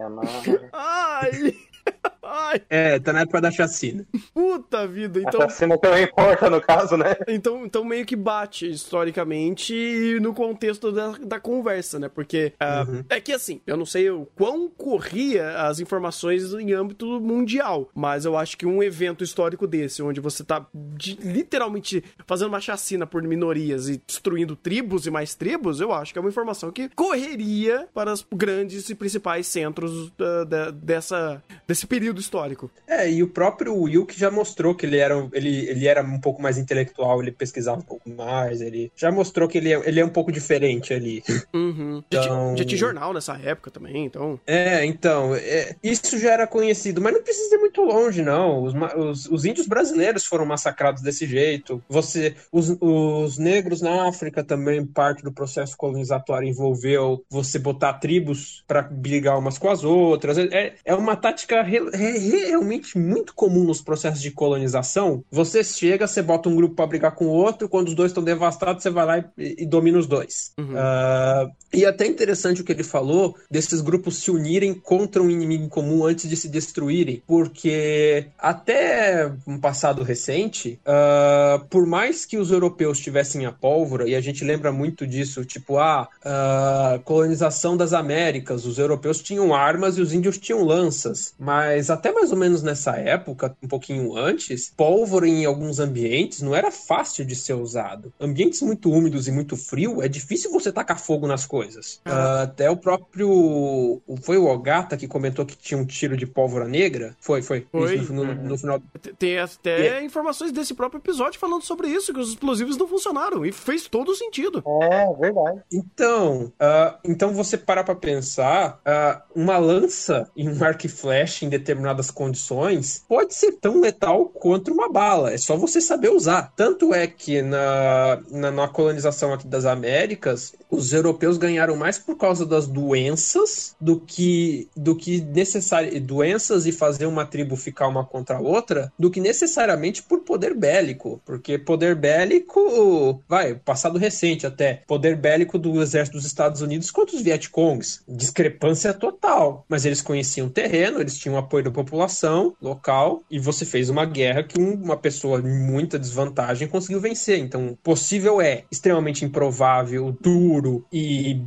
[0.73, 1.53] Ai!
[2.29, 2.61] Ai!
[2.69, 4.05] É, tá na época da chacina.
[4.33, 5.19] Puta vida!
[5.19, 7.15] A Então, chacina também importa no caso, né?
[7.27, 12.09] então, então meio que bate historicamente e no contexto da, da conversa, né?
[12.09, 13.03] Porque ah, Uhum.
[13.09, 18.25] é que assim, eu não sei o quão corria as informações em âmbito mundial, mas
[18.25, 23.07] eu acho que um evento histórico desse, onde você tá de- literalmente fazendo uma chacina
[23.07, 26.89] por minorias e destruindo tribos e mais tribos, eu acho que é uma informação que
[26.89, 32.71] correria para os grandes e principais centros da- da- dessa, desse período histórico.
[32.87, 36.19] É, e o próprio Will que já mostrou que ele era, ele, ele era um
[36.19, 39.99] pouco mais intelectual, ele pesquisava um pouco mais, ele já mostrou que ele é, ele
[39.99, 41.21] é um pouco diferente ali.
[41.53, 42.01] Uhum.
[42.11, 44.39] Já, tinha, Então- já tinha jornal nessa época também, então.
[44.47, 48.63] É, então, é, isso já era conhecido, mas não precisa ir muito longe, não.
[48.63, 51.83] Os, os- os índios brasileiros foram massacrados desse jeito.
[51.89, 58.63] Você, os, os negros na África também, parte do processo colonizatório envolveu você botar tribos
[58.67, 60.37] para brigar umas com as outras.
[60.37, 65.23] É, é uma tática realmente muito comum nos processos de colonização.
[65.31, 68.23] Você chega, você bota um grupo para brigar com o outro, quando os dois estão
[68.23, 70.53] devastados, você vai lá e, e domina os dois.
[70.57, 70.73] Uhum.
[70.75, 75.29] Ah, e é até interessante o que ele falou desses grupos se unirem contra um
[75.29, 82.37] inimigo comum antes de se destruírem, porque até um passado recente, ah, por mais que
[82.37, 87.75] os europeus tivessem a pólvora, e a gente lembra muito disso, tipo, ah, ah, colonização
[87.75, 92.37] das Américas, os europeus tinham armas e os índios tinham lanças, mas até mais ou
[92.37, 97.53] menos nessa época, um pouquinho antes, pólvora em alguns ambientes não era fácil de ser
[97.53, 98.11] usado.
[98.19, 102.01] Ambientes muito úmidos e muito frio, é difícil você tacar fogo nas coisas.
[102.03, 104.01] Ah, até o próprio.
[104.23, 107.15] Foi o Ogata que comentou que tinha um tiro de pólvora negra?
[107.19, 107.65] Foi, foi.
[107.71, 107.95] Foi.
[107.95, 108.81] Isso no, no- no final.
[109.17, 113.45] Tem até informações desse próprio episódio falando sobre isso, que os explosivos não funcionaram.
[113.45, 114.61] E fez todo sentido.
[114.81, 115.61] É, verdade.
[115.71, 121.36] Então, ah, então você parar pra pensar, ah, uma lança e um arco e flecha
[121.45, 125.33] em determinadas condições pode ser tão letal quanto uma bala.
[125.33, 126.53] É só você saber usar.
[126.55, 132.17] Tanto é que na, na, na colonização aqui das Américas, os europeus ganharam mais por
[132.17, 138.05] causa das doenças do que do que necessário doenças e fazer uma tribo ficar uma
[138.05, 144.45] contra a outra do que necessariamente por poder bélico, porque poder bélico, vai, passado recente
[144.45, 150.01] até, poder bélico do exército dos Estados Unidos contra os Vietcongs, discrepância total, mas eles
[150.01, 154.61] conheciam o terreno, eles tinham apoio da população local e você fez uma guerra que
[154.61, 157.39] um- uma pessoa em muita desvantagem conseguiu vencer.
[157.39, 161.41] Então, possível é extremamente improvável, duro e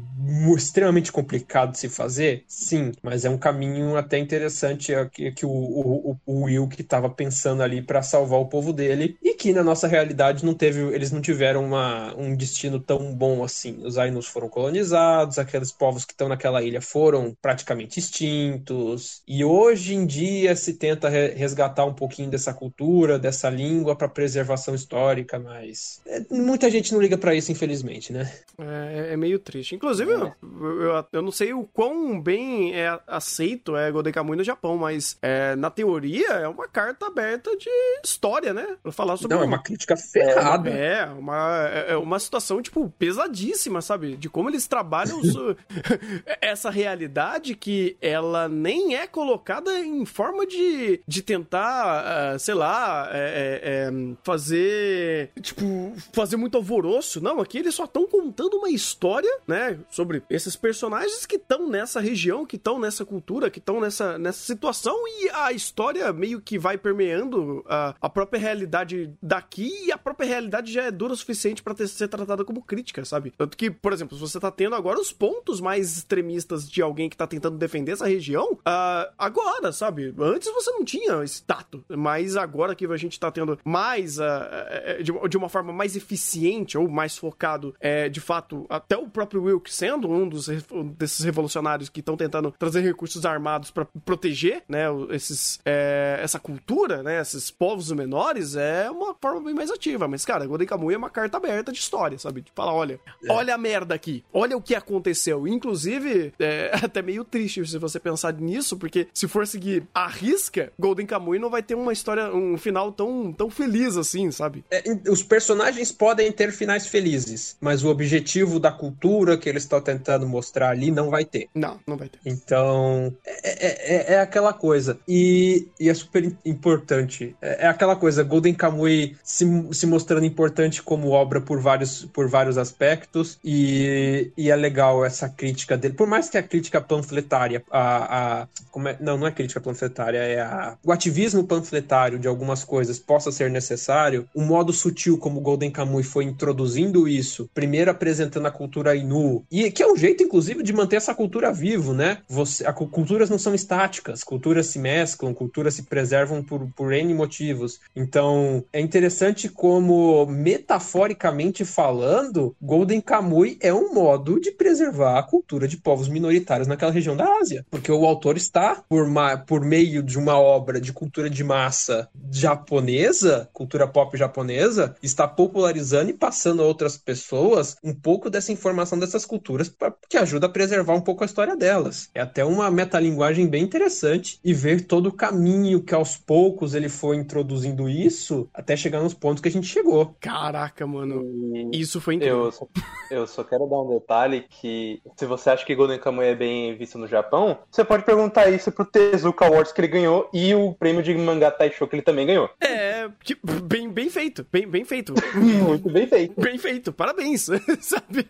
[0.57, 2.45] extremamente complicado de se fazer?
[2.47, 6.83] Sim, mas é um caminho até interessante é que, que o, o, o Will que
[6.83, 10.81] estava pensando ali para salvar o povo dele e que na nossa realidade não teve,
[10.95, 13.79] eles não tiveram uma, um destino tão bom assim.
[13.85, 19.70] Os Ainus foram colonizados, aqueles povos que estão naquela ilha foram praticamente extintos e hoje
[19.75, 26.01] em dia se tenta resgatar um pouquinho dessa cultura, dessa língua para preservação histórica, mas
[26.07, 28.31] é, muita gente não liga para isso, infelizmente, né?
[28.59, 29.75] É, é meio triste.
[29.75, 34.45] Inclusive, eu, eu, eu, não sei o quão bem é aceito é Golden Kamuy no
[34.45, 37.71] Japão, mas é, na teoria é uma carta aberta de
[38.05, 38.77] história, né?
[38.83, 39.37] Pra falar sobre.
[39.37, 40.71] Não, é uma crítica ferrada.
[40.71, 44.17] É, uma, é, é uma situação, tipo, pesadíssima, sabe?
[44.17, 45.21] De como eles trabalham
[46.41, 53.09] essa realidade que ela nem é colocada em forma de, de tentar, uh, sei lá,
[53.13, 55.31] é, é, é, fazer.
[55.41, 57.21] Tipo, fazer muito alvoroço.
[57.21, 59.79] Não, aqui eles só estão contando uma história, né?
[59.91, 64.41] Sobre esses personagens que estão nessa região, que estão nessa cultura, que estão nessa, nessa
[64.41, 69.99] situação e a história meio que vai permeando a, a própria realidade daqui e a
[69.99, 73.33] própria realidade já é dura o suficiente para ser tratada como crítica, sabe?
[73.37, 77.09] Tanto que, por exemplo, se você tá tendo agora os pontos mais extremistas de alguém
[77.09, 80.15] que tá tentando defender essa região, uh, agora, sabe?
[80.19, 85.03] Antes você não tinha esse tato, mas agora que a gente tá tendo mais, uh,
[85.03, 89.43] de, de, uma forma mais eficiente ou mais focado, é, de fato, até o próprio
[89.45, 90.49] Wilk sendo um dos
[90.97, 97.03] desses revolucionários que estão tentando trazer recursos armados para proteger, né, esses, é, essa cultura,
[97.03, 100.09] né, esses povos menores, é uma forma bem mais ativa.
[100.09, 102.43] Mas, cara, Golden Kamuy é uma carta aberta de história, sabe?
[102.43, 103.33] De falar, olha, é.
[103.33, 105.47] olha a merda aqui, olha o que aconteceu.
[105.47, 110.73] Inclusive, é até meio triste se você pensar nisso, porque se for seguir a risca,
[110.79, 114.65] Golden Kamuy não vai ter uma história, um final tão, tão feliz assim, sabe?
[114.71, 119.81] É, os personagens podem ter finais felizes, mas o objetivo da cultura que eles estão
[119.81, 121.49] tentando mostrar ali não vai ter.
[121.55, 122.19] Não, não vai ter.
[122.25, 124.99] Então, é, é, é, é aquela coisa.
[125.07, 127.35] E, e, é super importante.
[127.41, 132.29] É, é, aquela coisa, Golden Kamuy se, se mostrando importante como obra por vários, por
[132.29, 133.39] vários aspectos.
[133.45, 135.95] E, e é legal essa crítica dele.
[135.95, 140.19] Por mais que a crítica panfletária, a, a como é, não, não é crítica panfletária,
[140.19, 145.41] é a, o ativismo panfletário de algumas coisas possa ser necessário, o modo sutil como
[145.41, 150.23] Golden Kamuy foi introduzindo isso, primeiro apresentando a cultura Ainu, e que é um jeito,
[150.23, 152.19] inclusive, de manter essa cultura vivo, né?
[152.29, 157.13] Você, a, culturas não são estáticas, culturas se mesclam, culturas se preservam por, por N
[157.15, 157.81] motivos.
[157.95, 165.67] Então, é interessante como, metaforicamente falando, Golden Kamuy é um modo de preservar a cultura
[165.67, 167.65] de povos minoritários naquela região da Ásia.
[167.71, 172.09] Porque o autor está, por, ma, por meio de uma obra de cultura de massa
[172.31, 178.99] japonesa, cultura pop japonesa, está popularizando e passando a outras pessoas um pouco dessa informação
[178.99, 182.09] dessas culturas pra, que ajuda a preservar um pouco a história delas.
[182.15, 186.89] É até uma metalinguagem bem interessante e ver todo o caminho que aos poucos ele
[186.89, 190.15] foi introduzindo isso até chegar nos pontos que a gente chegou.
[190.21, 191.71] Caraca, mano.
[191.73, 192.45] Isso foi incrível.
[192.45, 192.69] Eu só,
[193.11, 196.77] eu só quero dar um detalhe que se você acha que Golden Kamuy é bem
[196.77, 200.75] visto no Japão, você pode perguntar isso pro Tezuka Awards que ele ganhou e o
[200.75, 202.51] prêmio de mangá Taisho que ele também ganhou.
[202.61, 205.15] É, tipo, bem, bem feito, bem, bem feito.
[205.35, 206.39] Muito bem feito.
[206.39, 207.49] Bem feito, parabéns,
[207.81, 208.29] sabe?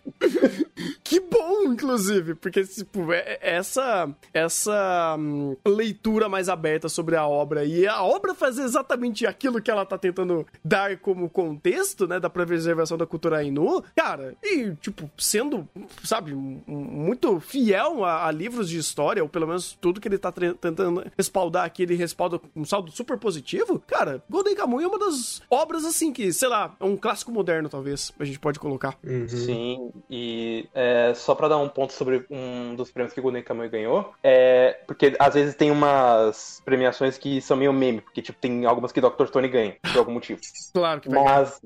[1.02, 7.26] que bom, inclusive, porque, tipo, é, é essa, essa hum, leitura mais aberta sobre a
[7.26, 12.20] obra e a obra fazer exatamente aquilo que ela tá tentando dar como contexto, né,
[12.20, 15.68] da preservação da cultura Ainu, cara, e, tipo, sendo,
[16.04, 20.30] sabe, muito fiel a, a livros de história, ou pelo menos tudo que ele tá
[20.60, 25.42] tentando respaldar aqui, ele respalda um saldo super positivo, cara, Golden Kamuy é uma das
[25.50, 28.96] obras, assim, que, sei lá, é um clássico moderno, talvez, a gente pode colocar.
[29.04, 29.28] Uhum.
[29.28, 33.42] Sim, e é, só pra dar um ponto sobre um dos prêmios que o Golden
[33.42, 38.38] Kamuy ganhou, é, porque às vezes tem umas premiações que são meio meme, porque, tipo,
[38.38, 39.28] tem algumas que Dr.
[39.30, 40.40] Tony ganha, por algum motivo.
[40.72, 41.60] claro que vai Mas,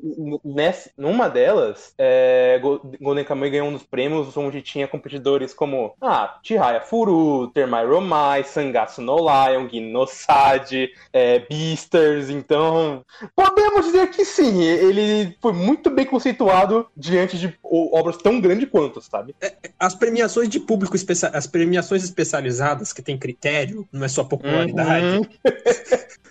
[0.44, 2.60] nessa, numa delas, é,
[3.00, 8.44] Golden Kamuy ganhou um dos prêmios onde tinha competidores como, ah, Chihaya Furu, Termai Romai,
[8.84, 13.04] Sangatsu no Lion, Ginosade, é, Beasters, então
[13.34, 19.00] podemos dizer que sim, ele foi muito bem conceituado diante de obras tão grandes quanto,
[19.00, 19.34] sabe?
[19.40, 20.96] É, as premiações de público,
[21.32, 25.18] as premiações especializadas que tem critério, não é só popularidade.
[25.18, 25.24] Uhum.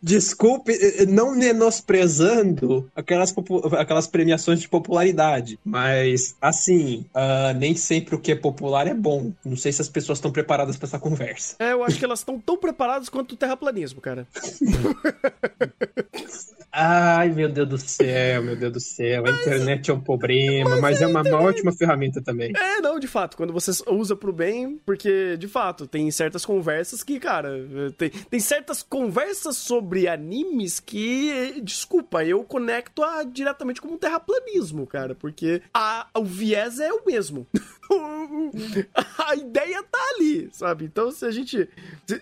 [0.00, 3.34] Desculpe, eh, eh, não menosprezando aquelas,
[3.78, 9.32] aquelas premiações de popularidade, mas assim, uh, nem sempre o que é popular é bom.
[9.44, 11.56] Não sei se as pessoas estão preparadas para essa conversa.
[11.58, 14.26] É, eu acho que elas estão tão preparadas quanto o terraplanismo, cara.
[16.70, 19.24] Ai, meu Deus do céu, meu Deus do céu.
[19.26, 22.52] A internet é um problema, mas, mas é uma ótima ferramenta também.
[22.56, 27.02] É, não, de fato, quando você usa pro bem, porque, de fato, tem certas conversas
[27.02, 27.50] que, cara,
[27.96, 34.86] tem, tem certas conversas sobre animes que, desculpa, eu conecto a, diretamente como um terraplanismo,
[34.86, 37.46] cara, porque a, o viés é o mesmo.
[39.18, 40.84] a ideia tá ali, sabe?
[40.84, 41.68] Então, se a gente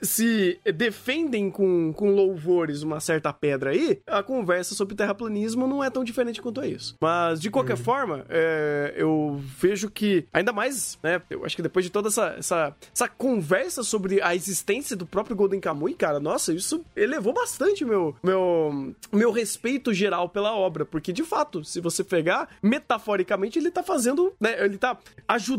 [0.03, 5.91] se, defendem com, com louvores uma certa pedra aí, a conversa sobre terraplanismo não é
[5.91, 6.97] tão diferente quanto é isso.
[7.01, 7.79] Mas, de qualquer hum.
[7.79, 11.21] forma, é, eu vejo que, ainda mais, né?
[11.29, 15.37] Eu acho que depois de toda essa, essa, essa conversa sobre a existência do próprio
[15.37, 20.85] Golden Kamuy, cara, nossa, isso elevou bastante meu, meu, meu respeito geral pela obra.
[20.85, 24.65] Porque, de fato, se você pegar, metaforicamente, ele tá fazendo, né?
[24.65, 25.56] Ele tá ajudando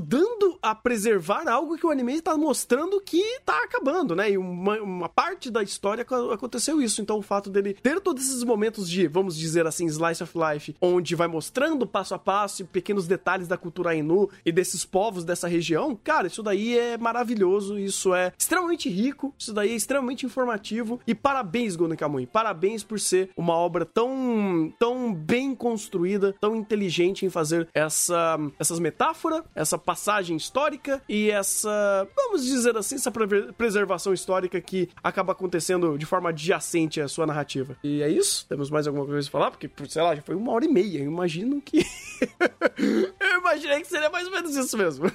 [0.62, 4.32] a preservar algo que o anime tá mostrando que tá acabando, né?
[4.32, 7.02] E uma, uma parte da história aconteceu isso.
[7.02, 10.76] Então, o fato dele ter todos esses momentos de, vamos dizer assim, slice of life,
[10.82, 15.24] onde vai mostrando passo a passo e pequenos detalhes da cultura Ainu e desses povos
[15.24, 20.26] dessa região, cara, isso daí é maravilhoso, isso é extremamente rico, isso daí é extremamente
[20.26, 26.56] informativo e parabéns, Golden Kamuy, parabéns por ser uma obra tão, tão bem construída, tão
[26.56, 33.10] inteligente em fazer essa, essas metáforas, essa passagem histórica e essa, vamos dizer assim, essa
[33.58, 37.78] preservação histórica que acaba acontecendo de forma adjacente à sua narrativa.
[37.82, 38.46] E é isso?
[38.50, 39.50] Temos mais alguma coisa a falar?
[39.50, 41.00] Porque, sei lá, já foi uma hora e meia.
[41.00, 41.86] Eu imagino que.
[42.78, 45.10] eu imaginei que seria mais ou menos isso mesmo.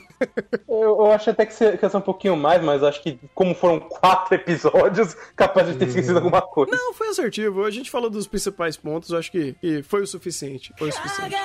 [0.67, 3.79] eu, eu acho até que ia ser um pouquinho mais, mas acho que, como foram
[3.79, 6.73] quatro episódios, capaz de ter esquecido alguma coisa.
[6.75, 7.63] Não, foi assertivo.
[7.67, 10.73] A gente falou dos principais pontos, eu acho que, que foi o suficiente.
[10.79, 11.37] Foi o suficiente.